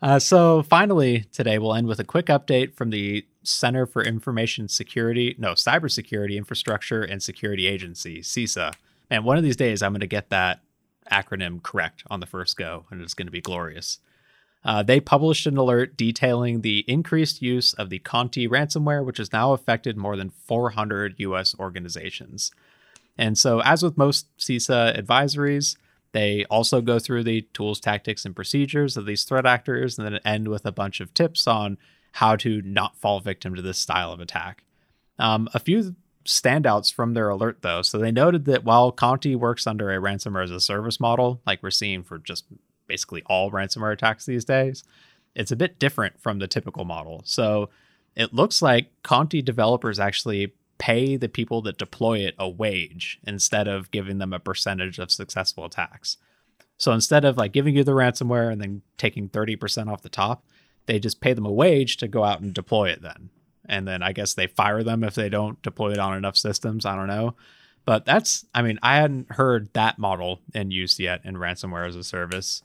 Uh, 0.00 0.18
so 0.18 0.62
finally, 0.62 1.24
today 1.32 1.58
we'll 1.58 1.74
end 1.74 1.86
with 1.86 2.00
a 2.00 2.04
quick 2.04 2.26
update 2.26 2.74
from 2.74 2.90
the 2.90 3.24
Center 3.44 3.86
for 3.86 4.02
Information 4.02 4.68
Security, 4.68 5.36
no, 5.38 5.52
Cybersecurity 5.52 6.36
Infrastructure 6.36 7.02
and 7.02 7.22
Security 7.22 7.68
Agency, 7.68 8.20
CISA. 8.20 8.74
Man, 9.10 9.22
one 9.24 9.36
of 9.36 9.44
these 9.44 9.56
days 9.56 9.80
I'm 9.80 9.92
going 9.92 10.00
to 10.00 10.08
get 10.08 10.30
that 10.30 10.60
acronym 11.10 11.62
correct 11.62 12.02
on 12.10 12.20
the 12.20 12.26
first 12.26 12.56
go, 12.56 12.86
and 12.90 13.00
it's 13.00 13.14
going 13.14 13.28
to 13.28 13.32
be 13.32 13.40
glorious. 13.40 13.98
Uh, 14.64 14.82
they 14.82 15.00
published 15.00 15.46
an 15.46 15.56
alert 15.56 15.96
detailing 15.96 16.60
the 16.60 16.84
increased 16.86 17.42
use 17.42 17.72
of 17.74 17.90
the 17.90 17.98
Conti 17.98 18.48
ransomware, 18.48 19.04
which 19.04 19.18
has 19.18 19.32
now 19.32 19.52
affected 19.52 19.96
more 19.96 20.16
than 20.16 20.30
400 20.30 21.14
U.S. 21.18 21.54
organizations. 21.58 22.52
And 23.18 23.36
so, 23.36 23.60
as 23.60 23.82
with 23.82 23.98
most 23.98 24.26
CISA 24.38 24.98
advisories, 25.00 25.76
they 26.12 26.44
also 26.46 26.80
go 26.80 26.98
through 26.98 27.24
the 27.24 27.42
tools, 27.52 27.80
tactics, 27.80 28.24
and 28.24 28.36
procedures 28.36 28.96
of 28.96 29.06
these 29.06 29.24
threat 29.24 29.46
actors 29.46 29.98
and 29.98 30.06
then 30.06 30.20
end 30.24 30.48
with 30.48 30.66
a 30.66 30.72
bunch 30.72 31.00
of 31.00 31.12
tips 31.14 31.46
on 31.46 31.78
how 32.12 32.36
to 32.36 32.60
not 32.62 32.96
fall 32.96 33.20
victim 33.20 33.54
to 33.54 33.62
this 33.62 33.78
style 33.78 34.12
of 34.12 34.20
attack. 34.20 34.64
Um, 35.18 35.48
a 35.54 35.58
few 35.58 35.94
standouts 36.24 36.92
from 36.92 37.14
their 37.14 37.28
alert, 37.28 37.58
though. 37.62 37.82
So, 37.82 37.98
they 37.98 38.12
noted 38.12 38.44
that 38.46 38.64
while 38.64 38.92
Conti 38.92 39.36
works 39.36 39.66
under 39.66 39.90
a 39.92 40.00
ransomware 40.00 40.44
as 40.44 40.50
a 40.50 40.60
service 40.60 41.00
model, 41.00 41.40
like 41.46 41.62
we're 41.62 41.70
seeing 41.70 42.02
for 42.02 42.18
just 42.18 42.44
basically 42.86 43.22
all 43.26 43.50
ransomware 43.50 43.92
attacks 43.92 44.26
these 44.26 44.44
days, 44.44 44.84
it's 45.34 45.52
a 45.52 45.56
bit 45.56 45.78
different 45.78 46.20
from 46.20 46.38
the 46.38 46.46
typical 46.46 46.84
model. 46.84 47.22
So, 47.24 47.68
it 48.16 48.34
looks 48.34 48.62
like 48.62 48.90
Conti 49.02 49.42
developers 49.42 49.98
actually 49.98 50.52
pay 50.78 51.16
the 51.16 51.28
people 51.28 51.62
that 51.62 51.78
deploy 51.78 52.18
it 52.20 52.34
a 52.38 52.48
wage 52.48 53.18
instead 53.26 53.68
of 53.68 53.90
giving 53.90 54.18
them 54.18 54.32
a 54.32 54.40
percentage 54.40 54.98
of 54.98 55.10
successful 55.10 55.64
attacks. 55.64 56.16
So 56.78 56.92
instead 56.92 57.24
of 57.24 57.36
like 57.36 57.52
giving 57.52 57.76
you 57.76 57.84
the 57.84 57.92
ransomware 57.92 58.50
and 58.50 58.60
then 58.60 58.82
taking 58.98 59.28
30% 59.28 59.90
off 59.90 60.02
the 60.02 60.08
top, 60.08 60.44
they 60.86 60.98
just 60.98 61.20
pay 61.20 61.32
them 61.32 61.46
a 61.46 61.52
wage 61.52 61.96
to 61.98 62.08
go 62.08 62.24
out 62.24 62.40
and 62.40 62.52
deploy 62.52 62.88
it 62.88 63.02
then. 63.02 63.30
And 63.66 63.86
then 63.86 64.02
I 64.02 64.12
guess 64.12 64.34
they 64.34 64.48
fire 64.48 64.82
them 64.82 65.04
if 65.04 65.14
they 65.14 65.28
don't 65.28 65.62
deploy 65.62 65.92
it 65.92 66.00
on 66.00 66.16
enough 66.16 66.36
systems. 66.36 66.84
I 66.84 66.96
don't 66.96 67.06
know. 67.06 67.36
But 67.84 68.04
that's, 68.04 68.44
I 68.54 68.62
mean, 68.62 68.78
I 68.82 68.96
hadn't 68.96 69.32
heard 69.32 69.72
that 69.74 69.98
model 69.98 70.40
in 70.54 70.70
use 70.70 70.98
yet 70.98 71.20
in 71.24 71.36
ransomware 71.36 71.86
as 71.86 71.96
a 71.96 72.04
service. 72.04 72.62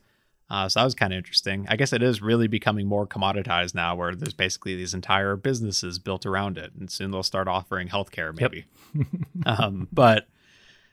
Uh, 0.50 0.70
so 0.70 0.80
that 0.80 0.86
was 0.86 0.96
kind 0.96 1.12
of 1.12 1.18
interesting. 1.18 1.66
I 1.70 1.76
guess 1.76 1.92
it 1.92 2.02
is 2.02 2.22
really 2.22 2.48
becoming 2.48 2.88
more 2.88 3.06
commoditized 3.06 3.76
now, 3.76 3.96
where 3.96 4.16
there's 4.16 4.34
basically 4.34 4.76
these 4.76 4.94
entire 4.94 5.36
businesses 5.36 6.00
built 6.00 6.26
around 6.26 6.58
it, 6.58 6.72
and 6.80 6.90
soon 6.90 7.12
they'll 7.12 7.24
start 7.24 7.48
offering 7.48 7.90
healthcare, 7.90 8.38
maybe. 8.40 8.66
Yep. 8.94 9.06
um, 9.46 9.88
but 9.92 10.28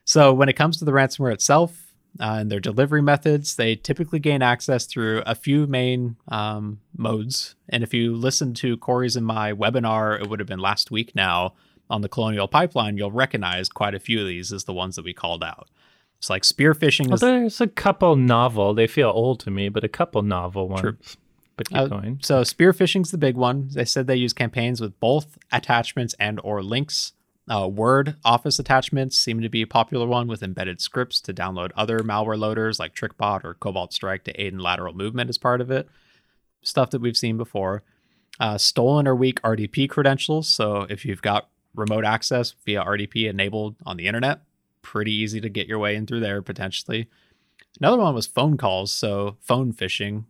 so 0.05 0.35
when 0.35 0.49
it 0.49 0.55
comes 0.55 0.77
to 0.79 0.85
the 0.85 0.93
ransomware 0.93 1.33
itself 1.33 1.93
uh, 2.21 2.39
and 2.41 2.51
their 2.51 2.61
delivery 2.61 3.03
methods, 3.03 3.57
they 3.57 3.77
typically 3.77 4.19
gain 4.19 4.43
access 4.43 4.87
through 4.87 5.23
a 5.25 5.35
few 5.35 5.67
main 5.67 6.17
um, 6.29 6.81
modes. 6.97 7.55
And 7.69 7.83
if 7.83 7.95
you 7.95 8.15
listen 8.15 8.55
to 8.55 8.77
Corey's 8.77 9.17
and 9.17 9.27
my 9.27 9.53
webinar, 9.53 10.21
it 10.21 10.29
would 10.29 10.41
have 10.41 10.49
been 10.49 10.59
last 10.59 10.91
week 10.91 11.15
now 11.15 11.55
on 11.91 12.01
the 12.01 12.09
Colonial 12.09 12.49
Pipeline, 12.49 12.97
you'll 12.97 13.11
recognize 13.11 13.69
quite 13.69 13.95
a 13.95 14.01
few 14.01 14.21
of 14.21 14.27
these 14.27 14.53
as 14.53 14.65
the 14.65 14.73
ones 14.73 14.97
that 14.97 15.05
we 15.05 15.13
called 15.13 15.45
out. 15.45 15.69
It's 16.25 16.31
like 16.31 16.45
spear 16.45 16.73
phishing. 16.73 17.09
Well, 17.09 17.17
is, 17.17 17.21
there's 17.21 17.61
a 17.61 17.67
couple 17.67 18.17
novel. 18.17 18.73
They 18.73 18.87
feel 18.87 19.11
old 19.11 19.41
to 19.41 19.51
me, 19.51 19.69
but 19.69 19.85
a 19.85 19.91
couple 19.91 20.23
novel 20.23 20.71
ones. 20.71 20.81
True. 20.81 20.97
But 21.55 21.69
keep 21.69 21.77
uh, 21.77 21.87
going. 21.89 22.21
So 22.23 22.43
spear 22.45 22.73
phishing's 22.73 23.11
the 23.11 23.19
big 23.19 23.37
one. 23.37 23.69
They 23.75 23.85
said 23.85 24.07
they 24.07 24.17
use 24.17 24.33
campaigns 24.33 24.81
with 24.81 24.99
both 25.01 25.37
attachments 25.53 26.15
and 26.19 26.41
or 26.43 26.63
links. 26.63 27.13
Uh, 27.47 27.69
Word 27.69 28.17
Office 28.25 28.59
attachments 28.59 29.19
seem 29.19 29.43
to 29.43 29.51
be 29.51 29.61
a 29.61 29.67
popular 29.67 30.07
one 30.07 30.27
with 30.27 30.43
embedded 30.43 30.81
scripts 30.81 31.21
to 31.21 31.35
download 31.35 31.73
other 31.77 31.99
malware 31.99 32.39
loaders 32.39 32.79
like 32.79 32.95
TrickBot 32.95 33.45
or 33.45 33.53
Cobalt 33.53 33.93
Strike 33.93 34.25
to 34.25 34.33
aid 34.41 34.55
in 34.55 34.61
lateral 34.61 34.95
movement 34.95 35.29
as 35.29 35.37
part 35.37 35.61
of 35.61 35.71
it. 35.71 35.91
Stuff 36.63 36.89
that 36.93 37.03
we've 37.03 37.19
seen 37.19 37.37
before. 37.37 37.83
Uh, 38.41 38.57
stolen 38.57 39.07
or 39.07 39.15
weak 39.15 39.43
RDP 39.43 39.91
credentials. 39.91 40.49
So 40.49 40.87
if 40.89 41.05
you've 41.05 41.21
got 41.21 41.51
remote 41.75 42.07
access 42.07 42.55
via 42.65 42.83
RDP 42.83 43.29
enabled 43.29 43.77
on 43.85 43.99
the 43.99 44.07
internet, 44.07 44.41
pretty 44.85 45.13
easy 45.13 45.41
to 45.41 45.49
get 45.49 45.67
your 45.67 45.81
way 45.81 45.97
in 45.97 46.07
through 46.07 46.21
there 46.21 46.43
potentially. 46.43 47.09
Another 47.81 47.99
one 47.99 48.15
was 48.15 48.27
phone 48.27 48.57
calls, 48.57 48.93
so 48.93 49.37
phone 49.41 49.73
phishing. 49.73 50.25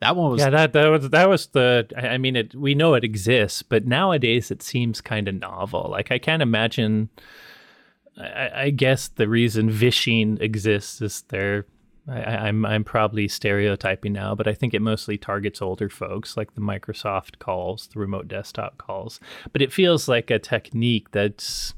That 0.00 0.16
one 0.16 0.32
was 0.32 0.40
yeah. 0.40 0.50
That 0.50 0.72
that 0.72 0.88
was 0.88 1.10
that 1.10 1.28
was 1.28 1.46
the. 1.48 1.86
I 1.96 2.18
mean, 2.18 2.34
it. 2.34 2.54
We 2.54 2.74
know 2.74 2.94
it 2.94 3.04
exists, 3.04 3.62
but 3.62 3.86
nowadays 3.86 4.50
it 4.50 4.62
seems 4.62 5.00
kind 5.00 5.28
of 5.28 5.34
novel. 5.36 5.88
Like 5.90 6.10
I 6.10 6.18
can't 6.18 6.42
imagine. 6.42 7.08
I, 8.18 8.50
I 8.54 8.70
guess 8.70 9.08
the 9.08 9.28
reason 9.28 9.70
vishing 9.70 10.38
exists 10.40 11.00
is 11.00 11.22
there. 11.28 11.66
I'm 12.08 12.66
I'm 12.66 12.82
probably 12.82 13.28
stereotyping 13.28 14.12
now, 14.12 14.34
but 14.34 14.48
I 14.48 14.54
think 14.54 14.74
it 14.74 14.82
mostly 14.82 15.16
targets 15.16 15.62
older 15.62 15.88
folks, 15.88 16.36
like 16.36 16.54
the 16.54 16.60
Microsoft 16.60 17.38
calls, 17.38 17.86
the 17.86 18.00
remote 18.00 18.26
desktop 18.26 18.78
calls. 18.78 19.20
But 19.52 19.62
it 19.62 19.72
feels 19.72 20.08
like 20.08 20.30
a 20.32 20.40
technique 20.40 21.12
that's 21.12 21.74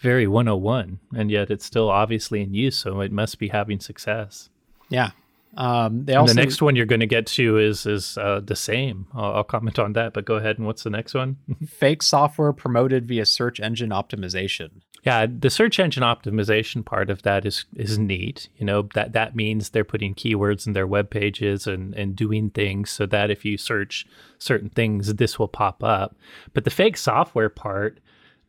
very 0.00 0.26
101 0.26 0.98
and 1.16 1.30
yet 1.30 1.50
it's 1.50 1.64
still 1.64 1.90
obviously 1.90 2.42
in 2.42 2.54
use 2.54 2.76
so 2.76 3.00
it 3.00 3.12
must 3.12 3.38
be 3.38 3.48
having 3.48 3.80
success 3.80 4.48
yeah 4.88 5.10
um, 5.56 6.04
they 6.04 6.14
also, 6.14 6.34
the 6.34 6.40
next 6.40 6.62
one 6.62 6.76
you're 6.76 6.86
going 6.86 7.00
to 7.00 7.06
get 7.06 7.26
to 7.26 7.58
is 7.58 7.84
is 7.86 8.16
uh, 8.18 8.40
the 8.44 8.54
same. 8.54 9.06
I'll, 9.14 9.36
I'll, 9.36 9.44
comment 9.44 9.78
on 9.78 9.94
that, 9.94 10.12
but 10.12 10.24
go 10.24 10.36
ahead. 10.36 10.56
And 10.56 10.66
what's 10.66 10.84
the 10.84 10.90
next 10.90 11.14
one? 11.14 11.36
fake 11.66 12.02
software 12.02 12.52
promoted 12.52 13.08
via 13.08 13.26
search 13.26 13.58
engine 13.58 13.90
optimization. 13.90 14.70
Yeah, 15.04 15.26
the 15.26 15.50
search 15.50 15.80
engine 15.80 16.02
optimization 16.02 16.84
part 16.84 17.10
of 17.10 17.22
that 17.22 17.44
is 17.46 17.64
is 17.74 17.98
neat. 17.98 18.48
You 18.56 18.66
know 18.66 18.82
that 18.94 19.14
that 19.14 19.34
means 19.34 19.70
they're 19.70 19.84
putting 19.84 20.14
keywords 20.14 20.66
in 20.66 20.74
their 20.74 20.86
web 20.86 21.10
pages 21.10 21.66
and 21.66 21.92
and 21.94 22.14
doing 22.14 22.50
things 22.50 22.90
so 22.90 23.06
that 23.06 23.30
if 23.30 23.44
you 23.44 23.56
search 23.56 24.06
certain 24.38 24.68
things, 24.68 25.14
this 25.14 25.38
will 25.38 25.48
pop 25.48 25.82
up. 25.82 26.14
But 26.52 26.64
the 26.64 26.70
fake 26.70 26.96
software 26.96 27.48
part 27.48 27.98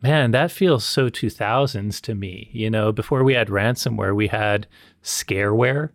Man, 0.02 0.32
that 0.32 0.52
feels 0.52 0.86
so 0.86 1.10
2000s 1.10 2.00
to 2.02 2.16
me. 2.16 2.50
You 2.54 2.70
know, 2.70 2.92
before 2.92 3.24
we 3.24 3.34
had 3.34 3.50
ransomware, 3.50 4.16
we 4.16 4.28
had 4.28 4.66
scareware, 5.04 5.90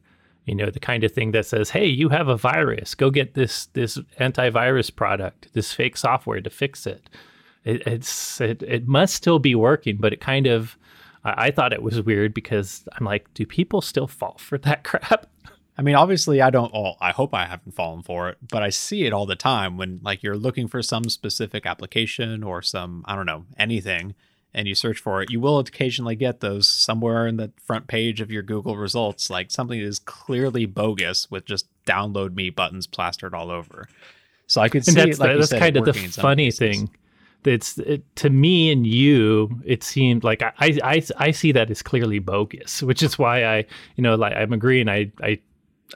you 0.44 0.54
know, 0.54 0.70
the 0.70 0.80
kind 0.80 1.04
of 1.04 1.12
thing 1.12 1.30
that 1.32 1.46
says, 1.46 1.70
"Hey, 1.70 1.86
you 1.86 2.10
have 2.10 2.28
a 2.28 2.36
virus. 2.36 2.94
Go 2.94 3.10
get 3.10 3.34
this 3.34 3.66
this 3.66 3.98
antivirus 4.20 4.94
product, 4.94 5.48
this 5.54 5.72
fake 5.72 5.96
software 5.96 6.40
to 6.40 6.50
fix 6.50 6.86
it." 6.86 7.08
it 7.64 7.82
it's 7.86 8.40
it, 8.40 8.62
it 8.62 8.86
must 8.86 9.14
still 9.14 9.38
be 9.38 9.54
working, 9.54 9.96
but 9.98 10.12
it 10.12 10.20
kind 10.20 10.46
of 10.46 10.76
I, 11.24 11.46
I 11.46 11.50
thought 11.50 11.72
it 11.72 11.82
was 11.82 12.00
weird 12.02 12.34
because 12.34 12.86
I'm 12.96 13.06
like, 13.06 13.32
do 13.34 13.46
people 13.46 13.80
still 13.80 14.06
fall 14.06 14.36
for 14.38 14.58
that 14.58 14.84
crap? 14.84 15.26
I 15.76 15.82
mean, 15.82 15.96
obviously, 15.96 16.40
I 16.40 16.50
don't. 16.50 16.72
Well, 16.72 16.96
I 17.00 17.10
hope 17.10 17.34
I 17.34 17.46
haven't 17.46 17.74
fallen 17.74 18.02
for 18.02 18.28
it, 18.28 18.38
but 18.48 18.62
I 18.62 18.70
see 18.70 19.06
it 19.06 19.12
all 19.12 19.26
the 19.26 19.34
time 19.34 19.76
when 19.76 20.00
like 20.02 20.22
you're 20.22 20.36
looking 20.36 20.68
for 20.68 20.82
some 20.82 21.08
specific 21.08 21.66
application 21.66 22.42
or 22.44 22.62
some 22.62 23.04
I 23.06 23.16
don't 23.16 23.26
know 23.26 23.46
anything, 23.58 24.14
and 24.52 24.68
you 24.68 24.76
search 24.76 25.00
for 25.00 25.20
it. 25.20 25.30
You 25.30 25.40
will 25.40 25.58
occasionally 25.58 26.14
get 26.14 26.40
those 26.40 26.68
somewhere 26.68 27.26
in 27.26 27.38
the 27.38 27.50
front 27.60 27.88
page 27.88 28.20
of 28.20 28.30
your 28.30 28.42
Google 28.42 28.76
results, 28.76 29.30
like 29.30 29.50
something 29.50 29.80
that 29.80 29.86
is 29.86 29.98
clearly 29.98 30.64
bogus 30.64 31.28
with 31.28 31.44
just 31.44 31.66
download 31.86 32.36
me 32.36 32.50
buttons 32.50 32.86
plastered 32.86 33.34
all 33.34 33.50
over. 33.50 33.88
So 34.46 34.60
I 34.60 34.68
could 34.68 34.84
see 34.84 34.90
and 34.92 35.10
that's, 35.10 35.18
it, 35.18 35.20
like 35.20 35.32
the, 35.32 35.38
that's 35.38 35.50
said, 35.50 35.58
kind 35.58 35.76
of 35.76 35.84
the 35.84 35.90
working 35.90 36.04
in 36.04 36.12
some 36.12 36.22
funny 36.22 36.50
thing. 36.52 36.90
It's 37.44 37.78
it, 37.78 38.04
to 38.16 38.30
me 38.30 38.70
and 38.70 38.86
you. 38.86 39.60
It 39.64 39.82
seemed 39.82 40.22
like 40.22 40.40
I, 40.42 40.52
I 40.58 40.78
I 40.82 41.02
I 41.16 41.30
see 41.32 41.52
that 41.52 41.70
as 41.70 41.82
clearly 41.82 42.20
bogus, 42.20 42.82
which 42.82 43.02
is 43.02 43.18
why 43.18 43.44
I 43.44 43.64
you 43.96 44.02
know 44.02 44.14
like 44.14 44.34
I'm 44.34 44.52
agreeing. 44.52 44.88
I 44.88 45.10
I 45.20 45.40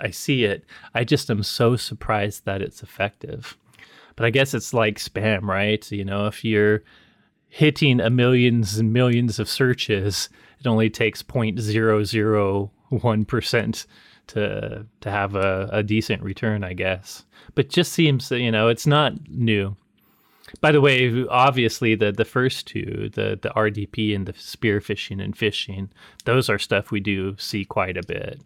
I 0.00 0.10
see 0.10 0.44
it. 0.44 0.64
I 0.94 1.04
just 1.04 1.30
am 1.30 1.42
so 1.42 1.76
surprised 1.76 2.44
that 2.44 2.62
it's 2.62 2.82
effective. 2.82 3.56
But 4.16 4.26
I 4.26 4.30
guess 4.30 4.54
it's 4.54 4.74
like 4.74 4.98
spam, 4.98 5.42
right? 5.42 5.90
You 5.92 6.04
know, 6.04 6.26
if 6.26 6.44
you're 6.44 6.82
hitting 7.48 8.00
a 8.00 8.10
millions 8.10 8.78
and 8.78 8.92
millions 8.92 9.38
of 9.38 9.48
searches, 9.48 10.28
it 10.60 10.66
only 10.66 10.90
takes 10.90 11.22
0.001% 11.22 13.86
to 14.28 14.86
to 15.00 15.10
have 15.10 15.34
a, 15.34 15.68
a 15.72 15.82
decent 15.82 16.22
return, 16.22 16.64
I 16.64 16.74
guess. 16.74 17.24
But 17.54 17.70
just 17.70 17.92
seems 17.92 18.28
that, 18.28 18.40
you 18.40 18.50
know, 18.50 18.68
it's 18.68 18.86
not 18.86 19.14
new. 19.28 19.76
By 20.60 20.72
the 20.72 20.80
way, 20.80 21.26
obviously 21.28 21.94
the 21.94 22.12
the 22.12 22.24
first 22.24 22.66
two, 22.66 23.10
the 23.14 23.38
the 23.40 23.50
RDP 23.50 24.14
and 24.14 24.26
the 24.26 24.34
spear 24.34 24.80
phishing 24.80 25.22
and 25.22 25.36
phishing, 25.36 25.88
those 26.24 26.48
are 26.48 26.58
stuff 26.58 26.90
we 26.90 27.00
do 27.00 27.36
see 27.38 27.64
quite 27.64 27.96
a 27.96 28.06
bit. 28.06 28.40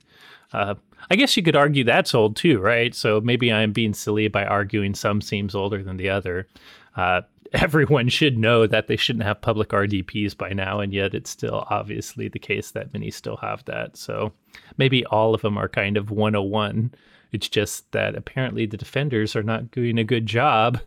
Uh, 0.53 0.75
I 1.11 1.17
guess 1.17 1.37
you 1.37 1.43
could 1.43 1.57
argue 1.57 1.85
that's 1.85 2.15
old 2.15 2.37
too, 2.37 2.59
right? 2.59 2.95
So 2.95 3.21
maybe 3.21 3.53
I'm 3.53 3.73
being 3.73 3.95
silly 3.95 4.29
by 4.29 4.45
arguing 4.45 4.95
some 4.95 5.21
seems 5.21 5.55
older 5.55 5.83
than 5.83 5.97
the 5.97 6.11
other. 6.11 6.49
Uh, 6.97 7.23
everyone 7.53 8.09
should 8.09 8.39
know 8.39 8.67
that 8.67 8.87
they 8.87 8.97
shouldn't 8.97 9.25
have 9.25 9.41
public 9.41 9.71
RDPs 9.71 10.37
by 10.37 10.53
now, 10.53 10.81
and 10.81 10.93
yet 10.93 11.15
it's 11.15 11.31
still 11.31 11.67
obviously 11.71 12.29
the 12.29 12.39
case 12.39 12.71
that 12.71 12.93
many 12.93 13.11
still 13.11 13.37
have 13.37 13.65
that. 13.67 13.97
So 13.97 14.33
maybe 14.79 15.05
all 15.07 15.35
of 15.35 15.43
them 15.43 15.59
are 15.59 15.69
kind 15.69 15.97
of 15.97 16.11
101. 16.11 16.95
It's 17.33 17.49
just 17.49 17.91
that 17.93 18.15
apparently 18.15 18.67
the 18.67 18.77
defenders 18.77 19.37
are 19.37 19.43
not 19.43 19.71
doing 19.71 19.99
a 19.99 20.05
good 20.05 20.27
job 20.27 20.81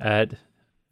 at 0.00 0.34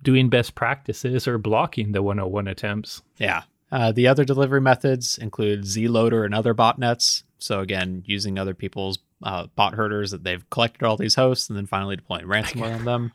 doing 0.03 0.29
best 0.29 0.55
practices 0.55 1.29
or 1.29 1.39
blocking 1.39 1.93
the 1.93 2.03
101 2.03 2.49
attempts. 2.49 3.03
Yeah. 3.19 3.43
Uh, 3.73 3.91
the 3.91 4.07
other 4.07 4.25
delivery 4.25 4.61
methods 4.61 5.17
include 5.17 5.63
Zloader 5.63 6.27
and 6.27 6.35
other 6.35 6.55
botnets. 6.55 7.23
So 7.39 7.61
again, 7.61 8.03
using 8.07 8.39
other 8.39 8.55
people's 8.55 8.99
uh, 9.23 9.47
bot 9.57 9.75
herders 9.75 10.11
that 10.11 10.25
they've 10.25 10.49
collected 10.51 10.85
all 10.85 10.99
these 10.99 11.15
hosts 11.15 11.49
and 11.49 11.57
then 11.57 11.67
finally 11.67 11.97
deploying 11.97 12.27
ransomware 12.27 12.75
on 12.75 12.85
them. 12.85 13.13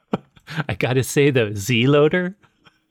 I 0.68 0.74
gotta 0.74 1.02
say 1.02 1.30
though, 1.30 1.50
Zloader, 1.50 2.34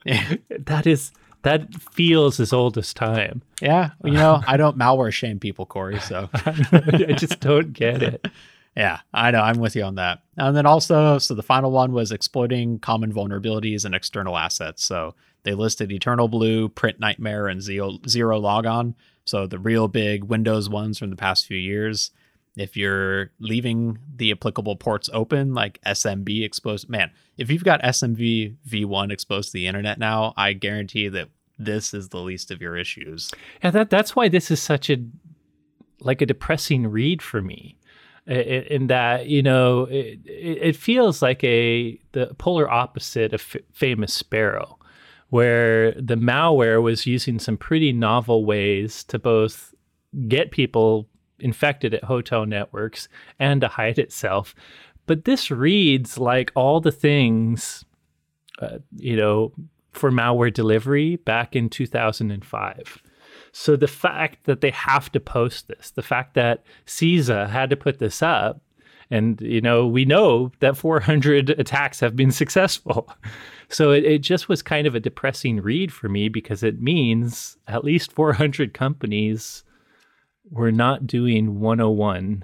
that 0.49 0.87
is 0.87 1.11
that 1.43 1.71
feels 1.75 2.39
as 2.39 2.51
old 2.51 2.75
as 2.75 2.91
time. 2.91 3.43
Yeah, 3.61 3.91
you 4.03 4.11
know, 4.11 4.41
I 4.47 4.57
don't 4.57 4.77
malware 4.77 5.13
shame 5.13 5.39
people, 5.39 5.67
Corey. 5.67 5.99
So 5.99 6.27
I 6.33 7.13
just 7.15 7.39
don't 7.39 7.71
get 7.71 8.01
it. 8.01 8.27
yeah, 8.75 9.01
I 9.13 9.29
know. 9.29 9.41
I'm 9.41 9.59
with 9.59 9.75
you 9.75 9.83
on 9.83 9.95
that. 9.95 10.23
And 10.37 10.57
then 10.57 10.65
also, 10.65 11.19
so 11.19 11.35
the 11.35 11.43
final 11.43 11.71
one 11.71 11.91
was 11.91 12.11
exploiting 12.11 12.79
common 12.79 13.13
vulnerabilities 13.13 13.85
and 13.85 13.93
external 13.93 14.37
assets. 14.37 14.85
So 14.85 15.13
they 15.45 15.53
listed 15.53 15.91
Eternal 15.91 16.27
Blue, 16.27 16.67
Print 16.67 16.99
Nightmare, 16.99 17.47
and 17.47 17.61
Zero, 17.61 17.99
Zero 18.07 18.39
Logon. 18.39 18.95
So 19.25 19.47
the 19.47 19.59
real 19.59 19.87
big 19.87 20.25
Windows 20.25 20.67
ones 20.67 20.99
from 20.99 21.11
the 21.11 21.15
past 21.15 21.45
few 21.45 21.57
years. 21.57 22.11
If 22.57 22.75
you're 22.75 23.31
leaving 23.39 23.99
the 24.15 24.31
applicable 24.31 24.75
ports 24.77 25.09
open, 25.13 25.53
like 25.53 25.79
SMB 25.85 26.43
exposed, 26.43 26.89
man, 26.89 27.11
if 27.37 27.51
you've 27.51 27.63
got 27.63 27.81
SMB 27.83 28.55
v1 28.67 29.11
exposed 29.11 29.49
to 29.49 29.53
the 29.53 29.67
internet 29.67 29.99
now, 29.99 30.33
I 30.35 30.53
guarantee 30.53 31.07
that 31.09 31.29
this 31.59 31.93
is 31.93 32.09
the 32.09 32.19
least 32.19 32.51
of 32.51 32.61
your 32.61 32.75
issues. 32.75 33.31
Yeah, 33.63 33.71
that 33.71 33.89
that's 33.89 34.15
why 34.15 34.29
this 34.29 34.49
is 34.49 34.61
such 34.61 34.89
a 34.89 34.97
like 35.99 36.21
a 36.21 36.25
depressing 36.25 36.87
read 36.87 37.21
for 37.21 37.41
me. 37.41 37.77
In 38.25 38.87
that, 38.87 39.27
you 39.27 39.43
know, 39.43 39.83
it, 39.83 40.19
it 40.25 40.57
it 40.61 40.75
feels 40.75 41.21
like 41.21 41.43
a 41.43 41.99
the 42.13 42.33
polar 42.39 42.69
opposite 42.69 43.33
of 43.33 43.41
F- 43.41 43.61
famous 43.71 44.13
Sparrow, 44.13 44.79
where 45.29 45.91
the 45.93 46.15
malware 46.15 46.81
was 46.81 47.05
using 47.05 47.39
some 47.39 47.57
pretty 47.57 47.91
novel 47.91 48.45
ways 48.45 49.03
to 49.05 49.19
both 49.19 49.73
get 50.27 50.51
people 50.51 51.07
infected 51.39 51.93
at 51.93 52.03
hotel 52.03 52.45
networks 52.45 53.07
and 53.39 53.61
to 53.61 53.67
hide 53.67 53.99
itself. 53.99 54.55
But 55.05 55.25
this 55.25 55.51
reads 55.51 56.17
like 56.17 56.51
all 56.55 56.79
the 56.79 56.91
things, 56.91 57.85
uh, 58.59 58.79
you 58.95 59.15
know, 59.15 59.53
for 59.91 60.11
malware 60.11 60.53
delivery 60.53 61.17
back 61.17 61.55
in 61.55 61.69
2005. 61.69 63.01
So 63.51 63.75
the 63.75 63.87
fact 63.87 64.45
that 64.45 64.61
they 64.61 64.71
have 64.71 65.11
to 65.13 65.19
post 65.19 65.67
this, 65.67 65.91
the 65.91 66.01
fact 66.01 66.33
that 66.33 66.63
CISA 66.85 67.49
had 67.49 67.69
to 67.69 67.77
put 67.77 67.99
this 67.99 68.21
up, 68.21 68.61
and 69.09 69.39
you 69.41 69.61
know 69.61 69.85
we 69.87 70.05
know 70.05 70.51
that 70.59 70.77
400 70.77 71.51
attacks 71.51 71.99
have 71.99 72.15
been 72.15 72.31
successful. 72.43 73.09
So 73.69 73.91
it, 73.91 74.03
it 74.03 74.19
just 74.19 74.47
was 74.47 74.61
kind 74.61 74.85
of 74.85 74.95
a 74.95 74.99
depressing 74.99 75.61
read 75.61 75.91
for 75.91 76.07
me 76.07 76.29
because 76.29 76.63
it 76.63 76.81
means 76.81 77.57
at 77.67 77.83
least 77.83 78.11
400 78.11 78.73
companies 78.73 79.63
were 80.51 80.71
not 80.71 81.07
doing 81.07 81.59
101. 81.59 82.43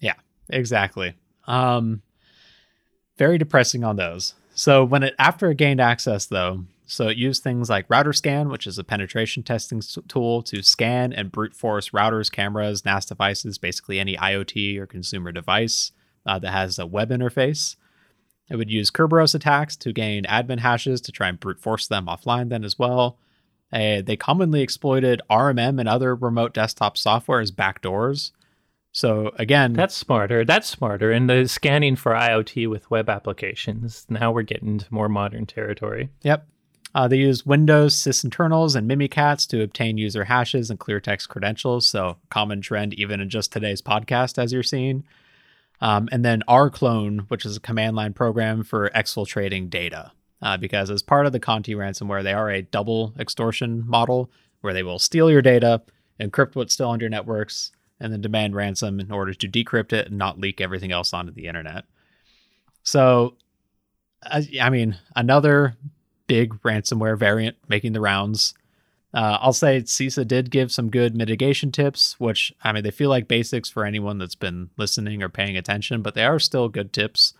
Yeah, 0.00 0.14
exactly. 0.50 1.14
Um, 1.46 2.02
very 3.16 3.38
depressing 3.38 3.82
on 3.82 3.96
those. 3.96 4.34
So 4.54 4.84
when 4.84 5.02
it 5.02 5.14
after 5.18 5.50
it 5.50 5.56
gained 5.56 5.80
access 5.80 6.26
though, 6.26 6.64
so 6.86 7.08
it 7.08 7.18
used 7.18 7.42
things 7.42 7.68
like 7.68 7.84
Router 7.88 8.14
Scan, 8.14 8.48
which 8.48 8.66
is 8.66 8.78
a 8.78 8.84
penetration 8.84 9.42
testing 9.42 9.82
tool 10.08 10.42
to 10.44 10.62
scan 10.62 11.12
and 11.12 11.30
brute 11.30 11.54
force 11.54 11.90
routers, 11.90 12.32
cameras, 12.32 12.84
NAS 12.84 13.04
devices, 13.04 13.58
basically 13.58 14.00
any 14.00 14.16
IoT 14.16 14.78
or 14.78 14.86
consumer 14.86 15.30
device 15.30 15.92
uh, 16.28 16.38
that 16.38 16.52
has 16.52 16.78
a 16.78 16.86
web 16.86 17.10
interface. 17.10 17.76
It 18.50 18.56
would 18.56 18.70
use 18.70 18.90
Kerberos 18.90 19.34
attacks 19.34 19.76
to 19.76 19.92
gain 19.92 20.24
admin 20.24 20.60
hashes 20.60 21.00
to 21.02 21.12
try 21.12 21.28
and 21.28 21.40
brute 21.40 21.60
force 21.60 21.86
them 21.86 22.06
offline 22.06 22.48
then 22.48 22.64
as 22.64 22.78
well. 22.78 23.18
Uh, 23.72 24.00
they 24.00 24.16
commonly 24.16 24.62
exploited 24.62 25.20
RMM 25.28 25.78
and 25.78 25.88
other 25.88 26.14
remote 26.14 26.54
desktop 26.54 26.96
software 26.96 27.40
as 27.40 27.52
backdoors. 27.52 28.32
So 28.92 29.32
again, 29.36 29.74
That's 29.74 29.94
smarter. 29.94 30.44
That's 30.44 30.68
smarter. 30.68 31.12
And 31.12 31.28
the 31.28 31.46
scanning 31.46 31.94
for 31.94 32.12
IoT 32.12 32.68
with 32.70 32.90
web 32.90 33.10
applications. 33.10 34.06
Now 34.08 34.32
we're 34.32 34.42
getting 34.42 34.68
into 34.68 34.86
more 34.92 35.08
modern 35.08 35.44
territory. 35.44 36.08
Yep. 36.22 36.46
Uh, 36.94 37.06
they 37.06 37.18
use 37.18 37.44
Windows 37.44 37.94
sysinternals 37.94 38.74
and 38.74 38.90
Mimikatz 38.90 39.46
to 39.48 39.62
obtain 39.62 39.98
user 39.98 40.24
hashes 40.24 40.70
and 40.70 40.78
clear 40.78 41.00
text 41.00 41.28
credentials. 41.28 41.86
So, 41.86 42.16
common 42.30 42.62
trend 42.62 42.94
even 42.94 43.20
in 43.20 43.28
just 43.28 43.52
today's 43.52 43.82
podcast, 43.82 44.42
as 44.42 44.54
you're 44.54 44.62
seeing. 44.62 45.04
Um, 45.80 46.08
and 46.10 46.24
then 46.24 46.42
rclone, 46.48 47.28
which 47.28 47.46
is 47.46 47.56
a 47.56 47.60
command 47.60 47.94
line 47.96 48.12
program 48.12 48.64
for 48.64 48.90
exfiltrating 48.90 49.70
data. 49.70 50.12
Uh, 50.40 50.56
because 50.56 50.90
as 50.90 51.02
part 51.02 51.26
of 51.26 51.32
the 51.32 51.40
Conti 51.40 51.74
ransomware, 51.74 52.22
they 52.22 52.32
are 52.32 52.50
a 52.50 52.62
double 52.62 53.14
extortion 53.18 53.84
model 53.86 54.30
where 54.60 54.72
they 54.72 54.82
will 54.82 54.98
steal 54.98 55.30
your 55.30 55.42
data, 55.42 55.82
encrypt 56.20 56.54
what's 56.54 56.74
still 56.74 56.90
on 56.90 57.00
your 57.00 57.08
networks, 57.08 57.72
and 58.00 58.12
then 58.12 58.20
demand 58.20 58.54
ransom 58.54 59.00
in 59.00 59.10
order 59.10 59.34
to 59.34 59.48
decrypt 59.48 59.92
it 59.92 60.08
and 60.08 60.18
not 60.18 60.38
leak 60.38 60.60
everything 60.60 60.92
else 60.92 61.12
onto 61.12 61.32
the 61.32 61.46
internet. 61.46 61.84
So, 62.82 63.36
I, 64.22 64.46
I 64.60 64.70
mean, 64.70 64.96
another 65.16 65.76
big 66.26 66.54
ransomware 66.62 67.18
variant 67.18 67.56
making 67.68 67.92
the 67.92 68.00
rounds. 68.00 68.54
Uh, 69.14 69.38
I'll 69.40 69.54
say 69.54 69.80
CISA 69.80 70.28
did 70.28 70.50
give 70.50 70.70
some 70.70 70.90
good 70.90 71.16
mitigation 71.16 71.72
tips, 71.72 72.18
which 72.20 72.52
I 72.62 72.72
mean 72.72 72.82
they 72.82 72.90
feel 72.90 73.08
like 73.08 73.26
basics 73.26 73.70
for 73.70 73.84
anyone 73.84 74.18
that's 74.18 74.34
been 74.34 74.70
listening 74.76 75.22
or 75.22 75.28
paying 75.28 75.56
attention, 75.56 76.02
but 76.02 76.14
they 76.14 76.24
are 76.24 76.38
still 76.38 76.68
good 76.68 76.92
tips. 76.92 77.32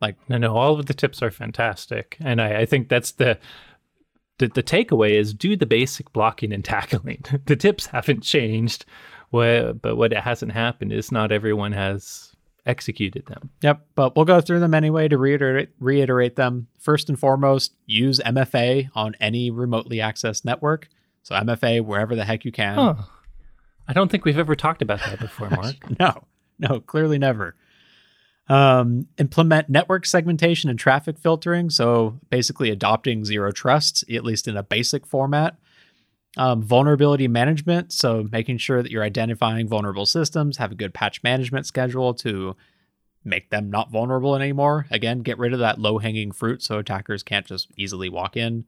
Like 0.00 0.16
No, 0.30 0.38
no, 0.38 0.56
all 0.56 0.78
of 0.78 0.86
the 0.86 0.94
tips 0.94 1.22
are 1.22 1.30
fantastic, 1.30 2.16
and 2.20 2.40
I, 2.40 2.60
I 2.60 2.66
think 2.66 2.88
that's 2.88 3.12
the, 3.12 3.38
the 4.38 4.48
the 4.48 4.62
takeaway 4.62 5.12
is 5.12 5.34
do 5.34 5.56
the 5.56 5.66
basic 5.66 6.10
blocking 6.12 6.52
and 6.52 6.64
tackling. 6.64 7.22
the 7.46 7.56
tips 7.56 7.86
haven't 7.86 8.22
changed, 8.22 8.86
but 9.30 9.96
what 9.96 10.12
hasn't 10.14 10.52
happened 10.52 10.92
is 10.92 11.12
not 11.12 11.32
everyone 11.32 11.72
has 11.72 12.34
executed 12.64 13.26
them. 13.26 13.50
Yep, 13.62 13.86
but 13.94 14.16
we'll 14.16 14.24
go 14.24 14.40
through 14.40 14.60
them 14.60 14.72
anyway 14.72 15.08
to 15.08 15.18
reiterate 15.18 15.68
reiterate 15.80 16.36
them. 16.36 16.68
First 16.78 17.10
and 17.10 17.18
foremost, 17.18 17.74
use 17.84 18.20
MFA 18.20 18.88
on 18.94 19.14
any 19.20 19.50
remotely 19.50 19.98
accessed 19.98 20.46
network. 20.46 20.88
So 21.22 21.34
MFA 21.34 21.84
wherever 21.84 22.14
the 22.14 22.24
heck 22.24 22.44
you 22.44 22.52
can. 22.52 22.74
Huh. 22.76 22.94
I 23.86 23.92
don't 23.92 24.10
think 24.10 24.24
we've 24.24 24.38
ever 24.38 24.54
talked 24.54 24.82
about 24.82 25.00
that 25.00 25.18
before, 25.18 25.50
Mark. 25.50 25.76
No, 25.98 26.24
no, 26.58 26.80
clearly 26.80 27.18
never. 27.18 27.56
Um, 28.48 29.06
implement 29.18 29.68
network 29.68 30.06
segmentation 30.06 30.70
and 30.70 30.78
traffic 30.78 31.18
filtering. 31.18 31.70
So 31.70 32.18
basically 32.30 32.70
adopting 32.70 33.24
zero 33.24 33.52
trust, 33.52 34.04
at 34.10 34.24
least 34.24 34.48
in 34.48 34.56
a 34.56 34.62
basic 34.62 35.06
format. 35.06 35.56
Um, 36.36 36.62
vulnerability 36.62 37.26
management, 37.26 37.92
so 37.92 38.28
making 38.30 38.58
sure 38.58 38.84
that 38.84 38.92
you're 38.92 39.02
identifying 39.02 39.66
vulnerable 39.66 40.06
systems, 40.06 40.58
have 40.58 40.70
a 40.70 40.76
good 40.76 40.94
patch 40.94 41.24
management 41.24 41.66
schedule 41.66 42.14
to 42.14 42.54
make 43.24 43.50
them 43.50 43.68
not 43.68 43.90
vulnerable 43.90 44.36
anymore. 44.36 44.86
Again, 44.90 45.22
get 45.22 45.38
rid 45.38 45.52
of 45.52 45.58
that 45.58 45.80
low 45.80 45.98
hanging 45.98 46.30
fruit 46.30 46.62
so 46.62 46.78
attackers 46.78 47.24
can't 47.24 47.46
just 47.46 47.68
easily 47.76 48.08
walk 48.08 48.36
in. 48.36 48.64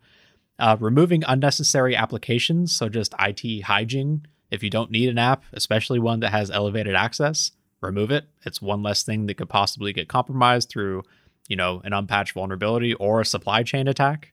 Uh, 0.59 0.77
removing 0.79 1.25
unnecessary 1.27 1.97
applications, 1.97 2.75
so 2.75 2.89
just 2.89 3.15
IT 3.19 3.63
hygiene. 3.63 4.27
If 4.51 4.63
you 4.63 4.71
don't 4.71 4.91
need 4.91 5.09
an 5.09 5.19
app, 5.19 5.45
especially 5.53 5.99
one 5.99 6.21
that 6.21 6.31
has 6.31 6.51
elevated 6.51 6.95
access, 6.95 7.53
remove 7.81 8.11
it. 8.11 8.27
It's 8.45 8.63
one 8.63 8.83
less 8.83 9.03
thing 9.03 9.27
that 9.27 9.35
could 9.35 9.49
possibly 9.49 9.93
get 9.93 10.09
compromised 10.09 10.69
through, 10.69 11.03
you 11.49 11.57
know, 11.57 11.81
an 11.85 11.93
unpatched 11.93 12.35
vulnerability 12.35 12.95
or 12.95 13.21
a 13.21 13.25
supply 13.25 13.63
chain 13.63 13.89
attack. 13.89 14.33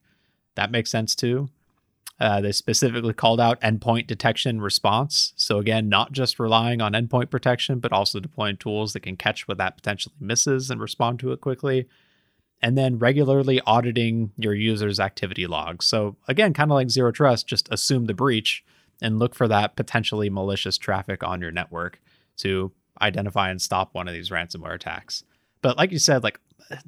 That 0.55 0.71
makes 0.71 0.91
sense 0.91 1.15
too. 1.15 1.49
Uh, 2.19 2.41
they 2.41 2.51
specifically 2.51 3.13
called 3.13 3.39
out 3.39 3.61
endpoint 3.61 4.05
detection 4.05 4.59
response. 4.59 5.31
So, 5.37 5.57
again, 5.57 5.87
not 5.87 6.11
just 6.11 6.37
relying 6.37 6.81
on 6.81 6.91
endpoint 6.91 7.29
protection, 7.29 7.79
but 7.79 7.93
also 7.93 8.19
deploying 8.19 8.57
tools 8.57 8.91
that 8.93 9.01
can 9.01 9.15
catch 9.15 9.47
what 9.47 9.57
that 9.57 9.77
potentially 9.77 10.15
misses 10.19 10.69
and 10.69 10.81
respond 10.81 11.19
to 11.21 11.31
it 11.31 11.39
quickly. 11.39 11.87
And 12.61 12.77
then 12.77 12.99
regularly 12.99 13.61
auditing 13.65 14.33
your 14.35 14.53
users' 14.53 14.99
activity 14.99 15.47
logs. 15.47 15.85
So, 15.85 16.17
again, 16.27 16.53
kind 16.53 16.69
of 16.69 16.75
like 16.75 16.89
zero 16.89 17.09
trust, 17.09 17.47
just 17.47 17.69
assume 17.71 18.05
the 18.05 18.13
breach 18.13 18.65
and 19.01 19.17
look 19.17 19.33
for 19.33 19.47
that 19.47 19.77
potentially 19.77 20.29
malicious 20.29 20.77
traffic 20.77 21.23
on 21.23 21.39
your 21.39 21.51
network 21.51 22.01
to 22.39 22.73
identify 23.01 23.49
and 23.49 23.61
stop 23.61 23.93
one 23.93 24.09
of 24.09 24.13
these 24.13 24.29
ransomware 24.29 24.75
attacks. 24.75 25.23
But, 25.61 25.77
like 25.77 25.93
you 25.93 25.99
said, 25.99 26.21
like 26.21 26.41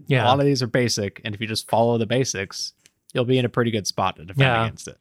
yeah. 0.07 0.25
a 0.25 0.27
lot 0.27 0.41
of 0.41 0.45
these 0.45 0.61
are 0.61 0.67
basic. 0.67 1.21
And 1.23 1.33
if 1.33 1.39
you 1.39 1.47
just 1.47 1.69
follow 1.69 1.97
the 1.97 2.05
basics, 2.05 2.73
you'll 3.13 3.23
be 3.23 3.37
in 3.37 3.45
a 3.45 3.49
pretty 3.49 3.71
good 3.71 3.87
spot 3.87 4.17
to 4.17 4.25
defend 4.25 4.41
yeah. 4.41 4.65
against 4.65 4.89
it. 4.89 4.97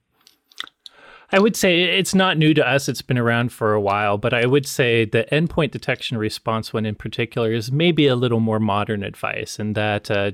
I 1.33 1.41
would 1.41 1.57
say 1.57 1.83
it's 1.83 2.15
not 2.15 2.39
new 2.39 2.55
to 2.55 2.69
us. 2.69 2.89
It's 2.89 3.03
been 3.03 3.19
around 3.19 3.53
for 3.53 3.73
a 3.73 3.81
while, 3.81 4.19
but 4.19 4.33
I 4.33 4.47
would 4.47 4.67
say 4.67 5.05
the 5.05 5.27
endpoint 5.33 5.73
detection 5.73 6.17
response 6.17 6.73
one 6.73 6.87
in 6.87 6.95
particular 6.95 7.53
is 7.53 7.73
maybe 7.73 8.07
a 8.07 8.15
little 8.15 8.41
more 8.41 8.61
modern 8.61 9.03
advice, 9.03 9.59
and 9.59 9.75
that. 9.75 10.09
Uh, 10.13 10.31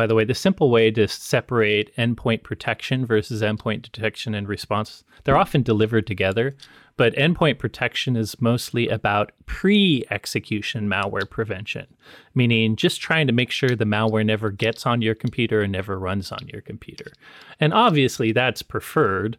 by 0.00 0.06
the 0.06 0.14
way, 0.14 0.24
the 0.24 0.34
simple 0.34 0.70
way 0.70 0.90
to 0.90 1.06
separate 1.06 1.94
endpoint 1.96 2.42
protection 2.42 3.04
versus 3.04 3.42
endpoint 3.42 3.82
detection 3.82 4.34
and 4.34 4.48
response, 4.48 5.04
they're 5.24 5.36
often 5.36 5.62
delivered 5.62 6.06
together, 6.06 6.54
but 6.96 7.14
endpoint 7.16 7.58
protection 7.58 8.16
is 8.16 8.40
mostly 8.40 8.88
about 8.88 9.32
pre 9.44 10.02
execution 10.10 10.88
malware 10.88 11.28
prevention, 11.28 11.86
meaning 12.34 12.76
just 12.76 13.02
trying 13.02 13.26
to 13.26 13.34
make 13.34 13.50
sure 13.50 13.76
the 13.76 13.84
malware 13.84 14.24
never 14.24 14.50
gets 14.50 14.86
on 14.86 15.02
your 15.02 15.14
computer 15.14 15.60
and 15.60 15.72
never 15.72 15.98
runs 15.98 16.32
on 16.32 16.48
your 16.48 16.62
computer. 16.62 17.12
And 17.60 17.74
obviously, 17.74 18.32
that's 18.32 18.62
preferred 18.62 19.36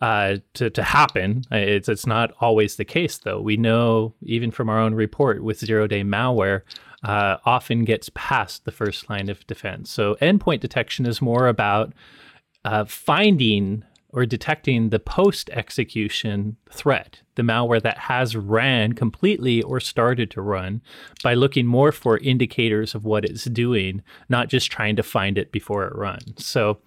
uh, 0.00 0.36
to, 0.52 0.70
to 0.70 0.82
happen. 0.84 1.42
It's, 1.50 1.88
it's 1.88 2.06
not 2.06 2.30
always 2.40 2.76
the 2.76 2.84
case, 2.84 3.18
though. 3.18 3.40
We 3.40 3.56
know, 3.56 4.14
even 4.22 4.52
from 4.52 4.68
our 4.68 4.78
own 4.78 4.94
report, 4.94 5.42
with 5.42 5.58
zero 5.58 5.88
day 5.88 6.04
malware, 6.04 6.62
uh, 7.04 7.36
often 7.44 7.84
gets 7.84 8.10
past 8.14 8.64
the 8.64 8.72
first 8.72 9.08
line 9.10 9.28
of 9.28 9.46
defense. 9.46 9.90
So, 9.90 10.16
endpoint 10.16 10.60
detection 10.60 11.06
is 11.06 11.22
more 11.22 11.46
about 11.48 11.92
uh, 12.64 12.84
finding 12.86 13.84
or 14.08 14.24
detecting 14.24 14.90
the 14.90 15.00
post 15.00 15.50
execution 15.50 16.56
threat, 16.70 17.20
the 17.34 17.42
malware 17.42 17.82
that 17.82 17.98
has 17.98 18.36
ran 18.36 18.92
completely 18.92 19.60
or 19.62 19.80
started 19.80 20.30
to 20.30 20.40
run, 20.40 20.80
by 21.22 21.34
looking 21.34 21.66
more 21.66 21.90
for 21.90 22.18
indicators 22.18 22.94
of 22.94 23.04
what 23.04 23.24
it's 23.24 23.44
doing, 23.44 24.02
not 24.28 24.48
just 24.48 24.70
trying 24.70 24.94
to 24.94 25.02
find 25.02 25.36
it 25.36 25.50
before 25.50 25.84
it 25.84 25.96
runs. 25.96 26.46
So, 26.46 26.78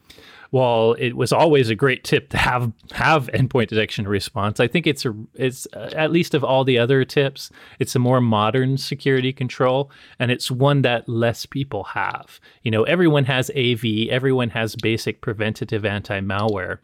while 0.52 0.94
it 0.94 1.14
was 1.14 1.32
always 1.32 1.70
a 1.70 1.76
great 1.76 2.04
tip 2.04 2.30
to 2.30 2.38
have 2.38 2.72
have 2.92 3.28
endpoint 3.34 3.68
detection 3.68 4.08
response, 4.08 4.60
I 4.60 4.68
think 4.68 4.88
it's 4.88 5.06
a 5.06 5.14
it's 5.34 5.68
uh, 5.74 5.92
at 5.96 6.12
least 6.12 6.34
of 6.34 6.44
all 6.44 6.64
the 6.64 6.78
other 6.78 7.06
tips, 7.06 7.50
it's 7.80 7.96
a 7.96 8.00
more 8.00 8.22
modern 8.22 8.78
security 8.78 9.34
control, 9.34 9.92
and 10.20 10.32
it's 10.32 10.50
one 10.52 10.82
that 10.84 11.08
less 11.08 11.46
people 11.46 11.84
have. 11.84 12.40
You 12.64 12.72
know, 12.72 12.84
everyone 12.84 13.26
has 13.26 13.50
AV, 13.52 14.10
everyone 14.10 14.50
has 14.52 14.76
basic 14.76 15.22
preventative 15.22 15.86
anti 15.86 16.20
malware. 16.20 16.80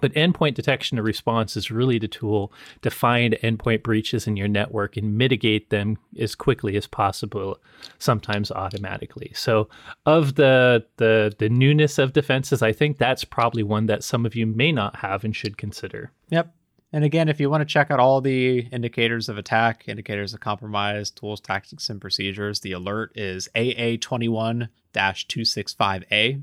But 0.00 0.12
endpoint 0.14 0.54
detection 0.54 0.98
and 0.98 1.06
response 1.06 1.56
is 1.56 1.70
really 1.70 1.98
the 1.98 2.08
tool 2.08 2.52
to 2.82 2.90
find 2.90 3.36
endpoint 3.42 3.82
breaches 3.82 4.26
in 4.26 4.36
your 4.36 4.48
network 4.48 4.96
and 4.96 5.16
mitigate 5.16 5.70
them 5.70 5.98
as 6.18 6.34
quickly 6.34 6.76
as 6.76 6.86
possible, 6.86 7.58
sometimes 7.98 8.50
automatically. 8.50 9.32
So, 9.34 9.68
of 10.06 10.34
the 10.34 10.84
the 10.96 11.34
the 11.38 11.48
newness 11.48 11.98
of 11.98 12.12
defenses, 12.12 12.62
I 12.62 12.72
think 12.72 12.98
that's 12.98 13.24
probably 13.24 13.62
one 13.62 13.86
that 13.86 14.04
some 14.04 14.26
of 14.26 14.34
you 14.34 14.46
may 14.46 14.72
not 14.72 14.96
have 14.96 15.24
and 15.24 15.34
should 15.34 15.58
consider. 15.58 16.12
Yep. 16.30 16.54
And 16.92 17.04
again, 17.04 17.28
if 17.28 17.38
you 17.38 17.50
want 17.50 17.60
to 17.60 17.66
check 17.66 17.90
out 17.90 18.00
all 18.00 18.20
the 18.22 18.60
indicators 18.72 19.28
of 19.28 19.36
attack, 19.36 19.84
indicators 19.88 20.32
of 20.32 20.40
compromise, 20.40 21.10
tools, 21.10 21.40
tactics, 21.40 21.90
and 21.90 22.00
procedures, 22.00 22.60
the 22.60 22.72
alert 22.72 23.12
is 23.14 23.48
AA21 23.54 24.68
265A. 24.94 26.42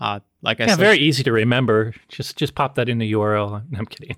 Uh, 0.00 0.20
like 0.44 0.60
I 0.60 0.64
yeah, 0.64 0.70
said, 0.70 0.78
very 0.78 0.98
easy 0.98 1.22
to 1.24 1.32
remember. 1.32 1.94
Just 2.08 2.36
just 2.36 2.54
pop 2.54 2.74
that 2.76 2.88
in 2.88 2.98
the 2.98 3.12
URL. 3.12 3.62
No, 3.70 3.78
I'm 3.78 3.86
kidding. 3.86 4.16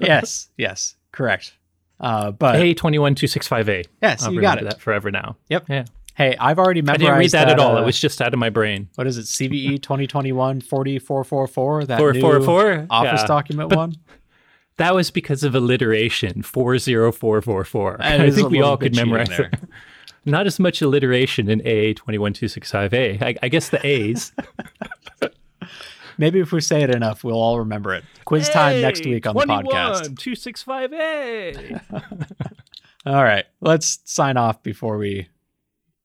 yes, 0.00 0.48
yes, 0.56 0.96
correct. 1.12 1.54
Uh, 2.00 2.30
but 2.30 2.56
A 2.56 2.74
twenty 2.74 2.98
one 2.98 3.14
two 3.14 3.26
six 3.26 3.46
five 3.46 3.68
A. 3.68 3.84
Yes, 4.02 4.22
I'll 4.22 4.32
you 4.32 4.40
got 4.40 4.58
it. 4.58 4.64
That 4.64 4.80
forever 4.80 5.10
now. 5.10 5.36
Yep. 5.48 5.66
Yeah. 5.68 5.84
Hey, 6.14 6.36
I've 6.38 6.58
already 6.58 6.82
memorized. 6.82 7.02
I 7.02 7.04
didn't 7.04 7.18
read 7.18 7.30
that, 7.30 7.44
that 7.44 7.52
at 7.52 7.60
all. 7.60 7.76
Uh, 7.76 7.82
it 7.82 7.84
was 7.84 8.00
just 8.00 8.20
out 8.20 8.32
of 8.32 8.40
my 8.40 8.50
brain. 8.50 8.88
What 8.96 9.06
is 9.06 9.18
it? 9.18 9.26
CVE 9.26 9.82
2021 9.82 10.62
40444. 10.62 11.84
That 11.84 11.98
444 11.98 12.86
Office 12.90 13.20
yeah. 13.20 13.26
document 13.26 13.70
but 13.70 13.76
one. 13.76 13.94
That 14.78 14.94
was 14.94 15.10
because 15.10 15.44
of 15.44 15.54
alliteration. 15.54 16.42
Four 16.42 16.78
zero 16.78 17.12
four 17.12 17.42
four 17.42 17.64
four. 17.64 17.98
I 18.00 18.30
think 18.30 18.50
we 18.50 18.62
all 18.62 18.76
could 18.76 18.96
memorize 18.96 19.30
it 19.30 19.54
not 20.30 20.46
as 20.46 20.58
much 20.58 20.82
alliteration 20.82 21.48
in 21.48 21.60
AA 21.60 21.94
21265A. 21.94 23.22
I, 23.22 23.34
I 23.42 23.48
guess 23.48 23.68
the 23.70 23.84
A's. 23.86 24.32
Maybe 26.18 26.40
if 26.40 26.50
we 26.50 26.60
say 26.60 26.82
it 26.82 26.90
enough, 26.90 27.22
we'll 27.22 27.40
all 27.40 27.60
remember 27.60 27.94
it. 27.94 28.04
Quiz 28.24 28.48
time 28.48 28.80
next 28.80 29.04
week 29.04 29.26
on 29.26 29.36
the 29.36 29.42
podcast. 29.42 30.14
265A. 30.16 31.80
all 33.06 33.22
right. 33.22 33.44
Let's 33.60 34.00
sign 34.04 34.36
off 34.36 34.62
before 34.62 34.98
we 34.98 35.28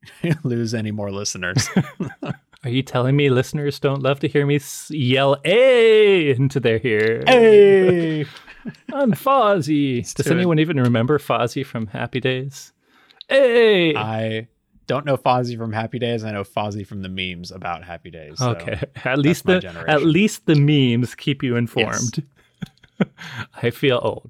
lose 0.43 0.73
any 0.75 0.91
more 0.91 1.11
listeners. 1.11 1.67
Are 2.63 2.69
you 2.69 2.83
telling 2.83 3.15
me 3.15 3.29
listeners 3.29 3.79
don't 3.79 4.03
love 4.03 4.19
to 4.19 4.27
hear 4.27 4.45
me 4.45 4.59
yell 4.89 5.37
A 5.45 6.29
into 6.29 6.59
their 6.59 6.79
ear? 6.83 7.23
Hey! 7.25 8.25
I'm 8.93 9.13
Fonzie. 9.13 10.13
Does 10.13 10.27
anyone 10.27 10.59
even 10.59 10.79
remember 10.79 11.17
Fonzie 11.17 11.65
from 11.65 11.87
Happy 11.87 12.19
Days? 12.19 12.72
Hey, 13.33 13.95
I 13.95 14.47
don't 14.85 15.07
know 15.07 15.17
Fonzie 15.17 15.57
from 15.57 15.73
Happy 15.73 15.97
Days. 15.97 16.23
I 16.23 16.31
know 16.31 16.43
Fonzie 16.43 16.85
from 16.85 17.01
the 17.01 17.09
memes 17.09 17.49
about 17.49 17.83
Happy 17.83 18.11
Days. 18.11 18.37
So 18.37 18.51
okay, 18.51 18.79
at 19.05 19.17
least 19.17 19.47
the 19.47 19.83
at 19.87 20.03
least 20.03 20.45
the 20.45 20.53
memes 20.53 21.15
keep 21.15 21.41
you 21.41 21.55
informed. 21.55 22.23
Yes. 22.99 23.09
I 23.63 23.71
feel 23.71 23.99
old. 24.03 24.29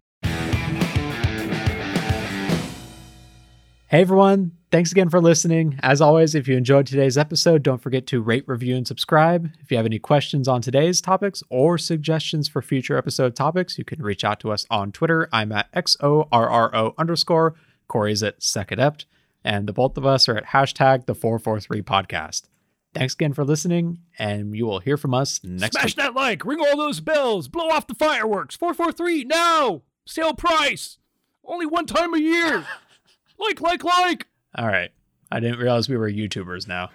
Hey 3.89 3.99
everyone, 3.99 4.53
thanks 4.71 4.93
again 4.93 5.09
for 5.09 5.19
listening. 5.19 5.77
As 5.83 5.99
always, 5.99 6.33
if 6.33 6.47
you 6.47 6.55
enjoyed 6.55 6.87
today's 6.87 7.17
episode, 7.17 7.61
don't 7.61 7.81
forget 7.81 8.07
to 8.07 8.21
rate, 8.21 8.45
review, 8.47 8.77
and 8.77 8.87
subscribe. 8.87 9.49
If 9.59 9.69
you 9.69 9.75
have 9.75 9.85
any 9.85 9.99
questions 9.99 10.47
on 10.47 10.61
today's 10.61 11.01
topics 11.01 11.43
or 11.49 11.77
suggestions 11.77 12.47
for 12.47 12.61
future 12.61 12.97
episode 12.97 13.35
topics, 13.35 13.77
you 13.77 13.83
can 13.83 14.01
reach 14.01 14.23
out 14.23 14.39
to 14.39 14.51
us 14.53 14.65
on 14.69 14.93
Twitter. 14.93 15.27
I'm 15.33 15.51
at 15.51 15.69
XORRO 15.73 16.93
underscore 16.97 17.55
Corey's 17.93 18.23
at 18.23 18.39
SecAdept, 18.39 19.05
and 19.43 19.67
the 19.67 19.71
both 19.71 19.99
of 19.99 20.05
us 20.05 20.27
are 20.27 20.35
at 20.35 20.47
hashtag 20.47 21.05
the 21.05 21.13
443 21.13 21.83
podcast. 21.83 22.47
Thanks 22.95 23.13
again 23.13 23.33
for 23.33 23.43
listening, 23.45 23.99
and 24.17 24.55
you 24.55 24.65
will 24.65 24.79
hear 24.79 24.97
from 24.97 25.13
us 25.13 25.39
next 25.43 25.75
Smash 25.75 25.85
week. 25.85 25.95
that 25.97 26.15
like, 26.15 26.43
ring 26.43 26.59
all 26.59 26.75
those 26.75 27.01
bells, 27.01 27.47
blow 27.47 27.69
off 27.69 27.85
the 27.85 27.93
fireworks. 27.93 28.55
443 28.55 29.25
now! 29.25 29.83
Sale 30.07 30.33
price! 30.33 30.97
Only 31.45 31.67
one 31.67 31.85
time 31.85 32.15
a 32.15 32.19
year! 32.19 32.65
like, 33.37 33.61
like, 33.61 33.83
like! 33.83 34.25
All 34.55 34.65
right. 34.65 34.89
I 35.31 35.39
didn't 35.39 35.59
realize 35.59 35.87
we 35.87 35.97
were 35.97 36.09
YouTubers 36.09 36.67
now. 36.67 36.89